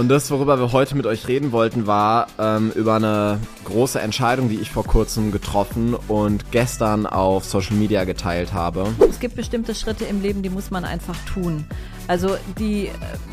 Und 0.00 0.10
das, 0.10 0.30
worüber 0.30 0.60
wir 0.60 0.70
heute 0.70 0.94
mit 0.96 1.06
euch 1.06 1.26
reden 1.26 1.50
wollten, 1.50 1.88
war 1.88 2.28
ähm, 2.38 2.70
über 2.76 2.94
eine 2.94 3.40
große 3.64 4.00
Entscheidung, 4.00 4.48
die 4.48 4.60
ich 4.60 4.70
vor 4.70 4.84
kurzem 4.84 5.32
getroffen 5.32 5.96
und 6.06 6.52
gestern 6.52 7.04
auf 7.04 7.44
Social 7.44 7.74
Media 7.74 8.04
geteilt 8.04 8.52
habe. 8.52 8.86
Es 9.10 9.18
gibt 9.18 9.34
bestimmte 9.34 9.74
Schritte 9.74 10.04
im 10.04 10.22
Leben, 10.22 10.42
die 10.42 10.50
muss 10.50 10.70
man 10.70 10.84
einfach 10.84 11.16
tun. 11.24 11.64
Also 12.06 12.36
die, 12.60 12.92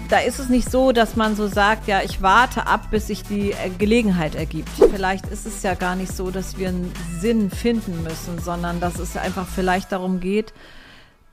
da 0.10 0.18
ist 0.18 0.40
es 0.40 0.50
nicht 0.50 0.72
so, 0.72 0.92
dass 0.92 1.16
man 1.16 1.36
so 1.36 1.46
sagt, 1.48 1.88
ja, 1.88 2.02
ich 2.02 2.24
warte 2.24 2.66
ab, 2.66 2.90
bis 2.90 3.06
sich 3.06 3.22
die 3.22 3.52
äh, 3.52 3.70
Gelegenheit 3.78 4.34
ergibt. 4.34 4.70
Vielleicht 4.92 5.28
ist 5.28 5.46
es 5.46 5.62
ja 5.62 5.76
gar 5.76 5.96
nicht 5.96 6.14
so, 6.14 6.32
dass 6.32 6.58
wir 6.58 6.70
einen 6.70 6.92
Sinn 7.20 7.52
finden 7.52 8.02
müssen, 8.02 8.40
sondern 8.44 8.80
dass 8.80 8.98
es 8.98 9.16
einfach 9.18 9.46
vielleicht 9.46 9.92
darum 9.92 10.20
geht, 10.20 10.52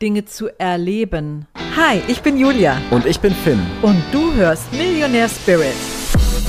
Dinge 0.02 0.24
zu 0.24 0.48
erleben. 0.58 1.46
Hi, 1.76 2.02
ich 2.08 2.22
bin 2.22 2.36
Julia. 2.36 2.76
Und 2.90 3.06
ich 3.06 3.20
bin 3.20 3.32
Finn. 3.32 3.60
Und 3.82 4.02
du 4.10 4.34
hörst 4.34 4.72
Millionaire 4.72 5.28
Spirit. 5.28 5.76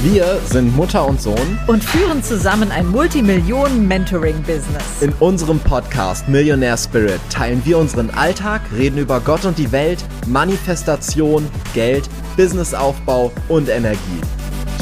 Wir 0.02 0.40
sind 0.48 0.76
Mutter 0.76 1.06
und 1.06 1.22
Sohn 1.22 1.60
und 1.68 1.84
führen 1.84 2.24
zusammen 2.24 2.72
ein 2.72 2.88
Multimillionen-Mentoring-Business. 2.88 5.02
In 5.02 5.14
unserem 5.20 5.60
Podcast 5.60 6.28
Millionaire 6.28 6.80
Spirit 6.80 7.20
teilen 7.30 7.62
wir 7.64 7.78
unseren 7.78 8.10
Alltag, 8.10 8.62
reden 8.76 8.98
über 8.98 9.20
Gott 9.20 9.46
und 9.46 9.60
die 9.60 9.72
Welt, 9.72 10.04
Manifestation, 10.26 11.48
Geld, 11.76 12.10
Businessaufbau 12.36 13.32
und 13.50 13.70
Energie. 13.70 14.00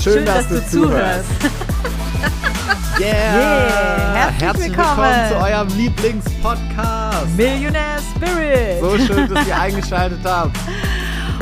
Schön, 0.02 0.13
Schön 0.13 0.26
dass, 0.26 0.48
dass, 0.48 0.72
du, 0.72 0.80
zuhörst. 0.80 1.26
Yeah! 3.02 3.08
yeah. 3.08 4.14
Herzlich, 4.14 4.41
Herzlich 4.41 4.78
willkommen. 4.78 4.98
willkommen 4.98 5.30
zu 5.30 5.36
eurem 5.38 5.68
Lieblingspodcast. 5.70 7.36
Millionaire 7.36 8.00
Spirit. 8.16 8.80
So 8.80 8.96
schön, 9.00 9.27
dass 9.27 9.48
ihr 9.48 9.58
eingeschaltet 9.60 10.20
habt. 10.24 10.55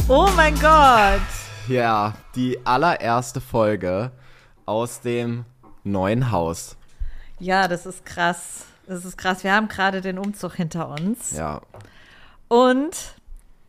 Oh 0.07 0.29
mein 0.37 0.53
Gott. 0.55 1.19
Ja, 1.67 2.13
die 2.33 2.65
allererste 2.65 3.41
Folge 3.41 4.11
aus 4.65 5.01
dem 5.01 5.43
neuen 5.83 6.31
Haus. 6.31 6.77
Ja, 7.39 7.67
das 7.67 7.85
ist 7.85 8.05
krass. 8.05 8.63
Das 8.87 9.03
ist 9.03 9.17
krass. 9.17 9.43
Wir 9.43 9.53
haben 9.53 9.67
gerade 9.67 9.99
den 9.99 10.17
Umzug 10.17 10.55
hinter 10.55 10.87
uns. 10.87 11.35
Ja. 11.35 11.59
Und 12.47 12.95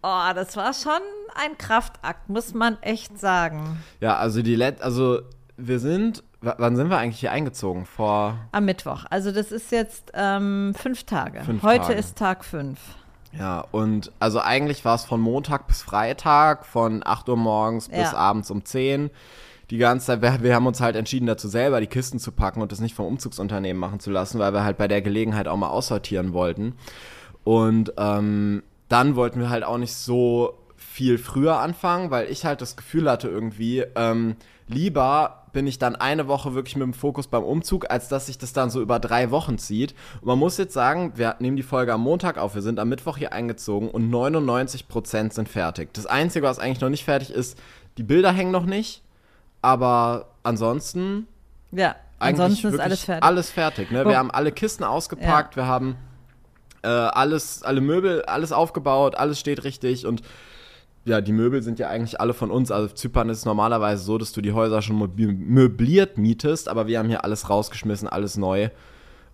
oh, 0.04 0.32
das 0.32 0.56
war 0.56 0.74
schon 0.74 1.00
ein 1.34 1.58
Kraftakt, 1.58 2.28
muss 2.28 2.54
man 2.54 2.80
echt 2.82 3.18
sagen. 3.18 3.82
Ja, 3.98 4.16
also 4.16 4.42
die 4.42 4.54
Let 4.54 4.80
also 4.80 5.22
wir 5.56 5.80
sind 5.80 6.22
W 6.42 6.52
wann 6.58 6.76
sind 6.76 6.88
wir 6.88 6.98
eigentlich 6.98 7.20
hier 7.20 7.32
eingezogen? 7.32 7.84
Vor. 7.86 8.38
Am 8.52 8.64
Mittwoch. 8.64 9.04
Also, 9.10 9.32
das 9.32 9.52
ist 9.52 9.72
jetzt 9.72 10.12
ähm, 10.14 10.74
fünf 10.76 11.04
Tage. 11.04 11.42
Fünf 11.42 11.62
Heute 11.62 11.86
Tage. 11.86 11.94
ist 11.94 12.16
Tag 12.16 12.44
fünf. 12.44 12.78
Ja, 13.32 13.64
und 13.70 14.10
also 14.18 14.40
eigentlich 14.40 14.84
war 14.84 14.96
es 14.96 15.04
von 15.04 15.20
Montag 15.20 15.68
bis 15.68 15.82
Freitag, 15.82 16.66
von 16.66 17.02
8 17.04 17.28
Uhr 17.28 17.36
morgens 17.36 17.86
ja. 17.86 17.98
bis 17.98 18.12
abends 18.12 18.50
um 18.50 18.64
10 18.64 19.10
die 19.70 19.78
ganze 19.78 20.06
Zeit, 20.06 20.22
wir, 20.22 20.42
wir, 20.42 20.54
haben 20.54 20.66
uns 20.66 20.80
halt 20.80 20.96
entschieden, 20.96 21.26
dazu 21.26 21.48
selber 21.48 21.80
die 21.80 21.86
Kisten 21.86 22.18
zu 22.18 22.32
packen 22.32 22.60
und 22.60 22.72
das 22.72 22.80
nicht 22.80 22.94
vom 22.94 23.06
Umzugsunternehmen 23.06 23.78
machen 23.78 24.00
zu 24.00 24.10
lassen, 24.10 24.38
weil 24.40 24.52
wir 24.52 24.64
halt 24.64 24.76
bei 24.76 24.88
der 24.88 25.00
Gelegenheit 25.00 25.46
auch 25.46 25.56
mal 25.56 25.68
aussortieren 25.68 26.32
wollten. 26.32 26.74
Und 27.44 27.92
ähm, 27.96 28.62
dann 28.88 29.14
wollten 29.14 29.38
wir 29.38 29.50
halt 29.50 29.64
auch 29.64 29.78
nicht 29.78 29.94
so 29.94 30.58
viel 30.76 31.18
früher 31.18 31.60
anfangen, 31.60 32.10
weil 32.10 32.28
ich 32.30 32.44
halt 32.44 32.60
das 32.60 32.76
Gefühl 32.76 33.08
hatte 33.08 33.28
irgendwie, 33.28 33.84
ähm, 33.94 34.34
lieber 34.66 35.39
bin 35.52 35.66
ich 35.66 35.78
dann 35.78 35.96
eine 35.96 36.28
Woche 36.28 36.54
wirklich 36.54 36.76
mit 36.76 36.84
dem 36.84 36.94
Fokus 36.94 37.26
beim 37.26 37.42
Umzug, 37.42 37.90
als 37.90 38.08
dass 38.08 38.26
sich 38.26 38.38
das 38.38 38.52
dann 38.52 38.70
so 38.70 38.80
über 38.80 38.98
drei 38.98 39.30
Wochen 39.30 39.58
zieht. 39.58 39.94
Und 40.20 40.28
man 40.28 40.38
muss 40.38 40.56
jetzt 40.58 40.74
sagen, 40.74 41.12
wir 41.16 41.36
nehmen 41.38 41.56
die 41.56 41.62
Folge 41.62 41.92
am 41.92 42.02
Montag 42.02 42.38
auf, 42.38 42.54
wir 42.54 42.62
sind 42.62 42.78
am 42.78 42.88
Mittwoch 42.88 43.16
hier 43.16 43.32
eingezogen 43.32 43.90
und 43.90 44.10
99% 44.10 45.32
sind 45.32 45.48
fertig. 45.48 45.92
Das 45.92 46.06
Einzige, 46.06 46.46
was 46.46 46.58
eigentlich 46.58 46.80
noch 46.80 46.90
nicht 46.90 47.04
fertig 47.04 47.30
ist, 47.30 47.58
die 47.98 48.02
Bilder 48.02 48.32
hängen 48.32 48.52
noch 48.52 48.66
nicht, 48.66 49.02
aber 49.62 50.28
ansonsten. 50.42 51.26
Ja, 51.72 51.96
ansonsten 52.18 52.68
ist 52.68 52.80
alles 52.80 53.04
fertig. 53.04 53.24
Alles 53.24 53.50
fertig, 53.50 53.90
ne? 53.90 54.06
Wir 54.06 54.18
haben 54.18 54.30
alle 54.30 54.52
Kisten 54.52 54.84
ausgepackt, 54.84 55.56
ja. 55.56 55.62
wir 55.62 55.66
haben 55.66 55.96
äh, 56.82 56.88
alles, 56.88 57.62
alle 57.62 57.80
Möbel, 57.80 58.22
alles 58.22 58.52
aufgebaut, 58.52 59.14
alles 59.14 59.38
steht 59.38 59.64
richtig 59.64 60.06
und 60.06 60.22
ja, 61.04 61.20
die 61.20 61.32
Möbel 61.32 61.62
sind 61.62 61.78
ja 61.78 61.88
eigentlich 61.88 62.20
alle 62.20 62.34
von 62.34 62.50
uns. 62.50 62.70
Also 62.70 62.88
Zypern 62.94 63.28
ist 63.30 63.38
es 63.38 63.44
normalerweise 63.44 64.02
so, 64.02 64.18
dass 64.18 64.32
du 64.32 64.40
die 64.40 64.52
Häuser 64.52 64.82
schon 64.82 64.98
möbliert 64.98 66.18
mietest, 66.18 66.68
aber 66.68 66.86
wir 66.86 66.98
haben 66.98 67.08
hier 67.08 67.24
alles 67.24 67.48
rausgeschmissen, 67.48 68.08
alles 68.08 68.36
neu. 68.36 68.68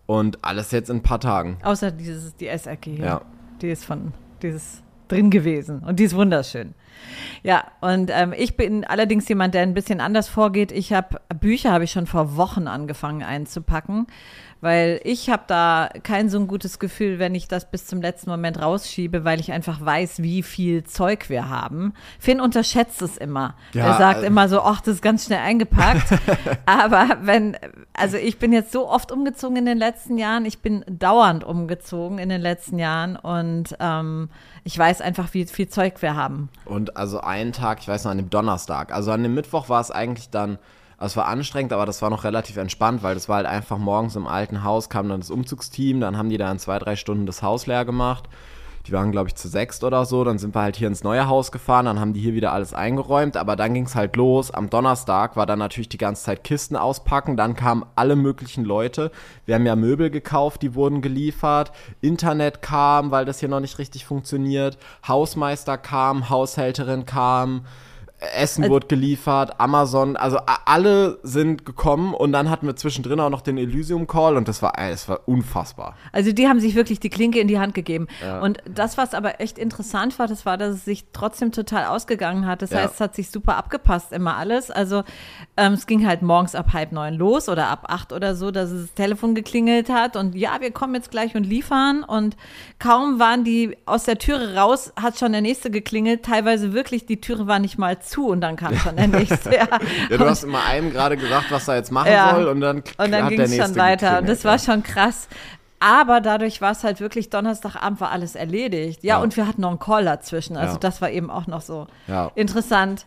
Und 0.06 0.44
alles 0.44 0.71
jetzt 0.71 0.88
in 0.88 0.99
ein 0.99 1.03
paar 1.03 1.19
Tagen. 1.19 1.59
Außer 1.65 1.91
dieses, 1.91 2.37
die 2.37 2.47
Essecke 2.47 2.91
hier. 2.91 3.05
Ja. 3.05 3.21
Die 3.60 3.71
ist 3.71 3.84
von, 3.84 4.12
dieses 4.41 4.84
drin 5.09 5.31
gewesen. 5.31 5.81
Und 5.81 5.99
die 5.99 6.05
ist 6.05 6.15
wunderschön. 6.15 6.75
Ja, 7.43 7.65
und 7.81 8.10
ähm, 8.12 8.32
ich 8.37 8.56
bin 8.56 8.84
allerdings 8.84 9.28
jemand, 9.28 9.55
der 9.55 9.62
ein 9.62 9.75
bisschen 9.75 10.00
anders 10.00 10.28
vorgeht. 10.28 10.72
Ich 10.72 10.93
habe 10.93 11.21
Bücher 11.41 11.72
habe 11.72 11.84
ich 11.84 11.91
schon 11.91 12.06
vor 12.06 12.37
Wochen 12.37 12.66
angefangen 12.69 13.22
einzupacken 13.22 14.06
weil 14.61 15.00
ich 15.05 15.31
habe 15.31 15.44
da 15.47 15.89
kein 16.03 16.28
so 16.28 16.39
ein 16.39 16.47
gutes 16.47 16.78
Gefühl, 16.78 17.19
wenn 17.19 17.34
ich 17.34 17.49
das 17.49 17.71
bis 17.71 17.87
zum 17.87 18.00
letzten 18.00 18.31
Moment 18.31 18.61
rausschiebe, 18.61 19.25
weil 19.25 19.41
ich 19.41 19.53
einfach 19.53 19.84
weiß, 19.84 20.22
wie 20.22 20.43
viel 20.43 20.84
Zeug 20.84 21.28
wir 21.28 21.49
haben. 21.49 21.93
Finn 22.19 22.41
unterschätzt 22.41 23.03
es 23.03 23.17
immer. 23.17 23.55
Ja, 23.72 23.87
er 23.87 23.99
sagt 23.99 24.22
äh, 24.22 24.27
immer 24.27 24.49
so, 24.49 24.61
ach, 24.62 24.81
das 24.81 24.97
ist 24.97 25.03
ganz 25.03 25.27
schnell 25.27 25.41
eingepackt. 25.41 26.19
Aber 26.67 27.19
wenn, 27.22 27.56
also 27.93 28.17
ich 28.17 28.39
bin 28.39 28.53
jetzt 28.53 28.72
so 28.72 28.89
oft 28.89 29.12
umgezogen 29.12 29.56
in 29.56 29.67
den 29.67 29.78
letzten 29.78 30.19
Jahren, 30.19 30.44
ich 30.47 30.61
bin 30.61 30.84
dauernd 30.88 31.44
umgezogen 31.44 32.19
in 32.19 32.28
den 32.28 32.41
letzten 32.41 32.78
Jahren 32.78 33.17
und 33.17 33.77
ähm, 33.81 34.31
ich 34.65 34.78
weiß 34.78 35.00
einfach, 35.00 35.33
wie 35.34 35.44
viel 35.44 35.69
Zeug 35.69 36.03
wir 36.03 36.17
haben. 36.17 36.49
Und 36.65 36.97
also 36.97 37.21
einen 37.21 37.53
Tag, 37.53 37.81
ich 37.81 37.88
weiß 37.88 38.05
noch, 38.05 38.11
an 38.11 38.19
dem 38.19 38.31
Donnerstag, 38.31 38.93
also 38.93 39.12
an 39.12 39.23
dem 39.23 39.34
Mittwoch 39.34 39.69
war 39.69 39.81
es 39.81 39.91
eigentlich 39.91 40.31
dann 40.31 40.59
also 40.99 41.12
es 41.12 41.17
war 41.17 41.27
anstrengend, 41.27 41.73
aber 41.73 41.87
das 41.87 42.01
war 42.03 42.11
noch 42.11 42.25
relativ 42.25 42.57
entspannt, 42.57 43.03
weil 43.03 43.15
das 43.15 43.29
war 43.29 43.37
halt 43.37 43.47
einfach 43.47 43.79
morgens 43.79 44.17
im 44.17 44.27
alten 44.27 44.65
Haus, 44.65 44.89
kam 44.89 45.09
dann 45.09 45.21
das 45.21 45.31
Umzugsteam, 45.31 46.01
dann 46.01 46.17
haben 46.17 46.31
die 46.31 46.39
da 46.39 46.51
in 46.51 46.59
zwei, 46.59 46.79
drei 46.79 46.97
Stunden 46.97 47.27
das 47.27 47.43
Haus 47.43 47.67
leer 47.67 47.84
gemacht. 47.84 48.29
Die 48.87 48.93
waren, 48.93 49.11
glaube 49.11 49.29
ich, 49.29 49.35
zu 49.35 49.49
sechst 49.49 49.83
oder 49.83 50.05
so. 50.05 50.23
Dann 50.23 50.39
sind 50.39 50.55
wir 50.55 50.62
halt 50.62 50.77
hier 50.77 50.87
ins 50.87 51.03
neue 51.03 51.27
Haus 51.27 51.51
gefahren, 51.51 51.87
dann 51.87 51.99
haben 51.99 52.12
die 52.12 52.21
hier 52.21 52.35
wieder 52.35 52.53
alles 52.53 52.73
eingeräumt. 52.73 53.37
Aber 53.37 53.56
dann 53.56 53.75
ging 53.75 53.87
es 53.87 53.97
halt 53.97 54.15
los. 54.17 54.53
Am 54.53 54.71
Donnerstag 54.71 55.37
war 55.37 55.47
dann 55.47 55.59
natürlich 55.59 55.89
die 55.89 55.99
ganze 55.99 56.25
Zeit 56.25 56.45
Kisten 56.45 56.77
auspacken. 56.77 57.37
Dann 57.37 57.56
kamen 57.56 57.85
alle 57.97 58.15
möglichen 58.15 58.65
Leute. 58.65 59.11
Wir 59.45 59.56
haben 59.56 59.67
ja 59.67 59.75
Möbel 59.75 60.11
gekauft, 60.11 60.62
die 60.62 60.75
wurden 60.75 61.03
geliefert. 61.03 61.73
Internet 62.01 62.62
kam, 62.62 63.11
weil 63.11 63.25
das 63.25 63.41
hier 63.41 63.49
noch 63.49 63.61
nicht 63.61 63.79
richtig 63.79 64.05
funktioniert. 64.05 64.79
Hausmeister 65.06 65.79
kam, 65.79 66.31
Haushälterin 66.31 67.06
kam. 67.06 67.62
Essen 68.19 68.65
also, 68.65 68.75
wurde 68.75 68.87
geliefert, 68.87 69.60
Amazon, 69.60 70.16
also 70.16 70.38
alle 70.65 71.19
sind 71.22 71.66
gekommen 71.66 72.15
und 72.15 72.32
dann 72.32 72.49
hatten 72.49 72.66
wir 72.66 72.75
zwischendrin 72.75 73.21
auch 73.21 73.28
noch 73.28 73.43
den 73.43 73.59
Elysium 73.59 74.06
Call 74.06 74.38
und 74.38 74.49
das 74.49 74.62
war, 74.62 74.78
es 74.78 75.06
war 75.06 75.21
unfassbar. 75.27 75.97
Also 76.12 76.32
die 76.32 76.49
haben 76.49 76.59
sich 76.59 76.75
wirklich 76.75 76.99
die 76.99 77.10
Klinke 77.10 77.41
in 77.41 77.49
die 77.49 77.59
Hand 77.59 77.75
gegeben. 77.75 78.09
Ja. 78.22 78.41
Und 78.41 78.62
das, 78.65 78.97
was 78.97 79.12
aber 79.12 79.41
echt 79.43 79.59
interessant 79.59 80.19
war, 80.19 80.28
das 80.28 80.47
war, 80.47 80.56
dass 80.56 80.76
es 80.76 80.84
sich 80.87 81.05
trotzdem 81.12 81.53
total 81.53 81.84
ausgegangen 81.87 82.47
hat. 82.47 82.62
Das 82.62 82.71
ja. 82.71 82.78
heißt, 82.78 82.94
es 82.94 83.00
hat 83.00 83.15
sich 83.15 83.31
super 83.31 83.56
abgepasst, 83.56 84.12
immer 84.12 84.37
alles. 84.37 84.71
Also 84.71 85.05
ähm, 85.59 85.75
es 85.75 85.87
ging 85.87 86.06
halt 86.06 86.22
morgens 86.22 86.55
ab 86.55 86.72
halb 86.72 86.93
neun 86.93 87.15
los 87.15 87.50
oder 87.50 87.69
ab 87.69 87.84
acht 87.88 88.15
oder 88.15 88.34
so, 88.34 88.50
dass 88.50 88.71
das 88.71 88.94
Telefon 88.94 89.34
geklingelt 89.34 89.91
hat 89.91 90.16
und 90.16 90.34
ja, 90.34 90.60
wir 90.60 90.71
kommen 90.71 90.94
jetzt 90.94 91.10
gleich 91.10 91.34
und 91.34 91.44
liefern. 91.44 92.03
Und 92.03 92.38
kaum 92.78 93.19
waren 93.19 93.44
die 93.44 93.76
aus 93.84 94.05
der 94.05 94.16
Türe 94.16 94.56
raus, 94.56 94.94
hat 94.99 95.19
schon 95.19 95.32
der 95.32 95.43
nächste 95.43 95.71
geklingelt. 95.71 96.25
Teilweise 96.25 96.72
wirklich, 96.72 97.05
die 97.05 97.21
Türe 97.21 97.47
war 97.47 97.59
nicht 97.59 97.76
mal 97.76 98.00
zu 98.06 98.28
und 98.28 98.41
dann 98.41 98.56
kam 98.56 98.77
schon 98.77 98.97
der 98.97 99.09
nächste. 99.09 99.50
Ja, 99.56 99.69
ja 100.11 100.17
du 100.17 100.25
hast 100.27 100.44
immer 100.44 100.65
einem 100.65 100.93
gerade 100.93 101.17
gesagt, 101.17 101.50
was 101.50 101.69
er 101.69 101.77
jetzt 101.77 101.91
machen 101.93 102.11
ja. 102.11 102.34
soll 102.34 102.47
und 102.49 102.61
dann, 102.61 102.83
und 102.99 103.11
dann 103.11 103.28
ging 103.28 103.41
es 103.41 103.56
schon 103.56 103.77
weiter. 103.77 104.19
Und 104.19 104.28
das 104.28 104.44
war 104.44 104.59
schon 104.59 104.83
krass. 104.83 105.28
Aber 105.78 106.21
dadurch 106.21 106.61
war 106.61 106.72
es 106.72 106.84
halt 106.84 107.00
wirklich, 107.00 107.31
Donnerstagabend 107.31 108.00
war 108.00 108.11
alles 108.11 108.34
erledigt. 108.34 109.03
Ja, 109.03 109.17
ja, 109.17 109.22
und 109.22 109.37
wir 109.37 109.47
hatten 109.47 109.61
noch 109.61 109.71
einen 109.71 109.78
Call 109.78 110.05
dazwischen. 110.05 110.56
Also 110.56 110.78
das 110.78 111.00
war 111.03 111.11
eben 111.11 111.31
auch 111.31 111.47
noch 111.47 111.61
so 111.61 111.87
interessant. 112.34 113.06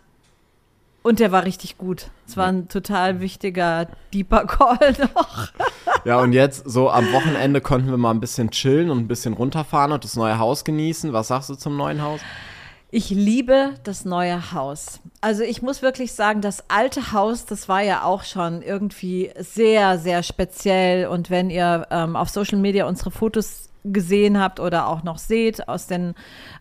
Und 1.01 1.19
der 1.19 1.31
war 1.31 1.45
richtig 1.45 1.77
gut. 1.77 2.07
Es 2.27 2.35
war 2.35 2.47
ein 2.47 2.67
total 2.67 3.21
wichtiger, 3.21 3.87
deeper 4.13 4.45
Call 4.45 4.95
noch. 5.15 5.47
Ja, 6.03 6.19
und 6.19 6.33
jetzt 6.33 6.69
so 6.69 6.89
am 6.89 7.11
Wochenende 7.13 7.61
konnten 7.61 7.89
wir 7.89 7.97
mal 7.97 8.11
ein 8.11 8.19
bisschen 8.19 8.51
chillen 8.51 8.89
und 8.89 8.99
ein 8.99 9.07
bisschen 9.07 9.33
runterfahren 9.33 9.91
und 9.93 10.03
das 10.03 10.15
neue 10.15 10.37
Haus 10.39 10.65
genießen. 10.65 11.13
Was 11.13 11.29
sagst 11.29 11.49
du 11.49 11.55
zum 11.55 11.77
neuen 11.77 12.01
Haus? 12.01 12.19
Ich 12.91 13.11
liebe 13.11 13.75
das 13.83 14.03
neue 14.03 14.51
Haus. 14.51 14.99
Also 15.21 15.43
ich 15.43 15.61
muss 15.61 15.83
wirklich 15.83 16.13
sagen, 16.13 16.41
das 16.41 16.63
alte 16.69 17.11
Haus, 17.11 17.45
das 17.45 17.69
war 17.69 17.81
ja 17.81 18.03
auch 18.03 18.23
schon 18.23 18.63
irgendwie 18.63 19.31
sehr, 19.37 19.99
sehr 19.99 20.23
speziell. 20.23 21.07
Und 21.07 21.29
wenn 21.29 21.51
ihr 21.51 21.85
ähm, 21.91 22.15
auf 22.15 22.29
Social 22.29 22.57
Media 22.57 22.87
unsere 22.87 23.11
Fotos 23.11 23.69
gesehen 23.83 24.39
habt 24.39 24.59
oder 24.59 24.87
auch 24.87 25.03
noch 25.03 25.19
seht 25.19 25.67
aus 25.69 25.87
den 25.87 26.15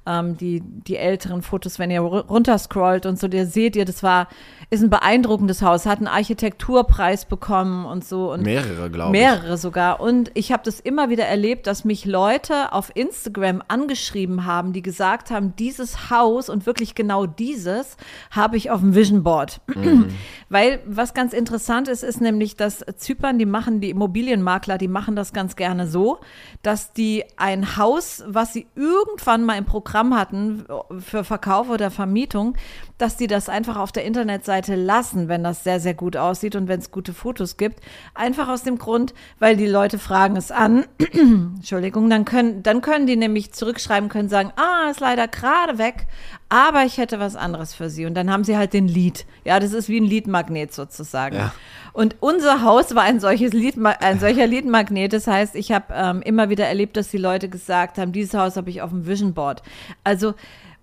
ähm, 0.06 0.36
die, 0.36 0.60
die 0.62 0.96
älteren 0.96 1.42
Fotos, 1.42 1.78
wenn 1.78 1.90
ihr 1.90 2.00
runterscrollt 2.00 3.06
und 3.06 3.19
so, 3.19 3.26
der 3.26 3.46
seht 3.46 3.75
ihr, 3.75 3.84
das 3.84 4.02
war, 4.02 4.28
ist 4.70 4.82
ein 4.82 4.91
beeindruckendes 4.91 5.62
Haus, 5.62 5.87
hat 5.87 5.97
einen 5.99 6.09
Architekturpreis 6.09 7.25
bekommen 7.25 7.87
und 7.87 8.05
so. 8.05 8.31
Und 8.31 8.43
mehrere, 8.43 8.91
glaube 8.91 9.17
ich. 9.17 9.23
Mehrere 9.23 9.56
sogar. 9.56 9.99
Und 9.99 10.31
ich 10.35 10.53
habe 10.53 10.62
das 10.62 10.79
immer 10.79 11.09
wieder 11.09 11.25
erlebt, 11.25 11.67
dass 11.67 11.87
mich 11.87 12.05
Leute 12.05 12.75
auf 12.75 12.94
Instagram 12.94 13.62
angeschrieben 13.69 14.44
haben, 14.44 14.75
die 14.75 14.82
gesagt 14.82 15.31
haben, 15.31 15.56
dieses 15.56 16.11
Haus 16.11 16.50
und 16.50 16.67
wirklich 16.67 16.94
genau 16.94 17.25
dieses 17.25 17.97
habe 18.31 18.59
ich 18.59 18.70
auf 18.70 18.81
dem 18.81 18.94
Vision 18.94 19.23
Board. 19.23 19.62
Mhm. 19.75 20.09
Weil 20.50 20.81
was 20.85 21.14
ganz 21.14 21.32
interessant 21.32 21.88
ist, 21.88 22.03
ist 22.03 22.21
nämlich, 22.21 22.56
dass 22.56 22.85
Zypern, 22.97 23.38
die 23.38 23.47
machen, 23.47 23.81
die 23.81 23.88
Immobilienmakler, 23.88 24.76
die 24.76 24.88
machen 24.88 25.17
das 25.17 25.32
ganz 25.32 25.56
gerne 25.56 25.87
so, 25.87 26.19
dass 26.62 26.93
die 26.93 27.25
ein 27.38 27.79
Haus, 27.79 28.23
was 28.26 28.53
sie 28.53 28.67
irgendwann 28.75 29.44
mal 29.44 29.56
im 29.56 29.64
Programm 29.64 30.14
hatten 30.14 30.67
für 30.99 31.25
Verkauf 31.25 31.71
oder 31.71 31.91
Vermietung, 31.91 32.55
dass 32.99 33.17
die 33.17 33.29
das 33.29 33.49
einfach 33.49 33.76
auf 33.76 33.93
der 33.93 34.05
Internetseite 34.05 34.57
lassen, 34.66 35.28
wenn 35.28 35.44
das 35.44 35.64
sehr, 35.64 35.81
sehr 35.81 35.94
gut 35.94 36.16
aussieht 36.16 36.56
und 36.56 36.69
wenn 36.69 36.81
es 36.81 36.90
gute 36.90 37.12
Fotos 37.12 37.56
gibt. 37.56 37.81
Einfach 38.14 38.49
aus 38.49 38.62
dem 38.62 38.78
Grund, 38.78 39.14
weil 39.38 39.56
die 39.56 39.66
Leute 39.66 39.99
fragen 39.99 40.37
es 40.37 40.50
an. 40.50 40.84
Entschuldigung, 41.12 42.10
dann 42.10 42.25
können, 42.25 42.62
dann 42.62 42.81
können 42.81 43.06
die 43.06 43.16
nämlich 43.16 43.52
zurückschreiben, 43.52 44.08
können 44.08 44.28
sagen, 44.28 44.52
ah, 44.56 44.90
ist 44.90 45.00
leider 45.00 45.28
gerade 45.28 45.78
weg, 45.78 46.06
aber 46.49 46.84
ich 46.84 46.99
hätte 46.99 47.20
was 47.20 47.37
anderes 47.37 47.75
für 47.75 47.90
sie. 47.90 48.06
Und 48.06 48.14
dann 48.14 48.31
haben 48.31 48.44
sie 48.44 48.56
halt 48.56 48.72
den 48.72 48.88
Lied. 48.88 49.26
Ja, 49.44 49.60
das 49.60 49.72
ist 49.72 49.88
wie 49.88 50.00
ein 50.00 50.05
Liedmagnet 50.05 50.72
sozusagen. 50.72 51.37
Ja. 51.37 51.52
Und 51.93 52.16
unser 52.20 52.62
Haus 52.62 52.94
war 52.94 53.02
ein 53.02 53.20
solches 53.20 53.52
Lied, 53.52 53.75
ein 53.84 54.20
solcher 54.20 54.46
Liedmagnet. 54.46 55.12
Das 55.12 55.26
heißt, 55.26 55.54
ich 55.56 55.72
habe 55.72 55.87
ähm, 55.93 56.22
immer 56.22 56.49
wieder 56.49 56.66
erlebt, 56.66 56.96
dass 56.96 57.11
die 57.11 57.19
Leute 57.19 57.49
gesagt 57.49 57.99
haben, 57.99 58.12
dieses 58.12 58.34
Haus 58.34 58.56
habe 58.56 58.70
ich 58.70 58.82
auf 58.82 58.90
dem 58.90 59.06
Vision 59.06 59.34
Board. 59.34 59.62
Also 60.04 60.34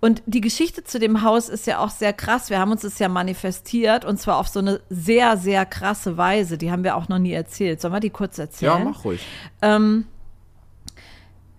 und 0.06 0.22
die 0.28 0.42
Geschichte 0.42 0.84
zu 0.84 1.00
dem 1.00 1.24
Haus 1.24 1.50
ist 1.50 1.66
ja 1.66 1.80
auch 1.80 1.90
sehr 1.90 2.14
krass. 2.14 2.52
Wir 2.52 2.60
haben 2.60 2.72
uns 2.72 2.84
das 2.84 3.00
ja 3.00 3.10
manifestiert 3.10 4.06
und 4.06 4.20
zwar 4.20 4.38
auf 4.38 4.48
so 4.48 4.60
eine 4.60 4.80
sehr, 4.88 5.36
sehr 5.36 5.66
krasse 5.66 6.16
Weise. 6.16 6.60
Die 6.60 6.70
haben 6.72 6.84
wir 6.84 6.96
auch 6.96 7.10
noch 7.10 7.18
nie 7.18 7.34
erzählt. 7.34 7.82
Sollen 7.82 7.92
wir 7.92 8.00
die 8.00 8.12
kurz 8.12 8.38
erzählen? 8.38 8.78
Ja, 8.78 8.86
mach 8.86 9.04
ruhig. 9.04 9.26
Ähm, 9.64 10.06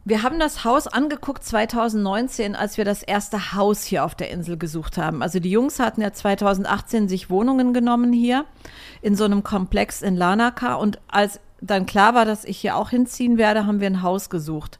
wir 0.04 0.22
haben 0.22 0.38
das 0.38 0.62
Haus 0.64 0.86
angeguckt 0.86 1.42
2019, 1.42 2.54
als 2.54 2.78
wir 2.78 2.84
das 2.84 3.02
erste 3.02 3.54
Haus 3.54 3.82
hier 3.82 4.04
auf 4.04 4.14
der 4.14 4.30
Insel 4.30 4.56
gesucht 4.56 4.96
haben. 4.96 5.24
Also 5.24 5.40
die 5.40 5.50
Jungs 5.50 5.80
hatten 5.80 6.00
ja 6.00 6.12
2018 6.12 7.08
sich 7.08 7.28
Wohnungen 7.28 7.74
genommen 7.74 8.12
hier 8.12 8.44
in 9.02 9.16
so 9.16 9.24
einem 9.24 9.42
Komplex 9.42 10.02
in 10.02 10.14
Lanaka 10.14 10.74
und 10.74 11.00
als 11.08 11.40
dann 11.60 11.84
klar 11.84 12.14
war, 12.14 12.24
dass 12.24 12.44
ich 12.44 12.58
hier 12.58 12.76
auch 12.76 12.90
hinziehen 12.90 13.38
werde, 13.38 13.66
haben 13.66 13.80
wir 13.80 13.88
ein 13.88 14.02
Haus 14.02 14.30
gesucht. 14.30 14.78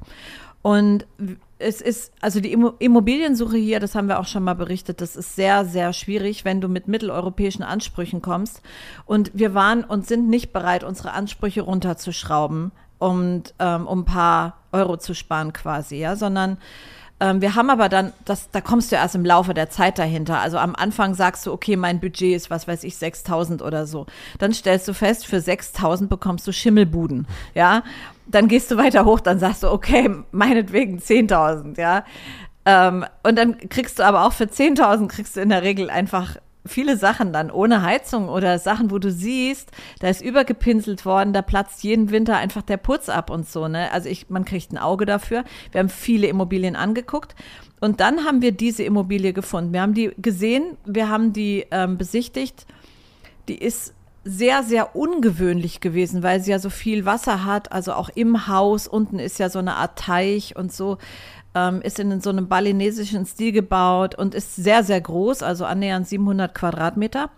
Und 0.62 1.04
es 1.58 1.80
ist, 1.80 2.12
also 2.20 2.40
die 2.40 2.52
Immobiliensuche 2.52 3.56
hier, 3.56 3.80
das 3.80 3.94
haben 3.94 4.08
wir 4.08 4.20
auch 4.20 4.26
schon 4.26 4.44
mal 4.44 4.54
berichtet, 4.54 5.00
das 5.00 5.16
ist 5.16 5.36
sehr, 5.36 5.64
sehr 5.64 5.92
schwierig, 5.92 6.44
wenn 6.44 6.60
du 6.60 6.68
mit 6.68 6.86
mitteleuropäischen 6.86 7.62
Ansprüchen 7.62 8.20
kommst. 8.20 8.60
Und 9.06 9.30
wir 9.34 9.54
waren 9.54 9.82
und 9.84 10.06
sind 10.06 10.28
nicht 10.28 10.52
bereit, 10.52 10.84
unsere 10.84 11.12
Ansprüche 11.12 11.62
runterzuschrauben 11.62 12.72
und 12.98 13.54
ähm, 13.58 13.86
um 13.86 14.00
ein 14.00 14.04
paar 14.04 14.58
Euro 14.72 14.96
zu 14.98 15.14
sparen 15.14 15.52
quasi, 15.52 15.96
ja, 15.96 16.16
sondern 16.16 16.58
ähm, 17.18 17.40
wir 17.40 17.54
haben 17.54 17.70
aber 17.70 17.88
dann, 17.88 18.12
das, 18.24 18.50
da 18.50 18.60
kommst 18.60 18.92
du 18.92 18.96
erst 18.96 19.14
im 19.14 19.24
Laufe 19.24 19.54
der 19.54 19.70
Zeit 19.70 19.98
dahinter. 19.98 20.40
Also 20.40 20.58
am 20.58 20.74
Anfang 20.74 21.14
sagst 21.14 21.46
du, 21.46 21.52
okay, 21.52 21.76
mein 21.76 21.98
Budget 22.00 22.36
ist, 22.36 22.50
was 22.50 22.68
weiß 22.68 22.84
ich, 22.84 22.94
6.000 22.94 23.62
oder 23.62 23.86
so. 23.86 24.06
Dann 24.38 24.52
stellst 24.52 24.86
du 24.86 24.92
fest, 24.92 25.26
für 25.26 25.38
6.000 25.38 26.08
bekommst 26.08 26.46
du 26.46 26.52
Schimmelbuden, 26.52 27.26
ja. 27.54 27.82
Dann 28.26 28.48
gehst 28.48 28.70
du 28.70 28.76
weiter 28.76 29.04
hoch, 29.04 29.20
dann 29.20 29.38
sagst 29.38 29.62
du, 29.62 29.70
okay, 29.70 30.10
meinetwegen 30.32 30.98
10.000, 30.98 31.80
ja. 31.80 32.04
Ähm, 32.66 33.06
und 33.22 33.38
dann 33.38 33.56
kriegst 33.68 33.98
du 33.98 34.02
aber 34.02 34.24
auch 34.26 34.32
für 34.32 34.44
10.000 34.44 35.08
kriegst 35.08 35.36
du 35.36 35.40
in 35.40 35.48
der 35.50 35.62
Regel 35.62 35.88
einfach 35.88 36.36
viele 36.66 36.96
Sachen 36.96 37.32
dann 37.32 37.50
ohne 37.50 37.82
Heizung 37.82 38.28
oder 38.28 38.58
Sachen, 38.58 38.90
wo 38.90 38.98
du 38.98 39.10
siehst, 39.10 39.70
da 40.00 40.08
ist 40.08 40.22
übergepinselt 40.22 41.04
worden, 41.04 41.32
da 41.32 41.42
platzt 41.42 41.82
jeden 41.82 42.10
Winter 42.10 42.36
einfach 42.36 42.62
der 42.62 42.76
Putz 42.76 43.08
ab 43.08 43.30
und 43.30 43.48
so, 43.48 43.68
ne? 43.68 43.92
Also 43.92 44.08
ich, 44.08 44.28
man 44.30 44.44
kriegt 44.44 44.72
ein 44.72 44.78
Auge 44.78 45.06
dafür. 45.06 45.44
Wir 45.72 45.80
haben 45.80 45.88
viele 45.88 46.26
Immobilien 46.26 46.76
angeguckt 46.76 47.34
und 47.80 48.00
dann 48.00 48.24
haben 48.24 48.42
wir 48.42 48.52
diese 48.52 48.82
Immobilie 48.82 49.32
gefunden. 49.32 49.72
Wir 49.72 49.82
haben 49.82 49.94
die 49.94 50.12
gesehen, 50.18 50.76
wir 50.84 51.08
haben 51.08 51.32
die 51.32 51.66
ähm, 51.70 51.98
besichtigt. 51.98 52.66
Die 53.48 53.58
ist 53.58 53.94
sehr, 54.28 54.64
sehr 54.64 54.96
ungewöhnlich 54.96 55.80
gewesen, 55.80 56.24
weil 56.24 56.40
sie 56.40 56.50
ja 56.50 56.58
so 56.58 56.68
viel 56.68 57.04
Wasser 57.04 57.44
hat, 57.44 57.70
also 57.70 57.92
auch 57.92 58.08
im 58.08 58.48
Haus. 58.48 58.88
Unten 58.88 59.20
ist 59.20 59.38
ja 59.38 59.48
so 59.48 59.60
eine 59.60 59.76
Art 59.76 59.98
Teich 59.98 60.56
und 60.56 60.72
so 60.72 60.98
ähm, 61.56 61.80
ist 61.80 61.98
in 61.98 62.20
so 62.20 62.28
einem 62.28 62.48
balinesischen 62.48 63.24
Stil 63.24 63.50
gebaut 63.50 64.14
und 64.14 64.34
ist 64.34 64.54
sehr, 64.54 64.84
sehr 64.84 65.00
groß, 65.00 65.42
also 65.42 65.64
annähernd 65.64 66.06
700 66.06 66.54
Quadratmeter. 66.54 67.30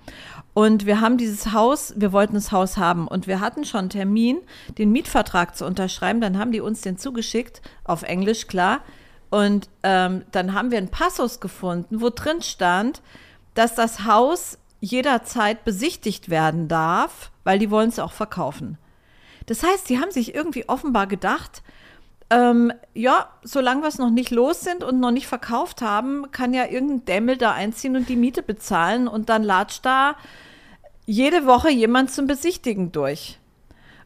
Und 0.54 0.86
wir 0.86 1.00
haben 1.00 1.18
dieses 1.18 1.52
Haus, 1.52 1.94
wir 1.96 2.12
wollten 2.12 2.34
das 2.34 2.50
Haus 2.50 2.76
haben 2.76 3.06
und 3.06 3.28
wir 3.28 3.40
hatten 3.40 3.64
schon 3.64 3.80
einen 3.80 3.90
Termin, 3.90 4.38
den 4.76 4.90
Mietvertrag 4.90 5.56
zu 5.56 5.64
unterschreiben. 5.64 6.20
Dann 6.20 6.36
haben 6.36 6.50
die 6.50 6.60
uns 6.60 6.80
den 6.80 6.98
zugeschickt, 6.98 7.62
auf 7.84 8.02
Englisch, 8.02 8.48
klar. 8.48 8.80
Und 9.30 9.68
ähm, 9.84 10.24
dann 10.32 10.52
haben 10.52 10.72
wir 10.72 10.78
einen 10.78 10.88
Passus 10.88 11.38
gefunden, 11.38 12.00
wo 12.00 12.10
drin 12.10 12.42
stand, 12.42 13.02
dass 13.54 13.76
das 13.76 14.04
Haus 14.04 14.58
jederzeit 14.80 15.64
besichtigt 15.64 16.28
werden 16.28 16.66
darf, 16.66 17.30
weil 17.44 17.60
die 17.60 17.70
wollen 17.70 17.90
es 17.90 18.00
auch 18.00 18.12
verkaufen. 18.12 18.78
Das 19.46 19.62
heißt, 19.62 19.88
die 19.88 20.00
haben 20.00 20.10
sich 20.10 20.34
irgendwie 20.34 20.68
offenbar 20.68 21.06
gedacht, 21.06 21.62
ähm, 22.30 22.72
ja, 22.94 23.30
solange 23.42 23.82
wir 23.82 23.88
es 23.88 23.98
noch 23.98 24.10
nicht 24.10 24.30
los 24.30 24.60
sind 24.60 24.84
und 24.84 25.00
noch 25.00 25.10
nicht 25.10 25.26
verkauft 25.26 25.80
haben, 25.80 26.30
kann 26.30 26.52
ja 26.52 26.66
irgendein 26.66 27.04
Dämmel 27.06 27.36
da 27.38 27.52
einziehen 27.52 27.96
und 27.96 28.08
die 28.08 28.16
Miete 28.16 28.42
bezahlen 28.42 29.08
und 29.08 29.28
dann 29.28 29.42
latscht 29.42 29.86
da 29.86 30.16
jede 31.06 31.46
Woche 31.46 31.70
jemand 31.70 32.10
zum 32.10 32.26
Besichtigen 32.26 32.92
durch. 32.92 33.38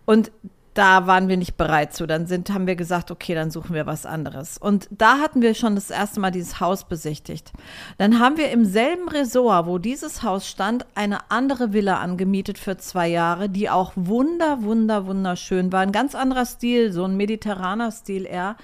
Und 0.04 0.30
da 0.74 1.06
waren 1.06 1.28
wir 1.28 1.36
nicht 1.36 1.56
bereit 1.56 1.92
zu. 1.94 2.06
Dann 2.06 2.26
sind, 2.26 2.50
haben 2.50 2.66
wir 2.66 2.76
gesagt, 2.76 3.10
okay, 3.10 3.34
dann 3.34 3.50
suchen 3.50 3.74
wir 3.74 3.86
was 3.86 4.06
anderes. 4.06 4.58
Und 4.58 4.88
da 4.90 5.18
hatten 5.18 5.42
wir 5.42 5.54
schon 5.54 5.74
das 5.74 5.90
erste 5.90 6.20
Mal 6.20 6.30
dieses 6.30 6.60
Haus 6.60 6.84
besichtigt. 6.84 7.52
Dann 7.98 8.18
haben 8.18 8.38
wir 8.38 8.50
im 8.50 8.64
selben 8.64 9.08
Resort, 9.08 9.66
wo 9.66 9.78
dieses 9.78 10.22
Haus 10.22 10.48
stand, 10.48 10.86
eine 10.94 11.30
andere 11.30 11.72
Villa 11.72 11.98
angemietet 11.98 12.58
für 12.58 12.76
zwei 12.78 13.08
Jahre, 13.08 13.48
die 13.48 13.68
auch 13.68 13.92
wunder, 13.96 14.62
wunder, 14.62 15.06
wunderschön 15.06 15.72
war. 15.72 15.80
Ein 15.80 15.92
ganz 15.92 16.14
anderer 16.14 16.46
Stil, 16.46 16.92
so 16.92 17.04
ein 17.04 17.16
mediterraner 17.16 17.90
Stil 17.90 18.26
eher. 18.26 18.56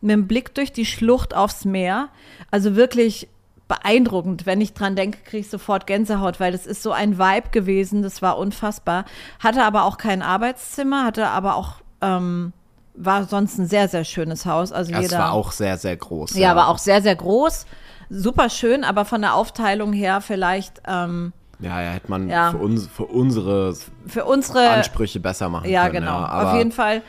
Mit 0.00 0.12
einem 0.12 0.28
Blick 0.28 0.54
durch 0.54 0.72
die 0.72 0.86
Schlucht 0.86 1.34
aufs 1.34 1.64
Meer. 1.64 2.08
Also 2.52 2.76
wirklich 2.76 3.28
beeindruckend. 3.68 4.46
Wenn 4.46 4.60
ich 4.60 4.72
dran 4.72 4.96
denke, 4.96 5.18
kriege 5.24 5.42
ich 5.42 5.50
sofort 5.50 5.86
Gänsehaut, 5.86 6.40
weil 6.40 6.52
das 6.52 6.66
ist 6.66 6.82
so 6.82 6.90
ein 6.90 7.18
Vibe 7.18 7.50
gewesen, 7.50 8.02
das 8.02 8.22
war 8.22 8.38
unfassbar. 8.38 9.04
Hatte 9.38 9.62
aber 9.62 9.84
auch 9.84 9.98
kein 9.98 10.22
Arbeitszimmer, 10.22 11.04
hatte 11.04 11.28
aber 11.28 11.54
auch, 11.54 11.74
ähm, 12.00 12.52
war 12.94 13.24
sonst 13.24 13.58
ein 13.58 13.66
sehr, 13.66 13.88
sehr 13.88 14.04
schönes 14.04 14.46
Haus. 14.46 14.72
Also 14.72 14.90
ja, 14.90 15.00
jeder, 15.00 15.12
es 15.12 15.18
war 15.18 15.32
auch 15.32 15.52
sehr, 15.52 15.78
sehr 15.78 15.96
groß. 15.96 16.34
Ja, 16.34 16.48
ja, 16.48 16.56
war 16.56 16.68
auch 16.68 16.78
sehr, 16.78 17.02
sehr 17.02 17.14
groß. 17.14 17.66
Super 18.10 18.48
schön, 18.48 18.84
aber 18.84 19.04
von 19.04 19.20
der 19.20 19.34
Aufteilung 19.34 19.92
her 19.92 20.20
vielleicht. 20.22 20.82
Ähm, 20.86 21.32
ja, 21.60 21.82
ja, 21.82 21.90
hätte 21.90 22.10
man 22.10 22.28
ja. 22.30 22.52
Für, 22.52 22.58
uns, 22.58 22.86
für, 22.86 23.04
unsere 23.04 23.74
für 24.06 24.24
unsere 24.24 24.70
Ansprüche 24.70 25.20
besser 25.20 25.48
machen 25.48 25.68
ja, 25.68 25.88
können. 25.88 26.04
Genau. 26.04 26.20
Ja, 26.20 26.38
genau. 26.38 26.50
Auf 26.50 26.56
jeden 26.56 26.72
Fall. 26.72 27.02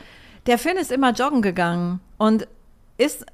Der 0.46 0.58
Finn 0.58 0.76
ist 0.76 0.92
immer 0.92 1.12
joggen 1.12 1.42
gegangen 1.42 2.00
und 2.18 2.46
ist 2.98 3.24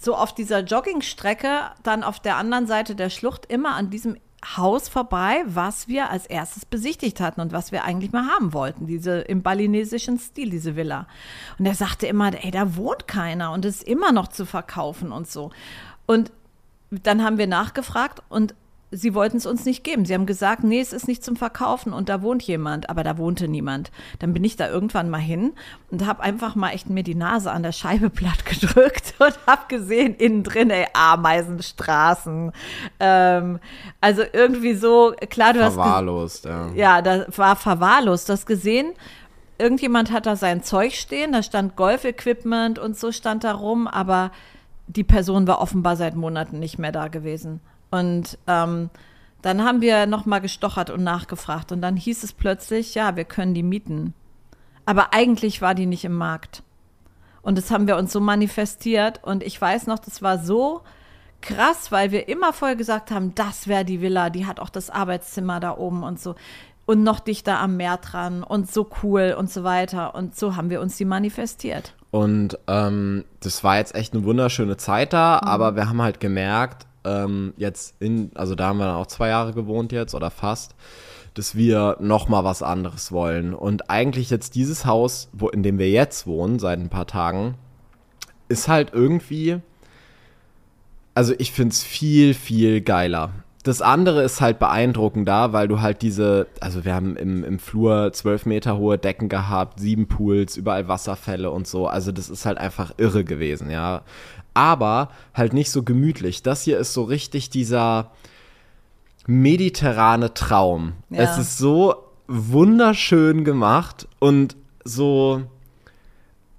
so 0.00 0.16
auf 0.16 0.34
dieser 0.34 0.60
Joggingstrecke 0.60 1.72
dann 1.82 2.02
auf 2.02 2.20
der 2.20 2.36
anderen 2.36 2.66
Seite 2.66 2.94
der 2.94 3.10
Schlucht 3.10 3.44
immer 3.46 3.74
an 3.74 3.90
diesem 3.90 4.16
Haus 4.56 4.88
vorbei, 4.88 5.42
was 5.44 5.86
wir 5.86 6.08
als 6.08 6.24
erstes 6.24 6.64
besichtigt 6.64 7.20
hatten 7.20 7.42
und 7.42 7.52
was 7.52 7.72
wir 7.72 7.84
eigentlich 7.84 8.10
mal 8.10 8.26
haben 8.26 8.54
wollten, 8.54 8.86
diese 8.86 9.20
im 9.20 9.42
balinesischen 9.42 10.18
Stil, 10.18 10.48
diese 10.48 10.76
Villa. 10.76 11.06
Und 11.58 11.66
er 11.66 11.74
sagte 11.74 12.06
immer, 12.06 12.32
ey, 12.32 12.50
da 12.50 12.74
wohnt 12.76 13.06
keiner 13.06 13.52
und 13.52 13.66
ist 13.66 13.82
immer 13.82 14.12
noch 14.12 14.28
zu 14.28 14.46
verkaufen 14.46 15.12
und 15.12 15.30
so. 15.30 15.50
Und 16.06 16.32
dann 16.90 17.22
haben 17.22 17.36
wir 17.36 17.46
nachgefragt 17.46 18.22
und 18.30 18.54
sie 18.92 19.14
wollten 19.14 19.36
es 19.36 19.46
uns 19.46 19.64
nicht 19.64 19.84
geben. 19.84 20.04
Sie 20.04 20.14
haben 20.14 20.26
gesagt, 20.26 20.64
nee, 20.64 20.80
es 20.80 20.92
ist 20.92 21.06
nicht 21.06 21.24
zum 21.24 21.36
Verkaufen 21.36 21.92
und 21.92 22.08
da 22.08 22.22
wohnt 22.22 22.42
jemand, 22.42 22.90
aber 22.90 23.04
da 23.04 23.18
wohnte 23.18 23.46
niemand. 23.46 23.90
Dann 24.18 24.32
bin 24.32 24.42
ich 24.42 24.56
da 24.56 24.68
irgendwann 24.68 25.10
mal 25.10 25.18
hin 25.18 25.52
und 25.90 26.06
habe 26.06 26.22
einfach 26.22 26.56
mal 26.56 26.70
echt 26.70 26.90
mir 26.90 27.02
die 27.02 27.14
Nase 27.14 27.52
an 27.52 27.62
der 27.62 27.72
Scheibe 27.72 28.10
platt 28.10 28.44
gedrückt 28.44 29.14
und 29.18 29.38
habe 29.46 29.62
gesehen, 29.68 30.14
innen 30.16 30.42
drin, 30.42 30.70
ey, 30.70 30.86
Ameisenstraßen. 30.92 32.52
Ähm, 32.98 33.60
also 34.00 34.22
irgendwie 34.32 34.74
so, 34.74 35.14
klar, 35.30 35.52
du 35.52 35.60
verwahrlost, 35.60 36.44
hast. 36.46 36.50
Verwahrlost, 36.50 36.76
ja. 36.76 36.96
Ja, 36.96 37.02
das 37.02 37.38
war 37.38 37.56
verwahrlost. 37.56 38.28
Du 38.28 38.32
hast 38.32 38.46
gesehen, 38.46 38.92
irgendjemand 39.58 40.10
hat 40.10 40.26
da 40.26 40.34
sein 40.34 40.64
Zeug 40.64 40.94
stehen, 40.94 41.32
da 41.32 41.42
stand 41.42 41.76
Golf-Equipment 41.76 42.78
und 42.78 42.98
so 42.98 43.12
stand 43.12 43.44
da 43.44 43.52
rum, 43.52 43.86
aber 43.86 44.32
die 44.88 45.04
Person 45.04 45.46
war 45.46 45.60
offenbar 45.60 45.94
seit 45.94 46.16
Monaten 46.16 46.58
nicht 46.58 46.78
mehr 46.78 46.90
da 46.90 47.06
gewesen. 47.06 47.60
Und 47.90 48.38
ähm, 48.46 48.90
dann 49.42 49.64
haben 49.64 49.80
wir 49.80 50.06
nochmal 50.06 50.40
gestochert 50.40 50.90
und 50.90 51.02
nachgefragt. 51.02 51.72
Und 51.72 51.82
dann 51.82 51.96
hieß 51.96 52.22
es 52.22 52.32
plötzlich, 52.32 52.94
ja, 52.94 53.16
wir 53.16 53.24
können 53.24 53.54
die 53.54 53.62
mieten. 53.62 54.14
Aber 54.84 55.12
eigentlich 55.12 55.62
war 55.62 55.74
die 55.74 55.86
nicht 55.86 56.04
im 56.04 56.14
Markt. 56.14 56.62
Und 57.42 57.56
das 57.56 57.70
haben 57.70 57.86
wir 57.86 57.96
uns 57.96 58.12
so 58.12 58.20
manifestiert. 58.20 59.20
Und 59.24 59.42
ich 59.42 59.60
weiß 59.60 59.86
noch, 59.86 59.98
das 59.98 60.22
war 60.22 60.38
so 60.38 60.82
krass, 61.40 61.90
weil 61.90 62.10
wir 62.10 62.28
immer 62.28 62.52
vorher 62.52 62.76
gesagt 62.76 63.10
haben, 63.10 63.34
das 63.34 63.66
wäre 63.66 63.84
die 63.84 64.02
Villa, 64.02 64.30
die 64.30 64.46
hat 64.46 64.60
auch 64.60 64.68
das 64.68 64.90
Arbeitszimmer 64.90 65.58
da 65.58 65.76
oben 65.76 66.02
und 66.02 66.20
so. 66.20 66.34
Und 66.84 67.02
noch 67.02 67.20
dichter 67.20 67.60
am 67.60 67.76
Meer 67.76 67.98
dran 67.98 68.42
und 68.42 68.70
so 68.70 68.90
cool 69.02 69.34
und 69.38 69.50
so 69.50 69.64
weiter. 69.64 70.14
Und 70.14 70.36
so 70.36 70.56
haben 70.56 70.70
wir 70.70 70.80
uns 70.80 70.96
die 70.96 71.04
manifestiert. 71.04 71.94
Und 72.10 72.58
ähm, 72.66 73.24
das 73.40 73.62
war 73.62 73.76
jetzt 73.76 73.94
echt 73.94 74.12
eine 74.12 74.24
wunderschöne 74.24 74.76
Zeit 74.76 75.12
da, 75.12 75.40
mhm. 75.42 75.48
aber 75.48 75.76
wir 75.76 75.88
haben 75.88 76.02
halt 76.02 76.20
gemerkt, 76.20 76.86
ähm, 77.04 77.54
jetzt 77.56 77.94
in, 78.00 78.30
also 78.34 78.54
da 78.54 78.68
haben 78.68 78.78
wir 78.78 78.86
dann 78.86 78.96
auch 78.96 79.06
zwei 79.06 79.28
Jahre 79.28 79.52
gewohnt 79.52 79.92
jetzt 79.92 80.14
oder 80.14 80.30
fast, 80.30 80.74
dass 81.34 81.54
wir 81.54 81.96
noch 82.00 82.28
mal 82.28 82.44
was 82.44 82.62
anderes 82.62 83.12
wollen. 83.12 83.54
Und 83.54 83.90
eigentlich 83.90 84.30
jetzt 84.30 84.54
dieses 84.54 84.84
Haus, 84.84 85.28
wo, 85.32 85.48
in 85.48 85.62
dem 85.62 85.78
wir 85.78 85.90
jetzt 85.90 86.26
wohnen, 86.26 86.58
seit 86.58 86.78
ein 86.78 86.90
paar 86.90 87.06
Tagen, 87.06 87.54
ist 88.48 88.68
halt 88.68 88.92
irgendwie 88.92 89.60
also 91.14 91.34
ich 91.38 91.52
finde 91.52 91.72
es 91.72 91.82
viel, 91.82 92.34
viel 92.34 92.80
geiler. 92.80 93.30
Das 93.62 93.82
andere 93.82 94.22
ist 94.22 94.40
halt 94.40 94.58
beeindruckender, 94.58 95.52
weil 95.52 95.68
du 95.68 95.82
halt 95.82 96.00
diese, 96.00 96.46
also 96.60 96.86
wir 96.86 96.94
haben 96.94 97.14
im, 97.16 97.44
im 97.44 97.58
Flur 97.58 98.10
zwölf 98.14 98.46
Meter 98.46 98.78
hohe 98.78 98.96
Decken 98.96 99.28
gehabt, 99.28 99.80
sieben 99.80 100.08
Pools, 100.08 100.56
überall 100.56 100.88
Wasserfälle 100.88 101.50
und 101.50 101.66
so. 101.66 101.86
Also 101.86 102.10
das 102.10 102.30
ist 102.30 102.46
halt 102.46 102.56
einfach 102.56 102.92
irre 102.96 103.22
gewesen, 103.22 103.70
ja. 103.70 104.00
Aber 104.54 105.10
halt 105.34 105.52
nicht 105.52 105.70
so 105.70 105.82
gemütlich. 105.82 106.42
Das 106.42 106.62
hier 106.62 106.78
ist 106.78 106.92
so 106.92 107.04
richtig 107.04 107.50
dieser 107.50 108.10
mediterrane 109.26 110.34
Traum. 110.34 110.94
Ja. 111.10 111.20
Es 111.20 111.38
ist 111.38 111.58
so 111.58 111.94
wunderschön 112.26 113.44
gemacht 113.44 114.08
und 114.18 114.56
so. 114.84 115.42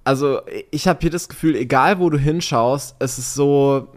Also 0.04 0.40
ich 0.70 0.88
habe 0.88 0.98
hier 1.00 1.10
das 1.10 1.28
Gefühl, 1.28 1.54
egal 1.54 1.98
wo 1.98 2.10
du 2.10 2.18
hinschaust, 2.18 2.96
es 2.98 3.18
ist 3.18 3.34
so 3.34 3.88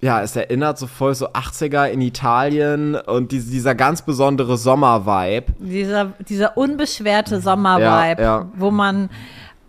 ja, 0.00 0.22
es 0.22 0.36
erinnert 0.36 0.78
so 0.78 0.86
voll 0.86 1.14
so 1.14 1.30
80er 1.30 1.86
in 1.86 2.00
Italien 2.00 2.94
und 2.94 3.32
die, 3.32 3.40
dieser 3.40 3.74
ganz 3.74 4.02
besondere 4.02 4.56
Sommer-Vibe. 4.56 5.52
Dieser, 5.58 6.12
dieser 6.28 6.56
unbeschwerte 6.56 7.40
Sommer-Vibe, 7.40 8.22
ja, 8.22 8.38
ja. 8.38 8.48
wo 8.54 8.70
man 8.70 9.10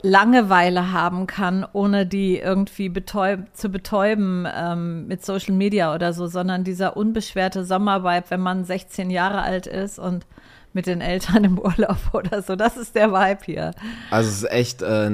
Langeweile 0.01 0.91
haben 0.91 1.27
kann, 1.27 1.65
ohne 1.73 2.05
die 2.05 2.37
irgendwie 2.37 2.89
betäub, 2.89 3.39
zu 3.53 3.69
betäuben 3.69 4.47
ähm, 4.53 5.07
mit 5.07 5.25
Social 5.25 5.53
Media 5.53 5.93
oder 5.93 6.13
so, 6.13 6.27
sondern 6.27 6.63
dieser 6.63 6.95
unbeschwerte 6.95 7.65
Sommer-Vibe, 7.65 8.25
wenn 8.29 8.39
man 8.39 8.63
16 8.63 9.09
Jahre 9.09 9.41
alt 9.41 9.67
ist 9.67 9.99
und 9.99 10.25
mit 10.71 10.85
den 10.85 11.01
Eltern 11.01 11.43
im 11.43 11.59
Urlaub 11.59 11.97
oder 12.13 12.41
so. 12.41 12.55
Das 12.55 12.77
ist 12.77 12.95
der 12.95 13.11
Vibe 13.11 13.39
hier. 13.43 13.71
Also 14.11 14.29
es 14.29 14.43
ist 14.43 14.51
echt, 14.51 14.81
äh, 14.81 15.07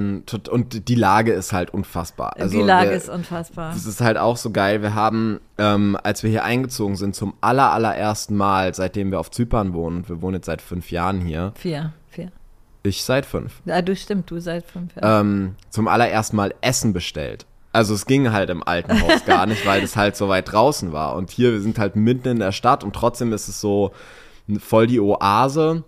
und 0.49 0.89
die 0.89 0.95
Lage 0.95 1.33
ist 1.33 1.53
halt 1.53 1.73
unfassbar. 1.73 2.35
Also 2.37 2.57
die 2.57 2.63
Lage 2.63 2.89
wir, 2.89 2.97
ist 2.97 3.09
unfassbar. 3.09 3.71
Das 3.73 3.85
ist 3.85 4.01
halt 4.01 4.17
auch 4.17 4.37
so 4.37 4.51
geil. 4.51 4.81
Wir 4.81 4.93
haben, 4.93 5.39
ähm, 5.57 5.97
als 6.03 6.23
wir 6.23 6.29
hier 6.29 6.43
eingezogen 6.43 6.95
sind, 6.95 7.15
zum 7.15 7.33
aller, 7.41 7.71
allerersten 7.71 8.35
Mal, 8.35 8.73
seitdem 8.75 9.11
wir 9.11 9.19
auf 9.19 9.31
Zypern 9.31 9.73
wohnen, 9.73 9.97
und 9.97 10.09
wir 10.09 10.21
wohnen 10.21 10.35
jetzt 10.35 10.47
seit 10.47 10.61
fünf 10.61 10.91
Jahren 10.91 11.21
hier. 11.21 11.53
Vier. 11.55 11.93
Ich 12.85 13.03
seit 13.03 13.25
fünf. 13.25 13.61
Ja, 13.65 13.81
du 13.81 13.95
stimmt, 13.95 14.29
du 14.29 14.39
seit 14.39 14.65
fünf, 14.65 14.95
ja. 14.95 15.21
Ähm, 15.21 15.55
zum 15.69 15.87
allerersten 15.87 16.35
Mal 16.35 16.53
Essen 16.61 16.93
bestellt. 16.93 17.45
Also 17.71 17.93
es 17.93 18.05
ging 18.05 18.31
halt 18.31 18.49
im 18.49 18.63
alten 18.63 19.01
Haus 19.01 19.25
gar 19.25 19.45
nicht, 19.45 19.65
weil 19.65 19.83
es 19.83 19.95
halt 19.95 20.15
so 20.15 20.29
weit 20.29 20.51
draußen 20.51 20.91
war. 20.93 21.15
Und 21.15 21.31
hier, 21.31 21.51
wir 21.51 21.61
sind 21.61 21.79
halt 21.79 21.95
mitten 21.95 22.27
in 22.29 22.39
der 22.39 22.51
Stadt 22.51 22.83
und 22.83 22.93
trotzdem 22.93 23.33
ist 23.33 23.47
es 23.47 23.59
so, 23.59 23.91
voll 24.59 24.87
die 24.87 24.99
Oase. 24.99 25.83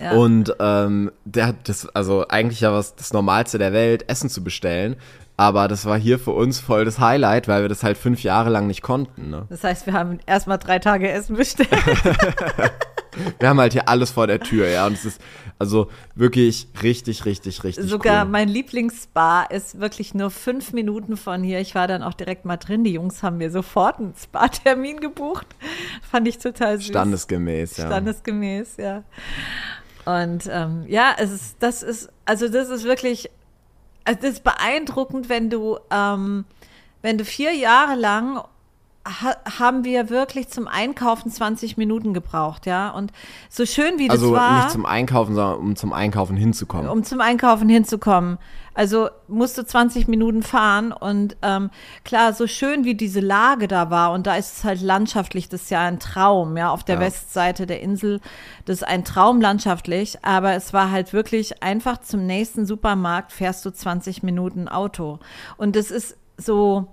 Ja. 0.00 0.12
Und 0.12 0.54
ähm, 0.60 1.12
der 1.24 1.48
hat 1.48 1.68
das, 1.68 1.86
also 1.94 2.26
eigentlich 2.28 2.60
ja 2.62 2.72
was 2.72 2.94
das 2.96 3.12
Normalste 3.12 3.58
der 3.58 3.72
Welt, 3.72 4.08
Essen 4.08 4.30
zu 4.30 4.42
bestellen. 4.42 4.96
Aber 5.36 5.68
das 5.68 5.86
war 5.86 5.98
hier 5.98 6.18
für 6.18 6.32
uns 6.32 6.60
voll 6.60 6.84
das 6.84 6.98
Highlight, 6.98 7.48
weil 7.48 7.62
wir 7.62 7.68
das 7.68 7.82
halt 7.82 7.96
fünf 7.96 8.22
Jahre 8.22 8.50
lang 8.50 8.66
nicht 8.66 8.82
konnten. 8.82 9.30
Ne? 9.30 9.46
Das 9.48 9.64
heißt, 9.64 9.86
wir 9.86 9.94
haben 9.94 10.18
erstmal 10.26 10.58
drei 10.58 10.78
Tage 10.78 11.10
Essen 11.10 11.36
bestellt. 11.36 11.70
wir 13.38 13.48
haben 13.48 13.60
halt 13.60 13.72
hier 13.72 13.88
alles 13.88 14.10
vor 14.10 14.26
der 14.26 14.40
Tür, 14.40 14.68
ja. 14.68 14.86
Und 14.86 14.94
es 14.94 15.04
ist 15.04 15.20
also 15.58 15.90
wirklich 16.14 16.68
richtig, 16.82 17.24
richtig, 17.24 17.64
richtig 17.64 17.84
Sogar 17.84 18.24
cool. 18.24 18.30
mein 18.30 18.48
Lieblingsspa 18.48 19.42
ist 19.42 19.80
wirklich 19.80 20.14
nur 20.14 20.30
fünf 20.30 20.72
Minuten 20.72 21.16
von 21.16 21.42
hier. 21.42 21.60
Ich 21.60 21.74
war 21.74 21.86
dann 21.86 22.02
auch 22.02 22.14
direkt 22.14 22.44
mal 22.44 22.56
drin. 22.56 22.84
Die 22.84 22.92
Jungs 22.92 23.22
haben 23.22 23.38
mir 23.38 23.50
sofort 23.50 23.98
einen 23.98 24.14
Spa-Termin 24.20 25.00
gebucht. 25.00 25.46
Fand 26.10 26.28
ich 26.28 26.38
total 26.38 26.78
süß. 26.78 26.88
Standesgemäß, 26.88 27.76
ja. 27.76 27.86
Standesgemäß, 27.86 28.76
ja. 28.78 29.02
Und 30.04 30.48
ähm, 30.50 30.84
ja, 30.88 31.14
es 31.18 31.30
ist, 31.30 31.56
das 31.60 31.82
ist, 31.82 32.08
also 32.24 32.48
das 32.48 32.68
ist 32.70 32.84
wirklich, 32.84 33.30
also 34.04 34.20
das 34.22 34.30
ist 34.32 34.44
beeindruckend, 34.44 35.28
wenn 35.28 35.50
du, 35.50 35.78
ähm, 35.90 36.44
wenn 37.02 37.18
du 37.18 37.24
vier 37.24 37.54
Jahre 37.54 37.96
lang 37.96 38.42
ha 39.04 39.34
haben 39.58 39.84
wir 39.84 40.10
wirklich 40.10 40.48
zum 40.48 40.68
Einkaufen 40.68 41.30
20 41.30 41.76
Minuten 41.76 42.12
gebraucht, 42.12 42.66
ja. 42.66 42.90
Und 42.90 43.12
so 43.48 43.64
schön 43.64 43.98
wie 43.98 44.10
also 44.10 44.32
das 44.32 44.40
war. 44.40 44.50
Also 44.50 44.62
nicht 44.62 44.70
zum 44.72 44.86
Einkaufen, 44.86 45.34
sondern 45.34 45.58
um 45.58 45.76
zum 45.76 45.92
Einkaufen 45.92 46.36
hinzukommen. 46.36 46.88
Um 46.88 47.02
zum 47.02 47.20
Einkaufen 47.20 47.68
hinzukommen. 47.68 48.38
Also 48.74 49.08
musst 49.26 49.58
du 49.58 49.64
20 49.64 50.06
Minuten 50.06 50.42
fahren 50.42 50.92
und 50.92 51.36
ähm, 51.42 51.70
klar, 52.04 52.32
so 52.32 52.46
schön 52.46 52.84
wie 52.84 52.94
diese 52.94 53.20
Lage 53.20 53.66
da 53.66 53.90
war 53.90 54.12
und 54.12 54.26
da 54.26 54.36
ist 54.36 54.58
es 54.58 54.64
halt 54.64 54.80
landschaftlich, 54.80 55.48
das 55.48 55.62
ist 55.62 55.70
ja 55.70 55.80
ein 55.80 55.98
Traum, 55.98 56.56
ja, 56.56 56.70
auf 56.70 56.84
der 56.84 56.94
ja. 56.94 57.00
Westseite 57.02 57.66
der 57.66 57.80
Insel, 57.80 58.20
das 58.66 58.78
ist 58.78 58.84
ein 58.84 59.04
Traum 59.04 59.40
landschaftlich, 59.40 60.24
aber 60.24 60.54
es 60.54 60.72
war 60.72 60.92
halt 60.92 61.12
wirklich 61.12 61.62
einfach 61.64 62.00
zum 62.00 62.26
nächsten 62.26 62.64
Supermarkt 62.64 63.32
fährst 63.32 63.66
du 63.66 63.70
20 63.70 64.22
Minuten 64.22 64.68
Auto 64.68 65.18
und 65.56 65.74
das 65.74 65.90
ist 65.90 66.16
so, 66.36 66.86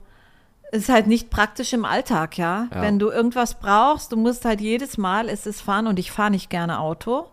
ist 0.72 0.90
halt 0.90 1.08
nicht 1.08 1.30
praktisch 1.30 1.74
im 1.74 1.86
Alltag, 1.86 2.38
ja? 2.38 2.68
ja? 2.74 2.82
Wenn 2.82 3.00
du 3.00 3.10
irgendwas 3.10 3.56
brauchst, 3.56 4.12
du 4.12 4.18
musst 4.18 4.46
halt 4.46 4.62
jedes 4.62 4.98
Mal 4.98 5.30
ist 5.30 5.48
es 5.48 5.62
fahren 5.62 5.88
und 5.88 6.00
ich 6.00 6.12
fahre 6.12 6.32
nicht 6.32 6.50
gerne 6.50 6.80
Auto. 6.80 7.28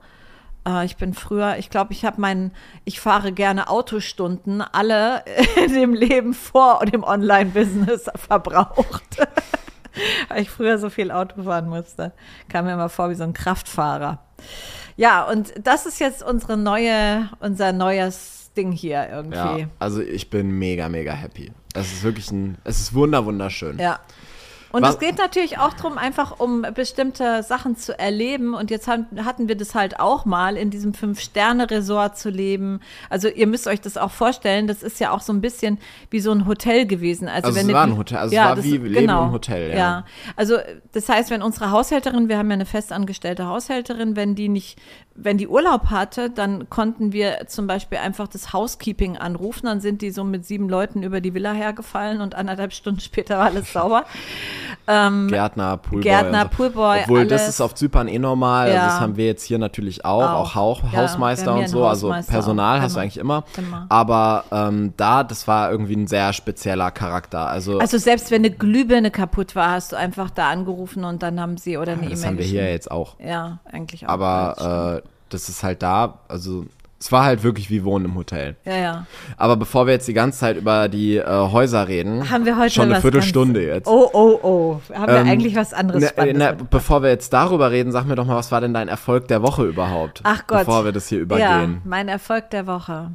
Äh, 0.66 0.84
ich 0.84 0.96
bin 0.96 1.14
früher, 1.14 1.56
ich 1.58 1.70
glaube, 1.70 1.92
ich 1.92 2.04
habe 2.04 2.20
meinen, 2.20 2.52
ich 2.84 3.00
fahre 3.00 3.32
gerne 3.32 3.68
Autostunden 3.68 4.62
alle 4.62 5.24
in 5.64 5.72
dem 5.74 5.94
Leben 5.94 6.34
vor 6.34 6.84
dem 6.86 7.02
Online-Business 7.02 8.10
verbraucht. 8.16 9.18
Weil 10.28 10.42
ich 10.42 10.50
früher 10.50 10.78
so 10.78 10.90
viel 10.90 11.10
Auto 11.10 11.44
fahren 11.44 11.68
musste. 11.68 12.12
Kam 12.48 12.64
mir 12.64 12.72
immer 12.72 12.88
vor 12.88 13.10
wie 13.10 13.14
so 13.14 13.24
ein 13.24 13.32
Kraftfahrer. 13.32 14.18
Ja, 14.96 15.24
und 15.24 15.54
das 15.62 15.86
ist 15.86 16.00
jetzt 16.00 16.22
unsere 16.22 16.56
neue, 16.56 17.28
unser 17.40 17.72
neues 17.72 18.50
Ding 18.56 18.72
hier 18.72 19.08
irgendwie. 19.08 19.62
Ja, 19.62 19.68
also 19.78 20.00
ich 20.00 20.30
bin 20.30 20.50
mega, 20.50 20.88
mega 20.88 21.12
happy. 21.12 21.52
Es 21.74 21.92
ist 21.92 22.02
wirklich 22.02 22.30
ein, 22.30 22.56
es 22.64 22.80
ist 22.80 22.94
wunder, 22.94 23.26
wunderschön. 23.26 23.78
Ja. 23.78 24.00
Und 24.74 24.82
Was? 24.82 24.94
es 24.94 24.98
geht 24.98 25.18
natürlich 25.18 25.58
auch 25.58 25.72
darum, 25.72 25.98
einfach 25.98 26.40
um 26.40 26.66
bestimmte 26.74 27.44
Sachen 27.44 27.76
zu 27.76 27.96
erleben. 27.96 28.54
Und 28.54 28.72
jetzt 28.72 28.88
haben, 28.88 29.06
hatten 29.24 29.46
wir 29.46 29.56
das 29.56 29.76
halt 29.76 30.00
auch 30.00 30.24
mal, 30.24 30.56
in 30.56 30.70
diesem 30.70 30.94
Fünf-Sterne-Resort 30.94 32.18
zu 32.18 32.28
leben. 32.28 32.80
Also 33.08 33.28
ihr 33.28 33.46
müsst 33.46 33.68
euch 33.68 33.80
das 33.80 33.96
auch 33.96 34.10
vorstellen, 34.10 34.66
das 34.66 34.82
ist 34.82 34.98
ja 34.98 35.12
auch 35.12 35.20
so 35.20 35.32
ein 35.32 35.40
bisschen 35.40 35.78
wie 36.10 36.18
so 36.18 36.32
ein 36.32 36.48
Hotel 36.48 36.86
gewesen. 36.86 37.28
Also, 37.28 37.46
also 37.46 37.60
wenn 37.60 37.68
es 37.68 37.72
war 37.72 37.84
ein 37.84 37.96
Hotel, 37.96 38.18
also 38.18 38.34
ja, 38.34 38.42
es 38.42 38.48
war 38.48 38.56
das, 38.56 38.64
wie 38.64 38.78
Leben 38.78 38.94
genau, 38.94 39.26
im 39.26 39.30
Hotel. 39.30 39.70
Ja. 39.70 39.76
ja, 39.76 40.04
also 40.34 40.56
das 40.90 41.08
heißt, 41.08 41.30
wenn 41.30 41.42
unsere 41.42 41.70
Haushälterin, 41.70 42.28
wir 42.28 42.36
haben 42.36 42.50
ja 42.50 42.54
eine 42.54 42.66
festangestellte 42.66 43.46
Haushälterin, 43.46 44.16
wenn 44.16 44.34
die 44.34 44.48
nicht 44.48 44.80
wenn 45.16 45.38
die 45.38 45.46
Urlaub 45.46 45.86
hatte, 45.90 46.28
dann 46.28 46.68
konnten 46.68 47.12
wir 47.12 47.46
zum 47.46 47.68
Beispiel 47.68 47.98
einfach 47.98 48.26
das 48.26 48.52
Housekeeping 48.52 49.16
anrufen. 49.16 49.66
Dann 49.66 49.80
sind 49.80 50.02
die 50.02 50.10
so 50.10 50.24
mit 50.24 50.44
sieben 50.44 50.68
Leuten 50.68 51.04
über 51.04 51.20
die 51.20 51.34
Villa 51.34 51.52
hergefallen 51.52 52.20
und 52.20 52.34
anderthalb 52.34 52.72
Stunden 52.74 53.00
später 53.00 53.38
war 53.38 53.46
alles 53.46 53.72
sauber. 53.72 54.04
Ähm, 54.88 55.28
Gärtner, 55.28 55.76
Poolboy. 55.76 56.02
Gärtner. 56.02 56.44
Poolboy. 56.46 57.00
Obwohl, 57.04 57.20
alles. 57.20 57.30
das 57.30 57.48
ist 57.48 57.60
auf 57.60 57.74
Zypern 57.74 58.08
eh 58.08 58.18
normal. 58.18 58.68
Ja. 58.68 58.74
Also 58.74 58.86
das 58.86 59.00
haben 59.00 59.16
wir 59.16 59.26
jetzt 59.26 59.44
hier 59.44 59.58
natürlich 59.58 60.04
auch. 60.04 60.22
Auch, 60.22 60.56
auch 60.56 60.82
ja, 60.92 61.02
Hausmeister 61.02 61.54
und 61.54 61.68
so. 61.68 61.86
Also 61.86 62.12
Personal 62.26 62.82
hast 62.82 62.96
du 62.96 63.00
eigentlich 63.00 63.18
immer. 63.18 63.44
immer. 63.56 63.86
Aber 63.88 64.44
ähm, 64.50 64.94
da, 64.96 65.22
das 65.22 65.46
war 65.46 65.70
irgendwie 65.70 65.94
ein 65.94 66.08
sehr 66.08 66.32
spezieller 66.32 66.90
Charakter. 66.90 67.46
Also, 67.46 67.78
also 67.78 67.98
selbst 67.98 68.32
wenn 68.32 68.44
eine 68.44 68.50
Glühbirne 68.50 69.12
kaputt 69.12 69.54
war, 69.54 69.70
hast 69.70 69.92
du 69.92 69.96
einfach 69.96 70.30
da 70.30 70.50
angerufen 70.50 71.04
und 71.04 71.22
dann 71.22 71.40
haben 71.40 71.56
sie 71.56 71.76
oder 71.76 71.92
eine 71.92 72.02
E-Mail 72.02 72.10
Das 72.10 72.26
haben 72.26 72.38
wir 72.38 72.44
hier 72.44 72.68
jetzt 72.68 72.90
auch. 72.90 73.16
Ja, 73.20 73.60
eigentlich 73.70 74.06
auch. 74.06 74.10
Aber 74.10 75.02
das 75.34 75.48
ist 75.48 75.62
halt 75.62 75.82
da, 75.82 76.20
also 76.28 76.64
es 77.04 77.12
war 77.12 77.24
halt 77.24 77.42
wirklich 77.42 77.68
wie 77.68 77.84
Wohnen 77.84 78.06
im 78.06 78.14
Hotel. 78.14 78.56
Ja, 78.64 78.76
ja. 78.76 79.06
Aber 79.36 79.56
bevor 79.56 79.86
wir 79.86 79.92
jetzt 79.92 80.08
die 80.08 80.14
ganze 80.14 80.38
Zeit 80.38 80.56
über 80.56 80.88
die 80.88 81.18
äh, 81.18 81.26
Häuser 81.26 81.86
reden, 81.86 82.30
haben 82.30 82.46
wir 82.46 82.56
heute 82.58 82.70
schon 82.70 82.90
eine 82.90 83.02
Viertelstunde 83.02 83.62
jetzt. 83.62 83.86
Oh, 83.86 84.08
oh, 84.10 84.38
oh. 84.42 84.80
Haben 84.94 85.10
ähm, 85.14 85.26
wir 85.26 85.32
eigentlich 85.32 85.54
was 85.54 85.74
anderes 85.74 86.14
ne, 86.16 86.32
ne, 86.32 86.56
Bevor 86.70 87.02
wir 87.02 87.10
jetzt 87.10 87.34
darüber 87.34 87.70
reden, 87.70 87.92
sag 87.92 88.06
mir 88.06 88.14
doch 88.14 88.24
mal, 88.24 88.36
was 88.36 88.50
war 88.52 88.62
denn 88.62 88.72
dein 88.72 88.88
Erfolg 88.88 89.28
der 89.28 89.42
Woche 89.42 89.64
überhaupt? 89.64 90.20
Ach 90.24 90.46
Gott. 90.46 90.60
Bevor 90.60 90.86
wir 90.86 90.92
das 90.92 91.08
hier 91.08 91.20
übergehen. 91.20 91.74
Ja, 91.74 91.80
mein 91.84 92.08
Erfolg 92.08 92.48
der 92.50 92.66
Woche. 92.66 93.10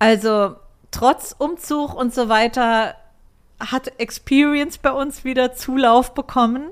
Also, 0.00 0.56
trotz 0.90 1.36
Umzug 1.38 1.94
und 1.94 2.12
so 2.12 2.28
weiter 2.28 2.94
hat 3.60 3.92
Experience 3.98 4.78
bei 4.78 4.90
uns 4.90 5.24
wieder 5.24 5.54
Zulauf 5.54 6.14
bekommen. 6.14 6.70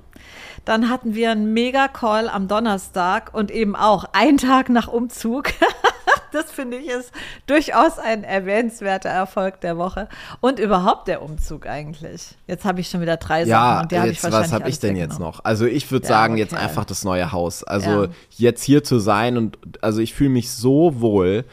Dann 0.67 0.91
hatten 0.91 1.15
wir 1.15 1.31
einen 1.31 1.55
Mega-Call 1.55 2.29
am 2.29 2.49
Donnerstag 2.49 3.33
und 3.33 3.53
eben 3.53 3.77
auch 3.77 4.05
einen 4.13 4.37
Tag 4.37 4.69
nach 4.69 4.89
Umzug. 4.89 5.53
das 6.33 6.51
finde 6.51 6.77
ich 6.79 6.89
ist 6.89 7.13
durchaus 7.47 8.01
ein 8.01 8.25
erwähnenswerter 8.25 9.09
Erfolg 9.09 9.61
der 9.61 9.79
Woche. 9.79 10.09
Und 10.41 10.59
überhaupt 10.59 11.07
der 11.07 11.23
Umzug 11.23 11.69
eigentlich. 11.69 12.37
Jetzt 12.49 12.65
habe 12.65 12.81
ich 12.81 12.89
schon 12.91 13.01
wieder 13.01 13.17
drei 13.17 13.45
Sachen 13.45 13.89
ja, 13.93 14.05
jetzt, 14.05 14.17
ich 14.19 14.25
wahrscheinlich 14.25 14.51
was 14.51 14.53
habe 14.53 14.69
ich 14.69 14.81
denn 14.81 14.97
jetzt 14.97 15.21
noch? 15.21 15.45
Also 15.45 15.67
ich 15.67 15.89
würde 15.93 16.05
Ja, 16.07 16.09
sagen, 16.09 16.37
jetzt 16.37 16.53
okay. 16.53 16.63
einfach 16.63 16.85
das 16.85 17.05
neue 17.05 17.31
Haus. 17.31 17.63
Also 17.63 18.05
Ja. 18.05 18.11
jetzt 18.31 18.65
hier 18.65 18.83
zu 18.83 18.99
sein 18.99 19.37
und 19.37 19.59
also 19.83 20.01
ich 20.01 20.15
fühle 20.15 20.31
mich 20.31 20.51
so 20.51 21.01
wohl. 21.01 21.45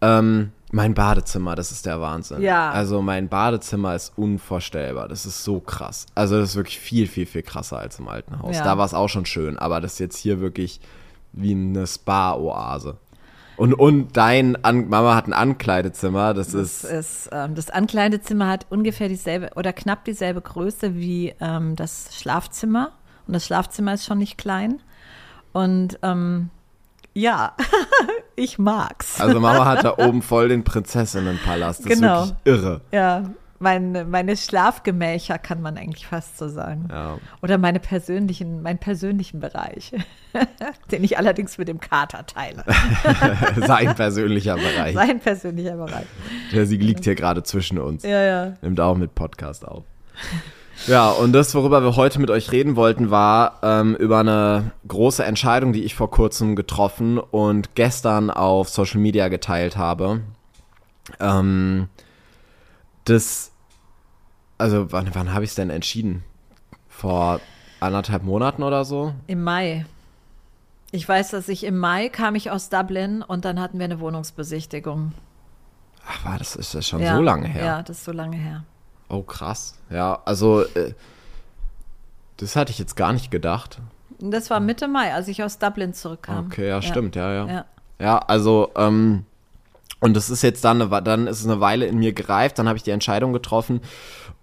Ähm, 0.00 0.52
mein 0.72 0.94
Badezimmer, 0.94 1.54
das 1.54 1.70
ist 1.70 1.84
der 1.84 2.00
Wahnsinn. 2.00 2.40
Ja. 2.40 2.70
Also 2.70 3.02
mein 3.02 3.28
Badezimmer 3.28 3.94
ist 3.94 4.14
unvorstellbar. 4.16 5.06
Das 5.06 5.26
ist 5.26 5.44
so 5.44 5.60
krass. 5.60 6.06
Also 6.14 6.40
das 6.40 6.50
ist 6.50 6.56
wirklich 6.56 6.78
viel, 6.78 7.06
viel, 7.06 7.26
viel 7.26 7.42
krasser 7.42 7.78
als 7.78 7.98
im 7.98 8.08
alten 8.08 8.40
Haus. 8.40 8.56
Ja. 8.56 8.64
Da 8.64 8.78
war 8.78 8.86
es 8.86 8.94
auch 8.94 9.08
schon 9.08 9.26
schön, 9.26 9.58
aber 9.58 9.82
das 9.82 9.94
ist 9.94 9.98
jetzt 9.98 10.16
hier 10.16 10.40
wirklich 10.40 10.80
wie 11.32 11.52
eine 11.52 11.86
Spa-Oase. 11.86 12.96
Und, 13.58 13.74
und 13.74 14.16
dein 14.16 14.64
An 14.64 14.88
Mama 14.88 15.14
hat 15.14 15.26
ein 15.26 15.34
Ankleidezimmer, 15.34 16.32
das, 16.32 16.52
Das 16.52 16.62
ist 16.62 16.84
ist, 16.84 17.30
ähm, 17.32 17.54
das 17.54 17.68
Ankleidezimmer 17.68 18.48
hat 18.48 18.66
ungefähr 18.70 19.08
dieselbe 19.08 19.50
oder 19.56 19.74
knapp 19.74 20.06
dieselbe 20.06 20.40
Größe 20.40 20.94
wie 20.94 21.34
ähm, 21.38 21.76
das 21.76 22.16
Schlafzimmer. 22.16 22.92
Und 23.26 23.34
das 23.34 23.44
Schlafzimmer 23.44 23.92
ist 23.92 24.06
schon 24.06 24.18
nicht 24.18 24.38
klein. 24.38 24.80
Und 25.52 25.98
ähm, 26.02 26.48
ja, 27.14 27.54
ich 28.36 28.58
mag's. 28.58 29.20
Also 29.20 29.40
Mama 29.40 29.64
hat 29.66 29.84
da 29.84 29.94
oben 29.98 30.22
voll 30.22 30.48
den 30.48 30.64
Prinzessinnenpalast. 30.64 31.84
Das 31.84 31.92
Genau. 31.92 32.22
ist 32.24 32.34
wirklich 32.44 32.64
irre. 32.64 32.80
ja, 32.92 33.22
mein, 33.58 34.10
meine 34.10 34.36
Schlafgemächer 34.36 35.38
kann 35.38 35.62
man 35.62 35.76
eigentlich 35.78 36.04
fast 36.08 36.36
so 36.36 36.48
sagen. 36.48 36.88
Ja. 36.90 37.18
Oder 37.42 37.58
meine 37.58 37.78
persönlichen, 37.78 38.60
meinen 38.60 38.78
persönlichen 38.78 39.38
Bereich, 39.38 39.92
den 40.90 41.04
ich 41.04 41.16
allerdings 41.16 41.58
mit 41.58 41.68
dem 41.68 41.78
Kater 41.78 42.26
teile. 42.26 42.64
Sein 43.64 43.94
persönlicher 43.94 44.56
Bereich. 44.56 44.94
Sein 44.94 45.20
persönlicher 45.20 45.76
Bereich. 45.76 46.06
Der 46.52 46.66
sie 46.66 46.76
liegt 46.76 47.04
hier 47.04 47.14
gerade 47.14 47.44
zwischen 47.44 47.78
uns. 47.78 48.02
Ja, 48.02 48.20
ja. 48.22 48.54
Nimmt 48.62 48.80
auch 48.80 48.96
mit 48.96 49.14
Podcast 49.14 49.64
auf. 49.64 49.84
Ja, 50.86 51.10
und 51.10 51.32
das, 51.32 51.54
worüber 51.54 51.82
wir 51.82 51.96
heute 51.96 52.20
mit 52.20 52.30
euch 52.30 52.50
reden 52.50 52.76
wollten, 52.76 53.10
war 53.10 53.58
ähm, 53.62 53.94
über 53.96 54.18
eine 54.18 54.72
große 54.88 55.24
Entscheidung, 55.24 55.72
die 55.72 55.84
ich 55.84 55.94
vor 55.94 56.10
kurzem 56.10 56.56
getroffen 56.56 57.18
und 57.18 57.74
gestern 57.74 58.30
auf 58.30 58.68
Social 58.68 59.00
Media 59.00 59.28
geteilt 59.28 59.76
habe. 59.76 60.22
Ähm, 61.20 61.88
das, 63.04 63.52
also 64.58 64.92
wann, 64.92 65.10
wann 65.14 65.32
habe 65.32 65.44
ich 65.44 65.50
es 65.50 65.56
denn 65.56 65.70
entschieden? 65.70 66.24
Vor 66.88 67.40
anderthalb 67.80 68.22
Monaten 68.24 68.62
oder 68.62 68.84
so? 68.84 69.14
Im 69.26 69.42
Mai. 69.42 69.86
Ich 70.90 71.08
weiß, 71.08 71.30
dass 71.30 71.48
ich 71.48 71.64
im 71.64 71.78
Mai 71.78 72.08
kam 72.08 72.34
ich 72.34 72.50
aus 72.50 72.68
Dublin 72.68 73.22
und 73.22 73.44
dann 73.44 73.60
hatten 73.60 73.78
wir 73.78 73.84
eine 73.84 74.00
Wohnungsbesichtigung. 74.00 75.12
Ach, 76.06 76.24
war 76.24 76.38
das 76.38 76.56
ist 76.56 76.74
das 76.74 76.86
schon 76.86 77.00
ja, 77.00 77.16
so 77.16 77.22
lange 77.22 77.48
her? 77.48 77.64
Ja, 77.64 77.82
das 77.82 77.98
ist 77.98 78.04
so 78.04 78.12
lange 78.12 78.36
her. 78.36 78.64
Oh, 79.12 79.22
krass. 79.22 79.78
Ja, 79.90 80.20
also, 80.24 80.62
äh, 80.62 80.94
das 82.38 82.56
hatte 82.56 82.72
ich 82.72 82.78
jetzt 82.78 82.96
gar 82.96 83.12
nicht 83.12 83.30
gedacht. 83.30 83.78
Das 84.18 84.48
war 84.48 84.58
Mitte 84.58 84.88
Mai, 84.88 85.12
als 85.12 85.28
ich 85.28 85.42
aus 85.42 85.58
Dublin 85.58 85.92
zurückkam. 85.92 86.46
Okay, 86.46 86.66
ja, 86.66 86.80
stimmt, 86.80 87.14
ja, 87.14 87.32
ja. 87.32 87.46
Ja. 87.46 87.64
Ja, 88.00 88.18
also, 88.18 88.70
ähm, 88.74 89.26
und 90.00 90.16
das 90.16 90.30
ist 90.30 90.42
jetzt 90.42 90.64
dann, 90.64 90.80
eine, 90.80 91.02
dann 91.02 91.26
ist 91.26 91.40
es 91.40 91.44
eine 91.44 91.60
Weile 91.60 91.86
in 91.86 91.98
mir 91.98 92.14
gereift, 92.14 92.58
dann 92.58 92.66
habe 92.68 92.78
ich 92.78 92.82
die 92.82 92.90
Entscheidung 92.90 93.34
getroffen 93.34 93.82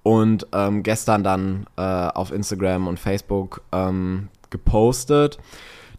und 0.03 0.45
ähm, 0.53 0.83
gestern 0.83 1.23
dann 1.23 1.65
äh, 1.75 1.81
auf 1.81 2.31
Instagram 2.31 2.87
und 2.87 2.99
Facebook 2.99 3.61
ähm, 3.71 4.29
gepostet, 4.51 5.39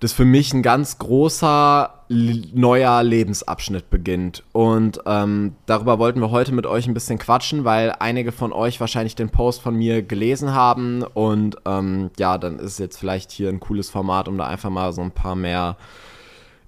dass 0.00 0.14
für 0.14 0.24
mich 0.24 0.52
ein 0.52 0.62
ganz 0.62 0.98
großer 0.98 1.94
neuer 2.08 3.02
Lebensabschnitt 3.02 3.90
beginnt. 3.90 4.42
Und 4.52 5.00
ähm, 5.06 5.54
darüber 5.66 5.98
wollten 5.98 6.20
wir 6.20 6.30
heute 6.30 6.52
mit 6.52 6.66
euch 6.66 6.88
ein 6.88 6.94
bisschen 6.94 7.18
quatschen, 7.18 7.64
weil 7.64 7.94
einige 8.00 8.32
von 8.32 8.52
euch 8.52 8.80
wahrscheinlich 8.80 9.14
den 9.14 9.28
Post 9.28 9.60
von 9.60 9.76
mir 9.76 10.02
gelesen 10.02 10.52
haben. 10.52 11.02
Und 11.02 11.56
ähm, 11.66 12.10
ja, 12.18 12.38
dann 12.38 12.58
ist 12.58 12.78
jetzt 12.78 12.98
vielleicht 12.98 13.30
hier 13.30 13.50
ein 13.50 13.60
cooles 13.60 13.90
Format, 13.90 14.26
um 14.26 14.38
da 14.38 14.46
einfach 14.46 14.70
mal 14.70 14.92
so 14.92 15.02
ein 15.02 15.12
paar 15.12 15.36
mehr 15.36 15.76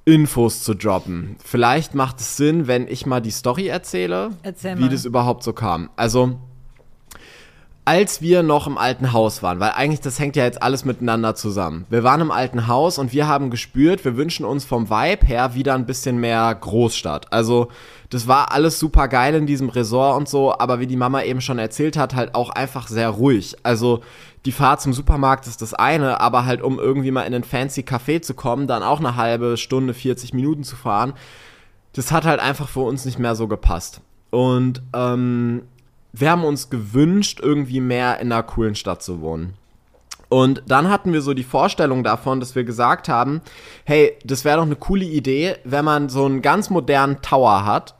Infos 0.05 0.63
zu 0.63 0.75
droppen. 0.75 1.37
Vielleicht 1.43 1.95
macht 1.95 2.21
es 2.21 2.37
Sinn, 2.37 2.67
wenn 2.67 2.87
ich 2.87 3.07
mal 3.07 3.21
die 3.21 3.31
Story 3.31 3.69
erzähle, 3.69 4.31
Erzähl 4.43 4.79
wie 4.79 4.89
das 4.89 5.05
überhaupt 5.05 5.43
so 5.43 5.53
kam. 5.53 5.91
Also, 5.97 6.39
als 7.85 8.23
wir 8.23 8.45
noch 8.45 8.69
im 8.69 8.79
alten 8.79 9.13
Haus 9.13 9.43
waren, 9.43 9.59
weil 9.59 9.73
eigentlich 9.73 10.01
das 10.01 10.21
hängt 10.21 10.37
ja 10.37 10.45
jetzt 10.45 10.63
alles 10.63 10.85
miteinander 10.85 11.35
zusammen. 11.35 11.85
Wir 11.91 12.05
waren 12.05 12.21
im 12.21 12.31
alten 12.31 12.69
Haus 12.69 12.97
und 12.97 13.13
wir 13.13 13.27
haben 13.27 13.51
gespürt, 13.51 14.05
wir 14.05 14.17
wünschen 14.17 14.45
uns 14.45 14.65
vom 14.65 14.89
Vibe 14.89 15.27
her 15.27 15.55
wieder 15.55 15.75
ein 15.75 15.87
bisschen 15.87 16.19
mehr 16.19 16.55
Großstadt. 16.55 17.33
Also, 17.33 17.69
das 18.09 18.29
war 18.29 18.53
alles 18.53 18.79
super 18.79 19.09
geil 19.09 19.35
in 19.35 19.47
diesem 19.47 19.69
Resort 19.69 20.17
und 20.17 20.29
so, 20.29 20.57
aber 20.57 20.79
wie 20.79 20.87
die 20.87 20.97
Mama 20.97 21.23
eben 21.23 21.41
schon 21.41 21.59
erzählt 21.59 21.97
hat, 21.97 22.15
halt 22.15 22.37
auch 22.37 22.51
einfach 22.51 22.87
sehr 22.87 23.09
ruhig. 23.09 23.57
Also, 23.65 24.03
die 24.45 24.53
Fahrt 24.53 24.81
zum 24.81 24.93
Supermarkt 24.93 25.49
ist 25.49 25.61
das 25.61 25.75
eine, 25.75 26.21
aber 26.21 26.45
halt 26.45 26.63
um 26.63 26.79
irgendwie 26.79 27.11
mal 27.11 27.23
in 27.23 27.35
einen 27.35 27.45
fancy 27.45 27.81
Café 27.81 28.23
zu 28.23 28.35
kommen, 28.35 28.69
dann 28.69 28.85
auch 28.85 29.01
eine 29.01 29.17
halbe 29.17 29.57
Stunde, 29.57 29.93
40 29.93 30.35
Minuten 30.35 30.63
zu 30.63 30.77
fahren, 30.77 31.15
das 31.95 32.13
hat 32.13 32.25
halt 32.25 32.39
einfach 32.39 32.69
für 32.69 32.81
uns 32.81 33.05
nicht 33.05 33.19
mehr 33.19 33.35
so 33.35 33.49
gepasst. 33.49 34.01
Und 34.31 34.83
ähm, 34.95 35.63
wir 36.13 36.31
haben 36.31 36.45
uns 36.45 36.71
gewünscht, 36.71 37.41
irgendwie 37.41 37.81
mehr 37.81 38.21
in 38.21 38.33
einer 38.33 38.43
coolen 38.43 38.75
Stadt 38.75 39.03
zu 39.03 39.21
wohnen. 39.21 39.55
Und 40.29 40.63
dann 40.67 40.89
hatten 40.89 41.13
wir 41.13 41.21
so 41.21 41.35
die 41.35 41.43
Vorstellung 41.43 42.05
davon, 42.05 42.41
dass 42.41 42.55
wir 42.55 42.65
gesagt 42.65 43.09
haben, 43.09 43.43
hey, 43.85 44.17
das 44.25 44.47
wäre 44.47 44.57
doch 44.57 44.65
eine 44.65 44.77
coole 44.77 45.05
Idee, 45.05 45.57
wenn 45.65 45.85
man 45.85 46.09
so 46.09 46.25
einen 46.25 46.41
ganz 46.41 46.71
modernen 46.71 47.21
Tower 47.21 47.67
hat, 47.67 47.95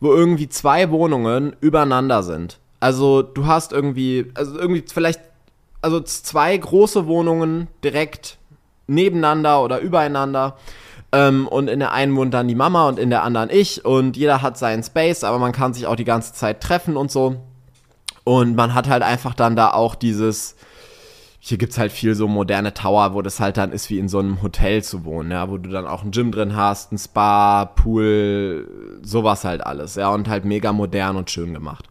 wo 0.00 0.12
irgendwie 0.12 0.48
zwei 0.48 0.90
Wohnungen 0.90 1.54
übereinander 1.60 2.24
sind. 2.24 2.58
Also 2.80 3.22
du 3.22 3.46
hast 3.46 3.72
irgendwie, 3.72 4.32
also 4.34 4.58
irgendwie 4.58 4.84
vielleicht, 4.92 5.20
also 5.80 6.00
zwei 6.00 6.56
große 6.56 7.06
Wohnungen 7.06 7.68
direkt 7.84 8.38
nebeneinander 8.88 9.62
oder 9.62 9.78
übereinander. 9.78 10.56
Ähm, 11.12 11.46
und 11.46 11.68
in 11.68 11.78
der 11.78 11.92
einen 11.92 12.16
wohnt 12.16 12.34
dann 12.34 12.48
die 12.48 12.54
Mama 12.54 12.88
und 12.88 12.98
in 12.98 13.10
der 13.10 13.22
anderen 13.22 13.48
ich. 13.50 13.84
Und 13.84 14.16
jeder 14.16 14.42
hat 14.42 14.58
seinen 14.58 14.82
Space, 14.82 15.22
aber 15.22 15.38
man 15.38 15.52
kann 15.52 15.72
sich 15.72 15.86
auch 15.86 15.96
die 15.96 16.04
ganze 16.04 16.32
Zeit 16.32 16.60
treffen 16.60 16.96
und 16.96 17.12
so. 17.12 17.36
Und 18.26 18.56
man 18.56 18.74
hat 18.74 18.88
halt 18.88 19.04
einfach 19.04 19.34
dann 19.34 19.54
da 19.54 19.70
auch 19.70 19.94
dieses, 19.94 20.56
hier 21.38 21.58
gibt's 21.58 21.78
halt 21.78 21.92
viel 21.92 22.16
so 22.16 22.26
moderne 22.26 22.74
Tower, 22.74 23.14
wo 23.14 23.22
das 23.22 23.38
halt 23.38 23.56
dann 23.56 23.70
ist 23.70 23.88
wie 23.88 24.00
in 24.00 24.08
so 24.08 24.18
einem 24.18 24.42
Hotel 24.42 24.82
zu 24.82 25.04
wohnen, 25.04 25.30
ja, 25.30 25.48
wo 25.48 25.58
du 25.58 25.70
dann 25.70 25.86
auch 25.86 26.02
ein 26.02 26.10
Gym 26.10 26.32
drin 26.32 26.56
hast, 26.56 26.90
ein 26.90 26.98
Spa, 26.98 27.66
Pool, 27.66 28.98
sowas 29.00 29.44
halt 29.44 29.64
alles, 29.64 29.94
ja, 29.94 30.08
und 30.08 30.28
halt 30.28 30.44
mega 30.44 30.72
modern 30.72 31.14
und 31.14 31.30
schön 31.30 31.54
gemacht. 31.54 31.84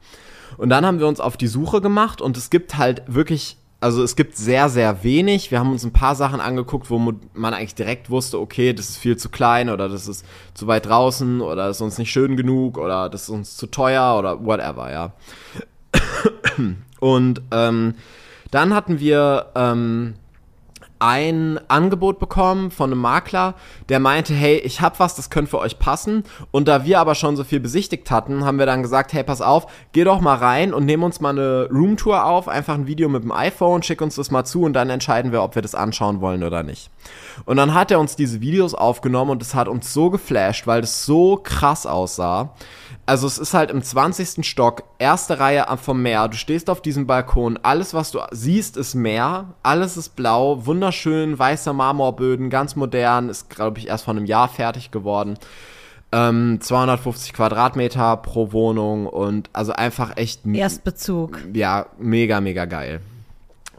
Und 0.57 0.67
dann 0.67 0.85
haben 0.85 0.99
wir 0.99 1.07
uns 1.07 1.21
auf 1.21 1.37
die 1.37 1.47
Suche 1.47 1.79
gemacht 1.79 2.21
und 2.21 2.35
es 2.35 2.49
gibt 2.49 2.77
halt 2.77 3.03
wirklich, 3.07 3.55
also 3.79 4.03
es 4.03 4.17
gibt 4.17 4.35
sehr, 4.35 4.67
sehr 4.67 5.05
wenig. 5.05 5.51
Wir 5.51 5.59
haben 5.59 5.71
uns 5.71 5.85
ein 5.85 5.93
paar 5.93 6.15
Sachen 6.15 6.41
angeguckt, 6.41 6.89
wo 6.89 6.97
man 6.97 7.53
eigentlich 7.53 7.75
direkt 7.75 8.09
wusste, 8.09 8.41
okay, 8.41 8.73
das 8.73 8.89
ist 8.89 8.97
viel 8.97 9.15
zu 9.15 9.29
klein 9.29 9.69
oder 9.69 9.87
das 9.87 10.09
ist 10.09 10.25
zu 10.53 10.67
weit 10.67 10.85
draußen 10.87 11.39
oder 11.39 11.67
das 11.67 11.77
ist 11.77 11.81
uns 11.81 11.97
nicht 11.97 12.11
schön 12.11 12.35
genug 12.35 12.77
oder 12.77 13.07
das 13.07 13.23
ist 13.23 13.29
uns 13.29 13.55
zu 13.55 13.67
teuer 13.67 14.17
oder 14.19 14.45
whatever, 14.45 14.91
ja. 14.91 15.13
Und 16.99 17.41
ähm, 17.51 17.95
dann 18.51 18.73
hatten 18.73 18.99
wir 18.99 19.47
ähm, 19.55 20.15
ein 20.99 21.59
Angebot 21.67 22.19
bekommen 22.19 22.71
von 22.71 22.91
einem 22.91 23.01
Makler, 23.01 23.55
der 23.89 23.99
meinte, 23.99 24.33
hey, 24.33 24.57
ich 24.57 24.81
hab 24.81 24.99
was, 24.99 25.15
das 25.15 25.29
könnte 25.29 25.51
für 25.51 25.59
euch 25.59 25.77
passen. 25.77 26.23
Und 26.51 26.67
da 26.67 26.85
wir 26.85 26.99
aber 26.99 27.15
schon 27.15 27.35
so 27.35 27.43
viel 27.43 27.59
besichtigt 27.59 28.09
hatten, 28.11 28.45
haben 28.45 28.59
wir 28.59 28.65
dann 28.65 28.81
gesagt, 28.81 29.13
hey, 29.13 29.23
pass 29.23 29.41
auf, 29.41 29.67
geh 29.91 30.03
doch 30.03 30.21
mal 30.21 30.35
rein 30.35 30.73
und 30.73 30.85
nehmen 30.85 31.03
uns 31.03 31.19
mal 31.19 31.31
eine 31.31 31.69
Roomtour 31.69 32.25
auf, 32.25 32.47
einfach 32.47 32.75
ein 32.75 32.87
Video 32.87 33.09
mit 33.09 33.23
dem 33.23 33.31
iPhone, 33.31 33.83
schick 33.83 34.01
uns 34.01 34.15
das 34.15 34.31
mal 34.31 34.45
zu 34.45 34.63
und 34.63 34.73
dann 34.73 34.89
entscheiden 34.89 35.31
wir, 35.31 35.43
ob 35.43 35.55
wir 35.55 35.61
das 35.61 35.75
anschauen 35.75 36.21
wollen 36.21 36.43
oder 36.43 36.63
nicht. 36.63 36.89
Und 37.43 37.57
dann 37.57 37.73
hat 37.73 37.91
er 37.91 37.99
uns 37.99 38.15
diese 38.15 38.41
Videos 38.41 38.73
aufgenommen 38.73 39.31
und 39.31 39.41
es 39.41 39.53
hat 39.53 39.67
uns 39.67 39.93
so 39.93 40.09
geflasht, 40.09 40.67
weil 40.67 40.81
das 40.81 41.05
so 41.05 41.37
krass 41.37 41.85
aussah. 41.85 42.53
Also 43.07 43.27
es 43.27 43.37
ist 43.37 43.53
halt 43.53 43.69
im 43.69 43.83
20. 43.83 44.45
Stock, 44.45 44.83
erste 44.97 45.39
Reihe 45.39 45.65
vom 45.77 46.01
Meer. 46.01 46.27
Du 46.27 46.37
stehst 46.37 46.69
auf 46.69 46.81
diesem 46.81 47.05
Balkon, 47.05 47.59
alles 47.61 47.93
was 47.93 48.11
du 48.11 48.19
siehst 48.31 48.77
ist 48.77 48.95
Meer, 48.95 49.53
alles 49.61 49.95
ist 49.95 50.15
blau, 50.15 50.65
wunderschön, 50.65 51.37
weiße 51.37 51.71
Marmorböden, 51.73 52.49
ganz 52.49 52.75
modern, 52.75 53.29
ist 53.29 53.49
glaube 53.49 53.77
ich 53.77 53.87
erst 53.89 54.05
vor 54.05 54.15
einem 54.15 54.25
Jahr 54.25 54.47
fertig 54.47 54.89
geworden. 54.89 55.37
Ähm, 56.11 56.59
250 56.61 57.33
Quadratmeter 57.33 58.17
pro 58.17 58.51
Wohnung 58.51 59.05
und 59.05 59.49
also 59.53 59.73
einfach 59.73 60.17
echt 60.17 60.45
Erstbezug. 60.45 61.39
ja, 61.53 61.87
mega, 61.99 62.41
mega 62.41 62.65
geil. 62.65 63.01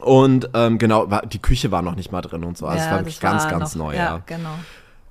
Und 0.01 0.51
ähm, 0.55 0.79
genau, 0.79 1.11
war, 1.11 1.23
die 1.27 1.39
Küche 1.41 1.71
war 1.71 1.83
noch 1.83 1.97
nicht 1.97 2.13
mal 2.13 2.21
drin 2.23 2.45
und 2.45 2.57
so. 2.59 2.67
Also 2.67 2.85
es 2.85 2.91
war 2.91 2.99
wirklich 2.99 3.21
ganz, 3.21 3.49
ganz 3.49 3.75
noch- 3.75 3.87
neu, 3.87 3.95
ja. 3.95 4.05
ja. 4.05 4.23
genau. 4.27 4.51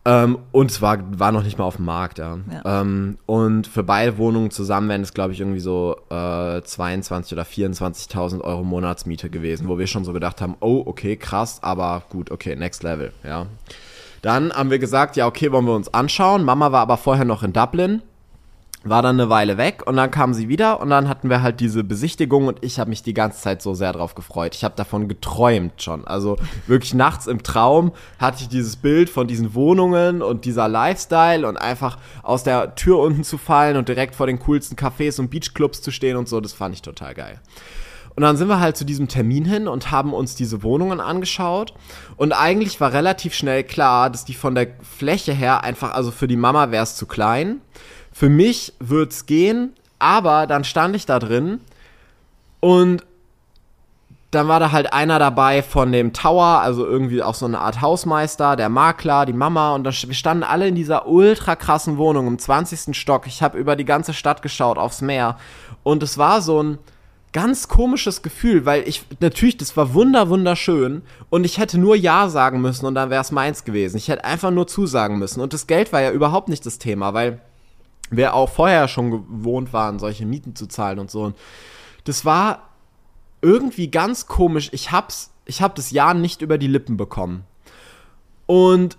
Ähm, 0.08 0.38
und 0.52 0.69
es 0.69 0.84
war, 0.84 1.00
war 1.19 1.32
noch 1.32 1.41
nicht 1.43 1.58
mal 1.58 1.63
auf 1.65 1.78
dem 1.78 1.86
Markt, 1.86 2.19
ja. 2.19 2.38
Ja. 2.52 2.82
Ähm, 2.82 3.17
und 3.26 3.65
für 3.65 3.82
beide 3.82 4.19
Wohnungen 4.19 4.52
zusammen 4.52 4.88
wären 4.88 5.02
es, 5.02 5.15
glaube 5.15 5.34
ich, 5.34 5.39
irgendwie 5.39 5.60
so 5.60 5.95
äh, 6.12 6.62
22 6.62 7.34
oder 7.34 7.41
24.000 7.41 8.41
Euro 8.41 8.63
Monatsmiete 8.63 9.32
gewesen, 9.32 9.67
wo 9.67 9.80
wir 9.80 9.88
schon 9.88 10.06
so 10.06 10.13
gedacht 10.13 10.41
haben, 10.41 10.58
oh, 10.60 10.84
okay, 10.86 11.15
krass, 11.17 11.58
aber 11.63 12.04
gut, 12.10 12.30
okay, 12.30 12.56
next 12.56 12.84
level, 12.84 13.13
ja. 13.24 13.48
Dann 14.21 14.54
haben 14.54 14.69
wir 14.69 14.78
gesagt, 14.80 15.15
ja, 15.15 15.26
okay, 15.26 15.52
wollen 15.52 15.65
wir 15.65 15.76
uns 15.76 15.91
anschauen. 15.93 16.43
Mama 16.43 16.71
war 16.71 16.82
aber 16.82 16.98
vorher 16.98 17.26
noch 17.26 17.41
in 17.43 17.54
Dublin 17.54 18.02
war 18.86 19.02
dann 19.02 19.19
eine 19.19 19.30
Weile 19.30 19.58
weg 19.58 19.84
und 19.86 19.98
dann 19.98 20.12
kam 20.12 20.34
sie 20.34 20.48
wieder 20.48 20.80
und 20.80 20.91
dann 20.91 21.10
hatten 21.10 21.30
wir 21.30 21.41
halt 21.41 21.60
diese 21.60 21.84
Besichtigung 21.84 22.48
und 22.48 22.63
ich 22.63 22.80
habe 22.80 22.91
mich 22.91 23.02
die 23.02 23.15
ganze 23.15 23.41
Zeit 23.41 23.62
so 23.62 23.74
sehr 23.74 23.91
drauf 23.91 24.13
gefreut. 24.13 24.54
Ich 24.56 24.63
habe 24.63 24.76
davon 24.76 25.08
geträumt 25.08 25.82
schon. 25.82 26.06
Also 26.06 26.38
wirklich 26.67 26.93
nachts 26.93 27.26
im 27.28 27.41
Traum 27.41 27.91
hatte 28.19 28.43
ich 28.43 28.48
dieses 28.48 28.76
Bild 28.76 29.10
von 29.10 29.28
diesen 29.28 29.56
Wohnungen 29.56 30.21
und 30.21 30.45
dieser 30.45 30.67
Lifestyle 30.67 31.48
und 31.48 31.58
einfach 31.58 31.98
aus 32.21 32.43
der 32.43 32.76
Tür 32.76 33.00
unten 33.00 33.24
zu 33.24 33.38
fallen 33.38 33.76
und 33.76 33.89
direkt 33.89 34.15
vor 34.15 34.28
den 34.28 34.39
coolsten 34.39 34.76
Cafés 34.76 35.19
und 35.19 35.32
Beachclubs 35.32 35.82
zu 35.82 35.91
stehen 35.91 36.15
und 36.15 36.30
so, 36.30 36.39
das 36.39 36.54
fand 36.54 36.76
ich 36.76 36.84
total 36.84 37.15
geil. 37.15 37.39
Und 38.15 38.24
dann 38.24 38.38
sind 38.38 38.48
wir 38.48 38.62
halt 38.62 38.78
zu 38.78 38.86
diesem 38.86 39.08
Termin 39.08 39.43
hin 39.43 39.67
und 39.67 39.91
haben 39.91 40.13
uns 40.13 40.36
diese 40.36 40.63
Wohnungen 40.63 41.02
angeschaut. 41.02 41.74
Und 42.15 42.32
eigentlich 42.32 42.80
war 42.80 42.93
relativ 42.93 43.34
schnell 43.34 43.63
klar, 43.63 44.10
dass 44.10 44.24
die 44.24 44.34
von 44.34 44.56
der 44.56 44.67
Fläche 44.82 45.34
her 45.34 45.63
einfach, 45.63 45.93
also 45.93 46.12
für 46.12 46.28
die 46.28 46.38
Mama 46.38 46.71
wäre 46.71 46.84
es 46.84 46.95
zu 46.95 47.08
klein. 47.08 47.60
Für 48.17 48.30
mich 48.30 48.71
wird's 48.80 49.25
gehen, 49.25 49.73
aber 49.99 50.47
dann 50.47 50.63
stand 50.63 50.95
ich 50.95 51.06
da 51.06 51.19
drin 51.19 51.60
und 52.62 53.06
dann 54.32 54.47
war 54.47 54.62
da 54.62 54.71
halt 54.71 54.93
einer 54.93 55.19
dabei 55.19 55.62
von 55.62 55.91
dem 55.91 56.13
Tower, 56.13 56.62
also 56.62 56.86
irgendwie 56.86 57.21
auch 57.21 57.36
so 57.36 57.45
eine 57.45 57.60
Art 57.60 57.82
Hausmeister, 57.82 58.56
der 58.56 58.69
Makler, 58.69 59.25
die 59.25 59.34
Mama 59.34 59.75
und 59.75 59.84
dann, 59.84 59.93
wir 59.93 60.13
standen 60.13 60.43
alle 60.43 60.69
in 60.69 60.75
dieser 60.75 61.10
ultra 61.10 61.58
krassen 61.58 61.97
Wohnung 61.97 62.28
im 62.28 62.39
20. 62.39 62.95
Stock. 62.95 63.28
Ich 63.28 63.43
habe 63.43 63.58
über 63.58 63.75
die 63.75 63.84
ganze 63.84 64.13
Stadt 64.13 64.41
geschaut, 64.41 64.78
aufs 64.78 65.01
Meer 65.01 65.38
und 65.84 66.01
es 66.01 66.17
war 66.17 66.41
so 66.41 66.63
ein 66.63 66.78
ganz 67.34 67.67
komisches 67.67 68.21
Gefühl, 68.21 68.65
weil 68.65 68.88
ich 68.88 69.04
natürlich, 69.19 69.58
das 69.58 69.75
war 69.75 69.93
wunder 69.93 70.30
wunderschön 70.30 71.01
und 71.30 71.43
ich 71.43 71.58
hätte 71.58 71.78
nur 71.78 71.97
ja 71.97 72.30
sagen 72.30 72.62
müssen 72.62 72.86
und 72.86 72.95
dann 72.95 73.10
wäre 73.10 73.23
es 73.23 73.34
meins 73.34 73.65
gewesen. 73.65 73.97
Ich 73.97 74.08
hätte 74.08 74.23
einfach 74.23 74.51
nur 74.51 74.67
zusagen 74.67 75.19
müssen 75.19 75.41
und 75.41 75.51
das 75.51 75.67
Geld 75.67 75.91
war 75.91 76.01
ja 76.01 76.12
überhaupt 76.12 76.47
nicht 76.47 76.65
das 76.65 76.80
Thema, 76.80 77.13
weil 77.13 77.41
wir 78.10 78.34
auch 78.34 78.50
vorher 78.50 78.88
schon 78.88 79.12
gewohnt 79.12 79.74
waren, 79.74 80.00
solche 80.00 80.26
Mieten 80.26 80.56
zu 80.56 80.68
zahlen 80.68 81.00
und 81.00 81.12
so. 81.12 81.24
Und 81.24 81.36
das 82.04 82.26
war 82.26 82.70
irgendwie 83.41 83.89
ganz 83.89 84.28
komisch. 84.28 84.70
Ich 84.74 84.91
hab's, 84.91 85.32
ich 85.46 85.62
hab 85.62 85.76
das 85.76 85.91
Jahr 85.91 86.13
nicht 86.13 86.41
über 86.41 86.58
die 86.58 86.68
Lippen 86.68 86.98
bekommen. 86.98 87.44
Und 88.46 88.98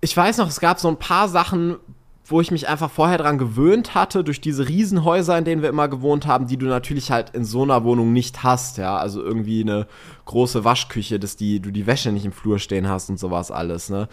ich 0.00 0.16
weiß 0.16 0.38
noch, 0.38 0.48
es 0.48 0.60
gab 0.60 0.80
so 0.80 0.88
ein 0.88 0.98
paar 0.98 1.28
Sachen, 1.28 1.76
wo 2.24 2.40
ich 2.40 2.50
mich 2.50 2.68
einfach 2.68 2.90
vorher 2.90 3.18
dran 3.18 3.36
gewöhnt 3.36 3.94
hatte, 3.94 4.24
durch 4.24 4.40
diese 4.40 4.68
Riesenhäuser, 4.68 5.36
in 5.36 5.44
denen 5.44 5.62
wir 5.62 5.68
immer 5.68 5.88
gewohnt 5.88 6.26
haben, 6.26 6.46
die 6.46 6.56
du 6.56 6.66
natürlich 6.66 7.10
halt 7.10 7.30
in 7.30 7.44
so 7.44 7.62
einer 7.62 7.84
Wohnung 7.84 8.12
nicht 8.12 8.42
hast, 8.42 8.78
ja. 8.78 8.96
Also 8.96 9.22
irgendwie 9.22 9.60
eine 9.62 9.86
große 10.24 10.64
Waschküche, 10.64 11.18
dass 11.18 11.36
die, 11.36 11.60
du 11.60 11.70
die 11.70 11.86
Wäsche 11.86 12.12
nicht 12.12 12.24
im 12.24 12.32
Flur 12.32 12.58
stehen 12.58 12.88
hast 12.88 13.10
und 13.10 13.18
sowas 13.18 13.50
alles, 13.50 13.90
ne? 13.90 14.08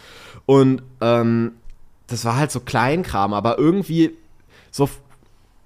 Und 0.45 0.83
ähm, 1.01 1.53
das 2.09 2.25
war 2.25 2.35
halt 2.35 2.51
so 2.51 2.59
Kleinkram, 2.59 3.33
aber 3.33 3.57
irgendwie 3.57 4.17
so 4.71 4.89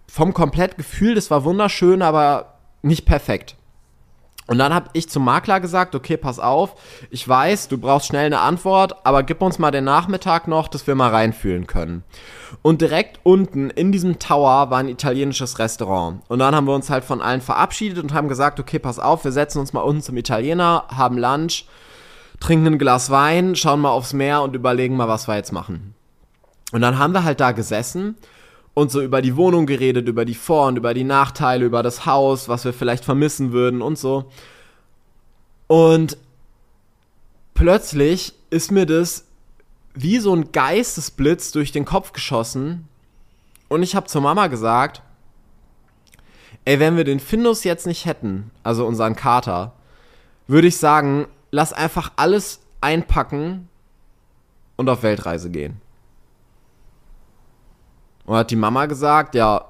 vom 0.08 0.34
Komplettgefühl, 0.34 1.16
das 1.16 1.32
war 1.32 1.44
wunderschön, 1.44 2.02
aber 2.02 2.60
nicht 2.82 3.06
perfekt. 3.06 3.56
Und 4.46 4.58
dann 4.58 4.74
habe 4.74 4.90
ich 4.92 5.10
zum 5.10 5.24
Makler 5.24 5.62
gesagt, 5.62 5.96
okay, 5.96 6.18
pass 6.18 6.38
auf, 6.38 6.76
ich 7.10 7.28
weiß, 7.28 7.70
du 7.70 7.78
brauchst 7.78 8.08
schnell 8.08 8.26
eine 8.26 8.42
Antwort, 8.42 9.06
aber 9.06 9.24
gib 9.24 9.42
uns 9.42 9.58
mal 9.58 9.72
den 9.72 9.86
Nachmittag 9.86 10.50
noch, 10.50 10.68
dass 10.68 10.86
wir 10.86 10.96
mal 10.96 11.12
reinfühlen 11.12 11.66
können. 11.66 12.04
Und 12.62 12.82
direkt 12.82 13.22
unten 13.24 13.70
in 13.70 13.94
diesem 13.94 14.20
Tower 14.20 14.70
war 14.70 14.80
ein 14.80 14.90
italienisches 14.90 15.60
Restaurant. 15.60 16.22
Und 16.28 16.40
dann 16.40 16.54
haben 16.54 16.68
wir 16.68 16.76
uns 16.76 16.90
halt 16.90 17.06
von 17.06 17.22
allen 17.22 17.40
verabschiedet 17.40 18.04
und 18.04 18.14
haben 18.14 18.28
gesagt, 18.28 18.60
okay, 18.60 18.80
pass 18.80 19.00
auf, 19.00 19.24
wir 19.24 19.32
setzen 19.32 19.60
uns 19.60 19.72
mal 19.72 19.82
unten 19.82 20.02
zum 20.02 20.18
Italiener, 20.18 20.86
haben 20.90 21.18
Lunch, 21.18 21.66
trinken 22.42 22.68
ein 22.68 22.80
Glas 22.80 23.10
Wein, 23.10 23.56
schauen 23.56 23.80
mal 23.80 23.92
aufs 23.92 24.12
Meer 24.12 24.42
und 24.42 24.56
überlegen 24.56 24.98
mal, 24.98 25.08
was 25.08 25.30
wir 25.30 25.36
jetzt 25.38 25.54
machen. 25.54 25.96
Und 26.74 26.82
dann 26.82 26.98
haben 26.98 27.14
wir 27.14 27.24
halt 27.24 27.40
da 27.40 27.52
gesessen 27.52 28.16
und 28.74 28.92
so 28.92 29.02
über 29.02 29.22
die 29.22 29.36
Wohnung 29.36 29.68
geredet, 29.68 30.08
über 30.08 30.26
die 30.26 30.34
Vor- 30.34 30.68
und 30.68 30.78
über 30.78 30.96
die 30.96 31.04
Nachteile, 31.04 31.66
über 31.66 31.84
das 31.84 32.08
Haus, 32.08 32.50
was 32.50 32.66
wir 32.66 32.74
vielleicht 32.74 33.06
vermissen 33.06 33.52
würden 33.52 33.84
und 33.84 33.96
so. 33.98 34.26
Und 35.68 36.18
plötzlich 37.54 38.34
ist 38.50 38.72
mir 38.72 38.88
das 38.88 39.26
wie 39.94 40.18
so 40.18 40.36
ein 40.36 40.52
Geistesblitz 40.52 41.52
durch 41.52 41.72
den 41.72 41.86
Kopf 41.86 42.12
geschossen. 42.12 42.88
Und 43.70 43.84
ich 43.84 43.96
habe 43.96 44.08
zur 44.08 44.22
Mama 44.22 44.48
gesagt, 44.48 45.04
ey, 46.66 46.80
wenn 46.80 46.98
wir 46.98 47.04
den 47.04 47.20
Findus 47.20 47.64
jetzt 47.64 47.86
nicht 47.86 48.08
hätten, 48.08 48.50
also 48.64 48.88
unseren 48.88 49.16
Kater, 49.16 49.74
würde 50.48 50.68
ich 50.68 50.78
sagen, 50.78 51.28
lass 51.52 51.72
einfach 51.72 52.12
alles 52.16 52.62
einpacken 52.82 53.70
und 54.76 54.90
auf 54.90 55.04
Weltreise 55.04 55.52
gehen. 55.52 55.83
Und 58.26 58.36
hat 58.36 58.52
die 58.52 58.56
Mama 58.56 58.86
gesagt, 58.86 59.36
ja, 59.36 59.66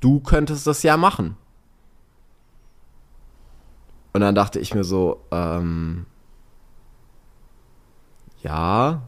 du 0.00 0.20
könntest 0.20 0.66
das 0.66 0.82
ja 0.82 0.96
machen. 0.96 1.36
Und 4.12 4.22
dann 4.22 4.34
dachte 4.34 4.58
ich 4.58 4.74
mir 4.74 4.84
so, 4.84 5.22
ähm, 5.30 6.06
ja, 8.42 9.02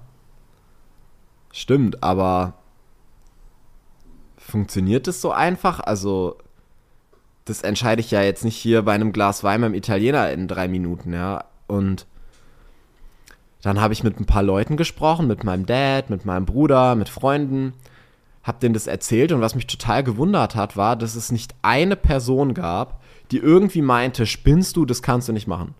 stimmt, 1.52 2.02
aber 2.02 2.54
funktioniert 4.36 5.08
es 5.08 5.20
so 5.20 5.32
einfach? 5.32 5.80
Also, 5.80 6.36
das 7.44 7.62
entscheide 7.62 8.00
ich 8.00 8.10
ja 8.10 8.22
jetzt 8.22 8.44
nicht 8.44 8.56
hier 8.56 8.82
bei 8.82 8.92
einem 8.92 9.12
Glas 9.12 9.42
Wein 9.42 9.62
beim 9.62 9.74
Italiener 9.74 10.30
in 10.30 10.48
drei 10.48 10.68
Minuten, 10.68 11.12
ja. 11.12 11.44
Und 11.66 12.06
dann 13.62 13.80
habe 13.80 13.92
ich 13.92 14.04
mit 14.04 14.18
ein 14.20 14.26
paar 14.26 14.42
Leuten 14.42 14.76
gesprochen, 14.76 15.26
mit 15.26 15.44
meinem 15.44 15.66
Dad, 15.66 16.10
mit 16.10 16.24
meinem 16.24 16.46
Bruder, 16.46 16.94
mit 16.94 17.08
Freunden 17.08 17.74
hab 18.42 18.60
denen 18.60 18.74
das 18.74 18.86
erzählt 18.86 19.32
und 19.32 19.40
was 19.40 19.54
mich 19.54 19.66
total 19.66 20.02
gewundert 20.02 20.54
hat, 20.54 20.76
war, 20.76 20.96
dass 20.96 21.14
es 21.14 21.30
nicht 21.30 21.54
eine 21.62 21.96
Person 21.96 22.54
gab, 22.54 23.02
die 23.30 23.38
irgendwie 23.38 23.82
meinte, 23.82 24.26
spinnst 24.26 24.76
du, 24.76 24.86
das 24.86 25.02
kannst 25.02 25.28
du 25.28 25.32
nicht 25.32 25.46
machen. 25.46 25.74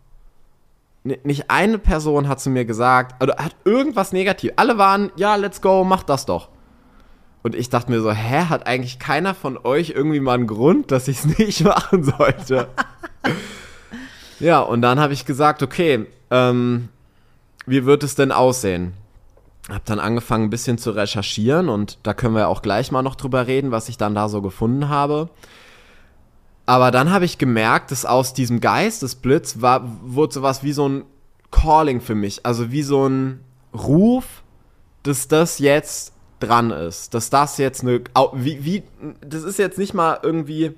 N 1.05 1.16
nicht 1.25 1.51
eine 1.51 1.79
Person 1.79 2.29
hat 2.29 2.40
zu 2.40 2.51
mir 2.51 2.64
gesagt, 2.66 3.23
oder 3.23 3.37
hat 3.37 3.57
irgendwas 3.64 4.12
negativ. 4.12 4.53
Alle 4.57 4.77
waren, 4.77 5.11
ja, 5.16 5.37
let's 5.37 5.62
go, 5.62 5.85
mach 5.85 6.03
das 6.03 6.27
doch. 6.27 6.51
Und 7.42 7.55
ich 7.55 7.70
dachte 7.70 7.90
mir 7.90 8.03
so, 8.03 8.12
hä, 8.12 8.44
hat 8.51 8.66
eigentlich 8.66 8.99
keiner 8.99 9.35
von 9.35 9.59
euch 9.64 9.90
irgendwie 9.90 10.20
mal 10.20 10.35
einen 10.35 10.46
Grund, 10.46 10.90
dass 10.90 11.09
ich 11.09 11.25
es 11.25 11.38
nicht 11.38 11.64
machen 11.64 12.05
sollte? 12.05 12.68
ja, 14.40 14.61
und 14.61 14.83
dann 14.83 15.01
habe 15.01 15.14
ich 15.14 15.25
gesagt, 15.25 15.62
okay, 15.62 16.07
ähm, 16.31 16.88
wie 17.66 17.87
wird 17.87 18.03
es 18.03 18.14
denn 18.14 18.33
aussehen? 18.33 18.92
Habe 19.68 19.83
dann 19.85 20.01
angefangen, 20.01 20.44
ein 20.44 20.51
bisschen 20.51 20.79
zu 20.79 20.90
recherchieren 20.90 21.68
und 21.68 21.99
da 22.03 22.14
können 22.14 22.35
wir 22.35 22.49
auch 22.49 22.62
gleich 22.62 22.90
mal 22.90 23.03
noch 23.03 23.14
drüber 23.14 23.46
reden, 23.46 23.70
was 23.70 23.88
ich 23.88 23.99
dann 23.99 24.14
da 24.14 24.29
so 24.29 24.42
gefunden 24.42 24.88
habe. 24.88 25.29
Aber 26.66 26.90
dann 26.90 27.11
habe 27.11 27.25
ich 27.25 27.38
gemerkt, 27.38 27.90
dass 27.90 28.05
aus 28.05 28.33
diesem 28.33 28.61
Geistesblitz 28.61 29.61
war, 29.61 29.83
wurde 30.03 30.35
sowas 30.35 30.62
wie 30.62 30.73
so 30.73 30.88
ein 30.88 31.05
Calling 31.51 32.01
für 32.01 32.14
mich, 32.14 32.46
also 32.46 32.70
wie 32.70 32.83
so 32.83 33.09
ein 33.09 33.40
Ruf, 33.75 34.42
dass 35.03 35.29
das 35.29 35.59
jetzt 35.59 36.12
dran 36.38 36.70
ist, 36.70 37.14
dass 37.14 37.31
das 37.31 37.59
jetzt 37.59 37.83
eine, 37.83 38.03
wie, 38.35 38.64
wie, 38.64 38.83
das 39.20 39.42
ist 39.42 39.59
jetzt 39.59 39.79
nicht 39.79 39.94
mal 39.94 40.20
irgendwie 40.23 40.73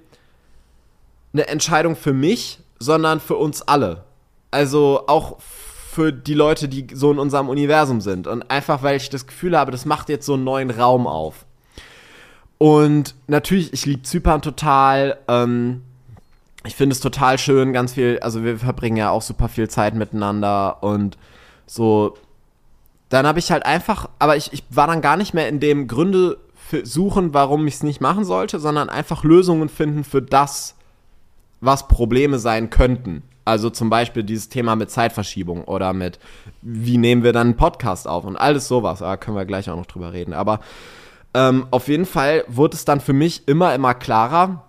eine 1.33 1.47
Entscheidung 1.49 1.97
für 1.97 2.13
mich, 2.13 2.61
sondern 2.79 3.21
für 3.21 3.37
uns 3.37 3.63
alle. 3.63 4.05
Also 4.51 5.05
auch 5.07 5.39
für 5.93 6.11
die 6.11 6.33
Leute, 6.33 6.69
die 6.69 6.87
so 6.95 7.13
in 7.13 7.19
unserem 7.19 7.51
Universum 7.51 8.01
sind. 8.01 8.27
Und 8.27 8.51
einfach, 8.51 8.83
weil 8.83 8.97
ich 8.97 9.11
das 9.11 9.27
Gefühl 9.27 9.59
habe, 9.59 9.71
das 9.71 9.85
macht 9.85 10.09
jetzt 10.09 10.25
so 10.25 10.35
einen 10.35 10.45
neuen 10.45 10.71
Raum 10.71 11.07
auf. 11.07 11.45
Und 12.57 13.15
natürlich, 13.27 13.75
ich 13.75 13.85
liebe 13.85 14.03
Zypern 14.03 14.41
total. 14.41 15.19
Ähm, 15.29 15.83
ich 16.65 16.77
finde 16.77 16.95
es 16.95 17.01
total 17.01 17.39
schön, 17.39 17.75
ganz 17.75 17.93
viel, 17.93 18.21
also 18.23 18.43
wir 18.43 18.59
verbringen 18.59 18.97
ja 18.97 19.11
auch 19.11 19.21
super 19.21 19.51
viel 19.51 19.69
Zeit 19.69 19.95
miteinander 19.95 20.83
und 20.83 21.19
so. 21.67 22.15
Dann 23.11 23.27
habe 23.27 23.39
ich 23.39 23.51
halt 23.51 23.67
einfach, 23.67 24.09
aber 24.19 24.39
ich, 24.39 24.51
ich 24.55 24.65
war 24.71 24.87
dann 24.87 25.03
gar 25.03 25.19
nicht 25.19 25.35
mehr 25.35 25.49
in 25.49 25.61
dem 25.61 25.89
Gründe 25.89 26.39
suchen, 26.85 27.35
warum 27.35 27.67
ich 27.67 27.75
es 27.75 27.83
nicht 27.83 28.01
machen 28.01 28.25
sollte, 28.25 28.61
sondern 28.61 28.89
einfach 28.89 29.25
Lösungen 29.25 29.69
finden 29.69 30.05
für 30.05 30.23
das, 30.23 30.75
was 31.61 31.87
Probleme 31.87 32.39
sein 32.39 32.71
könnten. 32.71 33.25
Also 33.45 33.71
zum 33.71 33.91
Beispiel 33.91 34.23
dieses 34.23 34.49
Thema 34.49 34.77
mit 34.77 34.91
Zeitverschiebung 34.91 35.65
oder 35.65 35.93
mit, 35.93 36.19
wie 36.61 36.99
nehmen 36.99 37.23
wir 37.23 37.33
dann 37.33 37.49
einen 37.49 37.57
Podcast 37.57 38.07
auf 38.07 38.25
und 38.25 38.37
alles 38.37 38.69
sowas. 38.69 39.01
Da 39.01 39.17
können 39.17 39.37
wir 39.37 39.45
gleich 39.45 39.69
auch 39.69 39.77
noch 39.77 39.87
drüber 39.87 40.13
reden. 40.13 40.33
Aber 40.33 40.61
ähm, 41.35 41.67
auf 41.71 41.89
jeden 41.89 42.07
Fall 42.07 42.45
wurde 42.47 42.77
es 42.77 42.85
dann 42.85 43.01
für 43.01 43.13
mich 43.13 43.49
immer, 43.49 43.75
immer 43.75 43.95
klarer. 43.95 44.65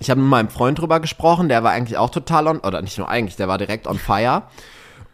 Ich 0.00 0.10
habe 0.10 0.20
mit 0.20 0.30
meinem 0.30 0.48
Freund 0.48 0.78
drüber 0.80 1.00
gesprochen, 1.00 1.48
der 1.48 1.62
war 1.62 1.72
eigentlich 1.72 1.98
auch 1.98 2.10
total 2.10 2.48
on, 2.48 2.58
oder 2.58 2.82
nicht 2.82 2.98
nur 2.98 3.08
eigentlich, 3.08 3.36
der 3.36 3.48
war 3.48 3.58
direkt 3.58 3.86
on 3.86 3.98
fire. 3.98 4.42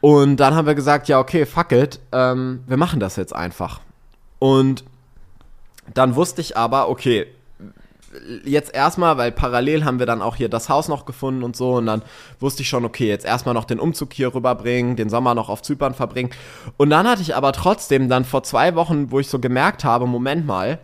Und 0.00 0.36
dann 0.36 0.54
haben 0.54 0.66
wir 0.66 0.76
gesagt, 0.76 1.08
ja, 1.08 1.18
okay, 1.18 1.44
fuck 1.44 1.72
it, 1.72 2.00
ähm, 2.12 2.62
wir 2.66 2.76
machen 2.76 3.00
das 3.00 3.16
jetzt 3.16 3.34
einfach. 3.34 3.80
Und 4.38 4.84
dann 5.92 6.14
wusste 6.14 6.40
ich 6.40 6.56
aber, 6.56 6.88
okay, 6.88 7.26
jetzt 8.44 8.74
erstmal, 8.74 9.16
weil 9.18 9.32
parallel 9.32 9.84
haben 9.84 9.98
wir 9.98 10.06
dann 10.06 10.22
auch 10.22 10.36
hier 10.36 10.48
das 10.48 10.68
Haus 10.68 10.88
noch 10.88 11.04
gefunden 11.04 11.42
und 11.42 11.56
so 11.56 11.74
und 11.74 11.86
dann 11.86 12.02
wusste 12.40 12.62
ich 12.62 12.68
schon, 12.68 12.84
okay, 12.84 13.08
jetzt 13.08 13.24
erstmal 13.24 13.54
noch 13.54 13.64
den 13.64 13.80
Umzug 13.80 14.12
hier 14.12 14.34
rüberbringen, 14.34 14.96
den 14.96 15.10
Sommer 15.10 15.34
noch 15.34 15.48
auf 15.48 15.62
Zypern 15.62 15.94
verbringen. 15.94 16.30
Und 16.76 16.90
dann 16.90 17.06
hatte 17.06 17.22
ich 17.22 17.36
aber 17.36 17.52
trotzdem 17.52 18.08
dann 18.08 18.24
vor 18.24 18.42
zwei 18.42 18.74
Wochen, 18.74 19.10
wo 19.10 19.20
ich 19.20 19.28
so 19.28 19.38
gemerkt 19.38 19.84
habe, 19.84 20.06
Moment 20.06 20.46
mal, 20.46 20.78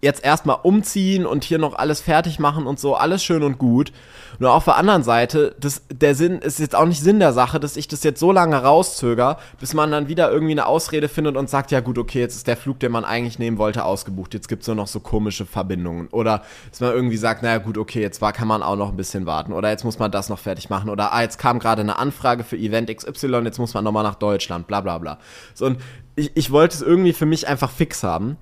jetzt 0.00 0.24
erstmal 0.24 0.58
umziehen 0.62 1.26
und 1.26 1.44
hier 1.44 1.58
noch 1.58 1.74
alles 1.74 2.00
fertig 2.00 2.38
machen 2.38 2.66
und 2.66 2.80
so, 2.80 2.94
alles 2.94 3.22
schön 3.22 3.42
und 3.42 3.58
gut. 3.58 3.92
Nur 4.38 4.54
auf 4.54 4.64
der 4.64 4.76
anderen 4.76 5.02
Seite, 5.02 5.54
das, 5.60 5.82
der 5.92 6.14
Sinn 6.14 6.38
ist 6.38 6.58
jetzt 6.58 6.74
auch 6.74 6.86
nicht 6.86 7.02
Sinn 7.02 7.18
der 7.18 7.34
Sache, 7.34 7.60
dass 7.60 7.76
ich 7.76 7.88
das 7.88 8.02
jetzt 8.04 8.20
so 8.20 8.32
lange 8.32 8.56
rauszöger, 8.56 9.38
bis 9.58 9.74
man 9.74 9.90
dann 9.90 10.08
wieder 10.08 10.30
irgendwie 10.30 10.52
eine 10.52 10.66
Ausrede 10.66 11.08
findet 11.08 11.36
und 11.36 11.50
sagt, 11.50 11.70
ja 11.70 11.80
gut, 11.80 11.98
okay, 11.98 12.20
jetzt 12.20 12.36
ist 12.36 12.46
der 12.46 12.56
Flug, 12.56 12.80
den 12.80 12.92
man 12.92 13.04
eigentlich 13.04 13.38
nehmen 13.38 13.58
wollte, 13.58 13.84
ausgebucht. 13.84 14.32
Jetzt 14.32 14.48
gibt 14.48 14.62
es 14.62 14.68
nur 14.68 14.76
noch 14.76 14.86
so 14.86 15.00
komische 15.00 15.44
Verbindungen. 15.44 16.08
Oder 16.08 16.42
dass 16.70 16.80
man 16.80 16.92
irgendwie 16.92 17.18
sagt, 17.18 17.42
naja 17.42 17.58
gut, 17.58 17.76
okay, 17.76 18.00
jetzt 18.00 18.22
war, 18.22 18.32
kann 18.32 18.48
man 18.48 18.62
auch 18.62 18.76
noch 18.76 18.90
ein 18.90 18.96
bisschen 18.96 19.26
warten. 19.26 19.52
Oder 19.52 19.68
jetzt 19.68 19.84
muss 19.84 19.98
man 19.98 20.10
das 20.10 20.30
noch 20.30 20.38
fertig 20.38 20.70
machen. 20.70 20.88
Oder 20.88 21.12
ah, 21.12 21.20
jetzt 21.20 21.38
kam 21.38 21.58
gerade 21.58 21.82
eine 21.82 21.98
Anfrage 21.98 22.44
für 22.44 22.56
Event 22.56 22.94
XY, 22.94 23.42
jetzt 23.44 23.58
muss 23.58 23.74
man 23.74 23.84
nochmal 23.84 24.04
nach 24.04 24.14
Deutschland, 24.14 24.66
bla 24.66 24.80
bla 24.80 24.96
bla. 24.96 25.18
So, 25.52 25.66
und 25.66 25.78
ich, 26.16 26.32
ich 26.34 26.50
wollte 26.50 26.76
es 26.76 26.82
irgendwie 26.82 27.12
für 27.12 27.26
mich 27.26 27.48
einfach 27.48 27.70
fix 27.70 28.02
haben. 28.02 28.36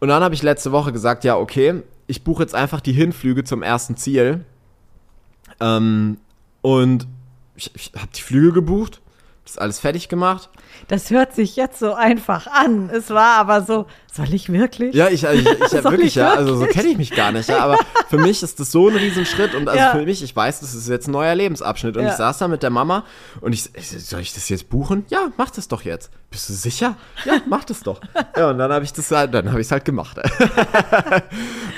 Und 0.00 0.08
dann 0.08 0.22
habe 0.22 0.34
ich 0.34 0.42
letzte 0.42 0.72
Woche 0.72 0.92
gesagt, 0.92 1.24
ja, 1.24 1.36
okay, 1.36 1.82
ich 2.06 2.24
buche 2.24 2.42
jetzt 2.42 2.54
einfach 2.54 2.80
die 2.80 2.92
Hinflüge 2.92 3.44
zum 3.44 3.62
ersten 3.62 3.96
Ziel. 3.96 4.44
Ähm, 5.60 6.18
und 6.62 7.06
ich, 7.56 7.70
ich 7.74 7.92
habe 7.96 8.08
die 8.14 8.22
Flüge 8.22 8.52
gebucht, 8.52 9.00
das 9.44 9.58
alles 9.58 9.80
fertig 9.80 10.08
gemacht. 10.08 10.50
Das 10.88 11.10
hört 11.10 11.34
sich 11.34 11.56
jetzt 11.56 11.78
so 11.78 11.94
einfach 11.94 12.46
an. 12.46 12.90
Es 12.90 13.10
war 13.10 13.38
aber 13.38 13.62
so, 13.62 13.86
soll 14.14 14.32
ich 14.32 14.52
wirklich? 14.52 14.94
Ja, 14.94 15.08
ich, 15.08 15.24
ich, 15.24 15.40
ich, 15.40 15.46
ich 15.72 15.84
wirklich, 15.84 16.06
ich 16.06 16.14
ja, 16.14 16.34
also 16.34 16.56
so 16.56 16.66
kenne 16.66 16.88
ich 16.88 16.96
mich 16.96 17.10
gar 17.10 17.32
nicht, 17.32 17.48
ja, 17.48 17.58
aber 17.64 17.78
für 18.08 18.18
mich 18.18 18.42
ist 18.42 18.60
das 18.60 18.70
so 18.70 18.88
ein 18.88 18.96
Riesenschritt 18.96 19.54
und 19.54 19.68
also 19.68 19.78
ja. 19.78 19.92
für 19.92 20.04
mich, 20.04 20.22
ich 20.22 20.34
weiß, 20.34 20.60
das 20.60 20.74
ist 20.74 20.88
jetzt 20.88 21.08
ein 21.08 21.12
neuer 21.12 21.34
Lebensabschnitt 21.34 21.96
und 21.96 22.04
ja. 22.04 22.10
ich 22.10 22.16
saß 22.16 22.38
da 22.38 22.48
mit 22.48 22.62
der 22.62 22.70
Mama 22.70 23.04
und 23.40 23.52
ich, 23.52 23.70
soll 23.82 24.20
ich 24.20 24.32
das 24.32 24.48
jetzt 24.48 24.68
buchen? 24.68 25.04
Ja, 25.08 25.32
mach 25.36 25.50
das 25.50 25.68
doch 25.68 25.82
jetzt. 25.82 26.10
Bist 26.30 26.48
du 26.48 26.52
sicher? 26.52 26.96
Ja, 27.24 27.40
mach 27.46 27.64
das 27.64 27.80
doch. 27.80 28.00
Ja, 28.36 28.50
und 28.50 28.58
dann 28.58 28.72
habe 28.72 28.84
ich 28.84 28.92
das 28.92 29.10
halt, 29.12 29.32
dann 29.32 29.50
habe 29.50 29.60
ich 29.60 29.68
es 29.68 29.70
halt 29.70 29.84
gemacht. 29.84 30.18
und 30.18 30.24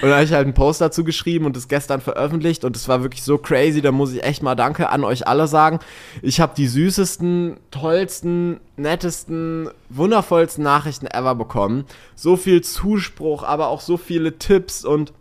dann 0.02 0.12
habe 0.12 0.24
ich 0.24 0.32
halt 0.32 0.44
einen 0.44 0.54
Post 0.54 0.80
dazu 0.80 1.04
geschrieben 1.04 1.44
und 1.44 1.54
das 1.54 1.68
gestern 1.68 2.00
veröffentlicht 2.00 2.64
und 2.64 2.76
es 2.76 2.88
war 2.88 3.02
wirklich 3.02 3.22
so 3.22 3.36
crazy, 3.36 3.82
da 3.82 3.92
muss 3.92 4.12
ich 4.12 4.22
echt 4.22 4.42
mal 4.42 4.54
Danke 4.54 4.88
an 4.88 5.04
euch 5.04 5.26
alle 5.26 5.48
sagen. 5.48 5.80
Ich 6.22 6.40
habe 6.40 6.54
die 6.56 6.66
süßesten, 6.66 7.58
tollsten, 7.70 8.60
nettesten, 8.76 9.70
wundervollsten 9.88 10.62
Nachrichten 10.62 11.06
ever 11.06 11.34
bekommen. 11.34 11.84
So 12.14 12.36
viel 12.36 12.62
Zuspruch, 12.62 13.42
aber 13.42 13.68
auch 13.68 13.80
so 13.80 13.96
viele 13.96 14.38
Tipps 14.38 14.84
und 14.84 15.12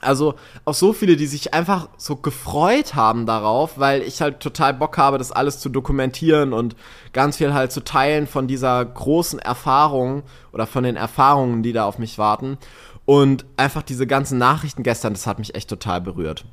also 0.00 0.34
auch 0.64 0.74
so 0.74 0.92
viele, 0.92 1.16
die 1.16 1.26
sich 1.26 1.54
einfach 1.54 1.88
so 1.96 2.16
gefreut 2.16 2.94
haben 2.94 3.26
darauf, 3.26 3.78
weil 3.78 4.02
ich 4.02 4.20
halt 4.20 4.40
total 4.40 4.74
Bock 4.74 4.96
habe, 4.96 5.18
das 5.18 5.32
alles 5.32 5.58
zu 5.58 5.68
dokumentieren 5.68 6.52
und 6.52 6.76
ganz 7.12 7.38
viel 7.38 7.52
halt 7.52 7.72
zu 7.72 7.82
teilen 7.82 8.28
von 8.28 8.46
dieser 8.46 8.84
großen 8.84 9.40
Erfahrung 9.40 10.22
oder 10.52 10.66
von 10.66 10.84
den 10.84 10.96
Erfahrungen, 10.96 11.64
die 11.64 11.72
da 11.72 11.84
auf 11.84 11.98
mich 11.98 12.16
warten. 12.16 12.58
Und 13.06 13.44
einfach 13.56 13.82
diese 13.82 14.06
ganzen 14.06 14.38
Nachrichten 14.38 14.82
gestern, 14.82 15.14
das 15.14 15.26
hat 15.26 15.38
mich 15.38 15.54
echt 15.54 15.70
total 15.70 16.00
berührt. 16.00 16.44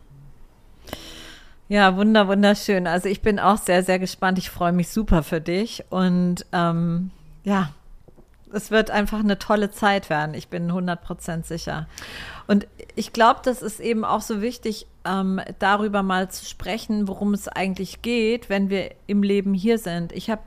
Ja, 1.67 1.95
wunder, 1.97 2.28
wunderschön. 2.28 2.86
Also 2.86 3.10
ich 3.10 3.21
bin 3.21 3.39
auch 3.39 3.58
sehr, 3.58 3.84
sehr 3.84 3.97
gespannt. 3.97 4.38
Ich 4.38 4.49
freue 4.49 4.71
mich 4.71 4.89
super 4.89 5.23
für 5.23 5.41
dich. 5.41 5.84
Und 5.89 6.45
ähm, 6.51 7.10
ja, 7.43 7.71
es 8.54 8.69
wird 8.69 8.91
einfach 8.91 9.19
eine 9.19 9.39
tolle 9.39 9.71
Zeit 9.71 10.10
werden. 10.10 10.36
Ich 10.36 10.49
bin 10.49 10.71
100% 10.71 11.43
sicher. 11.43 11.88
Und 12.47 12.67
ich 12.95 13.13
glaube, 13.13 13.39
das 13.43 13.63
ist 13.63 13.80
eben 13.80 14.06
auch 14.06 14.21
so 14.21 14.41
wichtig, 14.41 14.86
ähm, 15.06 15.41
darüber 15.58 16.04
mal 16.04 16.30
zu 16.30 16.45
sprechen, 16.45 17.08
worum 17.08 17.34
es 17.34 17.47
eigentlich 17.47 18.04
geht, 18.04 18.49
wenn 18.49 18.69
wir 18.69 18.91
im 19.08 19.23
Leben 19.23 19.54
hier 19.56 19.80
sind. 19.80 20.12
Ich 20.12 20.30
habe 20.30 20.43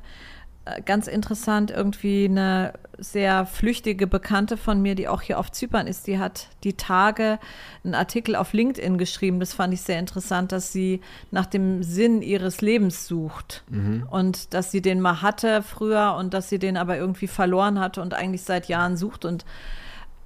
ganz 0.85 1.07
interessant 1.07 1.71
irgendwie 1.71 2.27
eine 2.27 2.73
sehr 2.99 3.47
flüchtige 3.47 4.07
Bekannte 4.07 4.57
von 4.57 4.83
mir, 4.83 4.95
die 4.95 5.09
auch 5.09 5.23
hier 5.23 5.39
auf 5.39 5.53
Zypern 5.53 5.87
ist, 5.87 6.07
die 6.07 6.19
hat 6.19 6.49
die 6.65 6.73
Tage 6.73 7.39
einen 7.85 7.95
Artikel 7.95 8.35
auf 8.35 8.53
LinkedIn 8.53 8.99
geschrieben. 8.99 9.39
Das 9.39 9.55
fand 9.55 9.73
ich 9.73 9.83
sehr 9.83 9.99
interessant, 10.01 10.51
dass 10.51 10.73
sie 10.73 11.01
nach 11.31 11.47
dem 11.47 11.83
Sinn 11.83 12.23
ihres 12.23 12.61
Lebens 12.61 13.07
sucht 13.07 13.63
mhm. 13.69 14.07
und 14.11 14.53
dass 14.53 14.73
sie 14.73 14.83
den 14.83 15.01
mal 15.01 15.23
hatte 15.23 15.63
früher 15.63 16.17
und 16.19 16.35
dass 16.35 16.49
sie 16.49 16.59
den 16.59 16.77
aber 16.77 16.97
irgendwie 16.97 17.29
verloren 17.29 17.79
hatte 17.79 18.03
und 18.03 18.15
eigentlich 18.15 18.43
seit 18.43 18.67
Jahren 18.67 18.97
sucht. 18.97 19.25
Und 19.25 19.45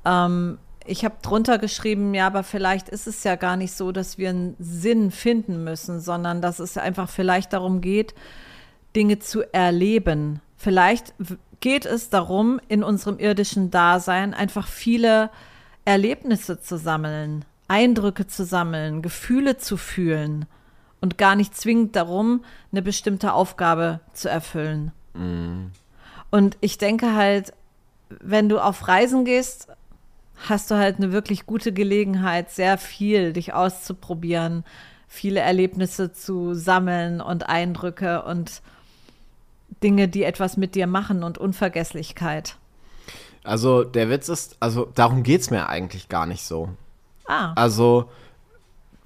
ähm, 0.07 0.59
ich 0.87 1.05
habe 1.05 1.17
drunter 1.23 1.59
geschrieben, 1.59 2.15
ja, 2.15 2.27
aber 2.27 2.43
vielleicht 2.43 2.89
ist 2.89 3.07
es 3.07 3.23
ja 3.23 3.37
gar 3.37 3.57
nicht 3.57 3.75
so, 3.75 3.93
dass 3.93 4.19
wir 4.19 4.31
einen 4.31 4.57
Sinn 4.59 5.11
finden 5.11 5.63
müssen, 5.63 6.01
sondern 6.01 6.41
dass 6.41 6.59
es 6.59 6.77
einfach 6.79 7.09
vielleicht 7.09 7.53
darum 7.53 7.81
geht, 7.81 8.15
Dinge 8.95 9.19
zu 9.19 9.43
erleben. 9.53 10.41
Vielleicht 10.57 11.15
geht 11.61 11.87
es 11.87 12.11
darum, 12.11 12.61
in 12.69 12.83
unserem 12.83 13.19
irdischen 13.19 13.71
Dasein 13.71 14.35
einfach 14.35 14.67
viele 14.67 15.31
Erlebnisse 15.85 16.61
zu 16.61 16.77
sammeln, 16.77 17.45
Eindrücke 17.69 18.27
zu 18.27 18.45
sammeln, 18.45 19.03
Gefühle 19.03 19.57
zu 19.57 19.77
fühlen 19.77 20.47
und 21.01 21.19
gar 21.19 21.37
nicht 21.37 21.57
zwingend 21.57 21.97
darum, 21.97 22.45
eine 22.71 22.83
bestimmte 22.83 23.33
Aufgabe 23.33 24.01
zu 24.13 24.29
erfüllen. 24.29 24.93
Mm. 25.15 25.67
Und 26.31 26.57
ich 26.61 26.79
denke 26.79 27.15
halt, 27.15 27.53
wenn 28.09 28.49
du 28.49 28.59
auf 28.59 28.89
Reisen 28.89 29.25
gehst, 29.25 29.69
hast 30.49 30.71
du 30.71 30.77
halt 30.77 30.97
eine 30.97 31.13
wirklich 31.13 31.47
gute 31.47 31.73
Gelegenheit, 31.73 32.51
sehr 32.51 32.79
viel 32.79 33.33
dich 33.33 33.53
auszuprobieren, 33.53 34.65
viele 35.09 35.41
Erlebnisse 35.41 36.13
zu 36.13 36.55
sammeln 36.55 37.21
und 37.21 37.49
Eindrücke 37.49 38.23
und 38.23 38.63
Dinge, 39.83 40.09
die 40.09 40.25
etwas 40.25 40.57
mit 40.57 40.75
dir 40.75 40.87
machen 40.87 41.23
und 41.23 41.39
Unvergesslichkeit. 41.39 42.57
Also 43.45 43.85
der 43.85 44.09
Witz 44.09 44.29
ist, 44.29 44.57
also 44.61 44.89
darum 44.95 45.23
geht 45.23 45.41
es 45.41 45.51
mir 45.51 45.69
eigentlich 45.69 46.09
gar 46.09 46.27
nicht 46.27 46.45
so. 46.45 46.69
Ah. 47.27 47.53
Also 47.55 48.09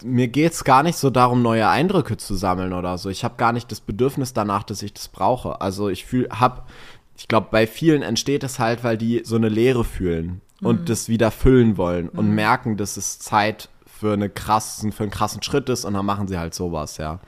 mir 0.03 0.29
geht 0.29 0.53
es 0.53 0.65
gar 0.65 0.83
nicht 0.83 0.97
so 0.97 1.11
darum, 1.11 1.43
neue 1.43 1.69
Eindrücke 1.69 2.17
zu 2.17 2.35
sammeln 2.35 2.73
oder 2.73 2.99
so. 2.99 3.09
Ich 3.09 3.25
habe 3.25 3.37
gar 3.37 3.53
nicht 3.53 3.71
das 3.73 3.81
Bedürfnis 3.81 4.33
danach, 4.33 4.63
dass 4.63 4.83
ich 4.83 4.93
das 4.93 5.09
brauche. 5.09 5.61
Also 5.61 5.89
ich 5.89 6.05
fühle, 6.05 6.29
hab, 6.29 6.69
ich 7.17 7.29
glaube, 7.29 7.49
bei 7.51 7.67
vielen 7.67 8.03
entsteht 8.03 8.45
es 8.45 8.59
halt, 8.59 8.85
weil 8.85 8.99
die 8.99 9.23
so 9.25 9.37
eine 9.37 9.49
Leere 9.49 9.85
fühlen 9.85 10.43
mhm. 10.61 10.67
und 10.67 10.89
das 10.91 11.09
wieder 11.09 11.31
füllen 11.31 11.77
wollen 11.77 12.11
mhm. 12.13 12.19
und 12.19 12.31
merken, 12.35 12.77
dass 12.77 12.97
es 12.97 13.19
Zeit 13.19 13.71
für, 13.87 14.13
eine 14.13 14.29
krassen, 14.29 14.93
für 14.93 15.05
einen 15.05 15.13
krassen 15.13 15.43
Schritt 15.43 15.69
ist 15.71 15.85
und 15.85 15.95
dann 15.95 16.05
machen 16.05 16.29
sie 16.29 16.39
halt 16.39 16.55
sowas, 16.55 16.99
ja. 16.99 17.21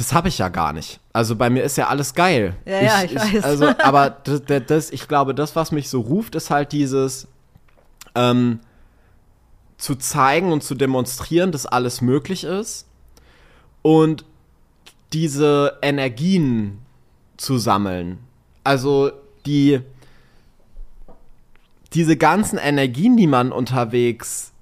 Das 0.00 0.14
habe 0.14 0.28
ich 0.28 0.38
ja 0.38 0.48
gar 0.48 0.72
nicht. 0.72 0.98
Also 1.12 1.36
bei 1.36 1.50
mir 1.50 1.62
ist 1.62 1.76
ja 1.76 1.88
alles 1.88 2.14
geil. 2.14 2.56
Ja, 2.64 2.80
ich, 2.80 2.86
ja, 2.86 3.02
ich, 3.02 3.12
ich 3.12 3.34
weiß. 3.34 3.44
Also, 3.44 3.66
aber 3.82 4.08
das, 4.08 4.40
das, 4.66 4.90
ich 4.90 5.06
glaube, 5.06 5.34
das, 5.34 5.54
was 5.56 5.72
mich 5.72 5.90
so 5.90 6.00
ruft, 6.00 6.34
ist 6.36 6.48
halt 6.48 6.72
dieses 6.72 7.28
ähm, 8.14 8.60
zu 9.76 9.96
zeigen 9.96 10.52
und 10.52 10.64
zu 10.64 10.74
demonstrieren, 10.74 11.52
dass 11.52 11.66
alles 11.66 12.00
möglich 12.00 12.44
ist 12.44 12.86
und 13.82 14.24
diese 15.12 15.76
Energien 15.82 16.78
zu 17.36 17.58
sammeln. 17.58 18.20
Also 18.64 19.12
die 19.44 19.82
diese 21.92 22.16
ganzen 22.16 22.56
Energien, 22.56 23.18
die 23.18 23.26
man 23.26 23.52
unterwegs 23.52 24.52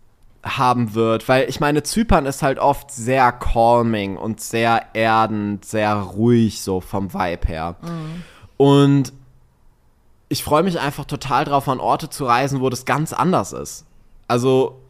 haben 0.44 0.94
wird, 0.94 1.28
weil 1.28 1.48
ich 1.48 1.60
meine, 1.60 1.82
Zypern 1.82 2.26
ist 2.26 2.42
halt 2.42 2.58
oft 2.58 2.90
sehr 2.90 3.32
calming 3.32 4.16
und 4.16 4.40
sehr 4.40 4.94
erdend, 4.94 5.64
sehr 5.64 5.94
ruhig 5.94 6.62
so 6.62 6.80
vom 6.80 7.12
Vibe 7.12 7.48
her. 7.48 7.76
Mhm. 7.82 8.22
Und 8.56 9.12
ich 10.28 10.44
freue 10.44 10.62
mich 10.62 10.78
einfach 10.78 11.04
total 11.06 11.44
drauf, 11.44 11.68
an 11.68 11.80
Orte 11.80 12.10
zu 12.10 12.24
reisen, 12.24 12.60
wo 12.60 12.70
das 12.70 12.84
ganz 12.84 13.12
anders 13.12 13.52
ist. 13.52 13.86
Also 14.26 14.80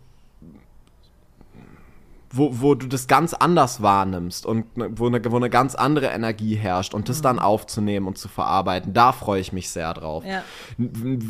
wo, 2.30 2.60
wo 2.60 2.74
du 2.74 2.86
das 2.86 3.06
ganz 3.06 3.32
anders 3.32 3.82
wahrnimmst 3.82 4.44
und 4.44 4.76
ne, 4.76 4.90
wo 4.92 5.06
eine, 5.06 5.20
wo 5.30 5.36
eine 5.36 5.48
ganz 5.48 5.74
andere 5.74 6.06
Energie 6.06 6.54
herrscht 6.54 6.94
und 6.94 7.08
das 7.08 7.18
mhm. 7.18 7.22
dann 7.22 7.38
aufzunehmen 7.38 8.06
und 8.06 8.18
zu 8.18 8.28
verarbeiten, 8.28 8.92
da 8.92 9.12
freue 9.12 9.40
ich 9.40 9.52
mich 9.52 9.70
sehr 9.70 9.94
drauf. 9.94 10.24
Ja. 10.24 10.42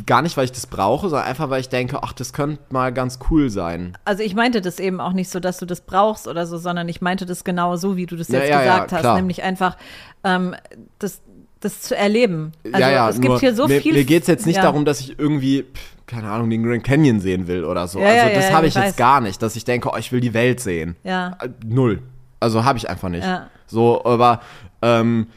Gar 0.05 0.21
nicht, 0.21 0.35
weil 0.35 0.45
ich 0.45 0.51
das 0.51 0.67
brauche, 0.67 1.09
sondern 1.09 1.27
einfach, 1.27 1.49
weil 1.49 1.61
ich 1.61 1.69
denke, 1.69 2.03
ach, 2.03 2.13
das 2.13 2.33
könnte 2.33 2.61
mal 2.69 2.91
ganz 2.93 3.19
cool 3.29 3.49
sein. 3.49 3.97
Also 4.03 4.23
ich 4.23 4.35
meinte 4.35 4.61
das 4.61 4.79
eben 4.79 4.99
auch 4.99 5.13
nicht 5.13 5.29
so, 5.29 5.39
dass 5.39 5.57
du 5.57 5.65
das 5.65 5.81
brauchst 5.81 6.27
oder 6.27 6.45
so, 6.45 6.57
sondern 6.57 6.89
ich 6.89 7.01
meinte 7.01 7.25
das 7.25 7.43
genau 7.43 7.77
so, 7.77 7.95
wie 7.95 8.05
du 8.05 8.15
das 8.15 8.27
jetzt 8.27 8.49
ja, 8.49 8.61
ja, 8.61 8.79
gesagt 8.79 8.91
hast, 8.91 9.15
nämlich 9.15 9.43
einfach 9.43 9.77
ähm, 10.23 10.55
das, 10.99 11.21
das 11.61 11.81
zu 11.81 11.95
erleben. 11.95 12.51
Also 12.65 12.79
ja, 12.79 12.91
ja, 12.91 13.09
es 13.09 13.21
gibt 13.21 13.39
hier 13.39 13.55
so 13.55 13.67
mir, 13.67 13.81
viel. 13.81 13.93
Mir 13.93 14.05
geht 14.05 14.23
es 14.23 14.27
jetzt 14.27 14.45
nicht 14.45 14.61
darum, 14.61 14.85
dass 14.85 14.99
ich 14.99 15.17
irgendwie 15.17 15.65
keine 16.09 16.29
Ahnung, 16.29 16.49
den 16.49 16.63
Grand 16.63 16.83
Canyon 16.83 17.19
sehen 17.19 17.47
will 17.47 17.63
oder 17.63 17.87
so. 17.87 17.99
Ja, 17.99 18.07
also 18.07 18.35
das 18.35 18.49
ja, 18.49 18.55
habe 18.55 18.67
ich 18.67 18.73
jetzt 18.73 18.97
gar 18.97 19.21
nicht, 19.21 19.41
dass 19.41 19.55
ich 19.55 19.63
denke, 19.63 19.89
oh, 19.93 19.97
ich 19.97 20.11
will 20.11 20.19
die 20.19 20.33
Welt 20.33 20.59
sehen. 20.59 20.95
Ja. 21.03 21.37
Äh, 21.39 21.49
null. 21.63 22.01
Also 22.39 22.65
habe 22.65 22.77
ich 22.77 22.89
einfach 22.89 23.09
nicht. 23.09 23.27
So, 23.67 24.03
aber 24.03 24.41
ähm, 24.81 25.27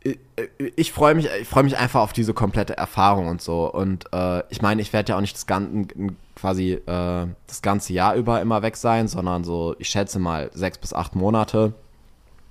ich, 0.00 0.18
ich 0.76 0.92
freue 0.92 1.14
mich, 1.14 1.28
ich 1.40 1.46
freue 1.48 1.64
mich 1.64 1.76
einfach 1.76 2.00
auf 2.00 2.12
diese 2.12 2.32
komplette 2.32 2.76
Erfahrung 2.76 3.28
und 3.28 3.42
so. 3.42 3.70
Und 3.70 4.06
äh, 4.12 4.42
ich 4.48 4.62
meine, 4.62 4.80
ich 4.80 4.92
werde 4.92 5.10
ja 5.10 5.16
auch 5.16 5.20
nicht 5.20 5.36
das 5.36 5.46
ganze, 5.46 5.88
quasi 6.34 6.72
äh, 6.72 7.26
das 7.46 7.62
ganze 7.62 7.92
Jahr 7.92 8.14
über 8.14 8.40
immer 8.40 8.62
weg 8.62 8.76
sein, 8.76 9.06
sondern 9.06 9.44
so, 9.44 9.74
ich 9.78 9.88
schätze 9.88 10.18
mal 10.18 10.50
sechs 10.54 10.78
bis 10.78 10.94
acht 10.94 11.14
Monate. 11.14 11.74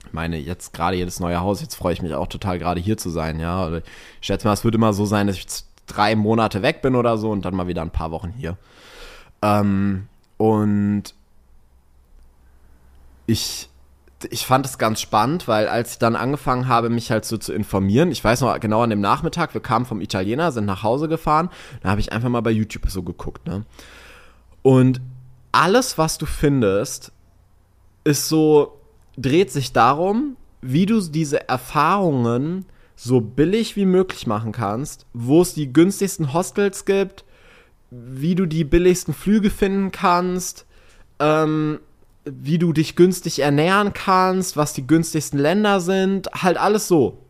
Ich 0.05 0.13
meine, 0.13 0.37
jetzt 0.37 0.73
gerade 0.73 0.97
jedes 0.97 1.19
neue 1.19 1.39
Haus, 1.39 1.61
jetzt 1.61 1.75
freue 1.75 1.93
ich 1.93 2.01
mich 2.01 2.13
auch 2.13 2.27
total 2.27 2.59
gerade 2.59 2.79
hier 2.79 2.97
zu 2.97 3.09
sein, 3.09 3.39
ja. 3.39 3.75
Ich 3.77 3.83
schätze 4.21 4.47
mal, 4.47 4.53
es 4.53 4.63
wird 4.63 4.75
immer 4.75 4.93
so 4.93 5.05
sein, 5.05 5.27
dass 5.27 5.37
ich 5.37 5.47
drei 5.87 6.15
Monate 6.15 6.61
weg 6.61 6.81
bin 6.81 6.95
oder 6.95 7.17
so 7.17 7.31
und 7.31 7.45
dann 7.45 7.55
mal 7.55 7.67
wieder 7.67 7.81
ein 7.81 7.91
paar 7.91 8.11
Wochen 8.11 8.33
hier. 8.37 8.57
Ähm, 9.41 10.07
und 10.37 11.15
ich 13.25 13.69
ich 14.31 14.45
fand 14.45 14.65
es 14.65 14.77
ganz 14.77 14.99
spannend, 14.99 15.47
weil 15.47 15.67
als 15.67 15.93
ich 15.93 15.99
dann 15.99 16.15
angefangen 16.15 16.67
habe, 16.67 16.89
mich 16.89 17.11
halt 17.11 17.25
so 17.25 17.37
zu 17.37 17.53
informieren, 17.53 18.11
ich 18.11 18.23
weiß 18.23 18.41
noch 18.41 18.59
genau 18.59 18.81
an 18.81 18.89
dem 18.89 18.99
Nachmittag, 18.99 19.53
wir 19.53 19.61
kamen 19.61 19.85
vom 19.85 20.01
Italiener, 20.01 20.51
sind 20.51 20.65
nach 20.65 20.83
Hause 20.83 21.07
gefahren, 21.07 21.49
da 21.81 21.89
habe 21.89 22.01
ich 22.01 22.11
einfach 22.11 22.29
mal 22.29 22.41
bei 22.41 22.51
YouTube 22.51 22.89
so 22.89 23.03
geguckt, 23.03 23.45
ne? 23.45 23.63
Und 24.63 25.01
alles, 25.51 25.97
was 25.97 26.17
du 26.17 26.25
findest, 26.25 27.11
ist 28.03 28.27
so, 28.27 28.79
dreht 29.17 29.51
sich 29.51 29.71
darum, 29.71 30.35
wie 30.61 30.85
du 30.85 30.99
diese 30.99 31.47
Erfahrungen 31.47 32.65
so 32.97 33.21
billig 33.21 33.75
wie 33.75 33.85
möglich 33.85 34.25
machen 34.25 34.51
kannst, 34.51 35.05
wo 35.13 35.43
es 35.43 35.53
die 35.53 35.71
günstigsten 35.71 36.33
Hostels 36.33 36.83
gibt, 36.83 37.23
wie 37.91 38.33
du 38.33 38.47
die 38.47 38.63
billigsten 38.63 39.13
Flüge 39.13 39.51
finden 39.51 39.91
kannst, 39.91 40.65
ähm, 41.19 41.79
wie 42.25 42.57
du 42.57 42.73
dich 42.73 42.95
günstig 42.95 43.39
ernähren 43.39 43.93
kannst, 43.93 44.57
was 44.57 44.73
die 44.73 44.85
günstigsten 44.85 45.39
Länder 45.39 45.79
sind, 45.79 46.27
halt 46.33 46.57
alles 46.57 46.87
so. 46.87 47.23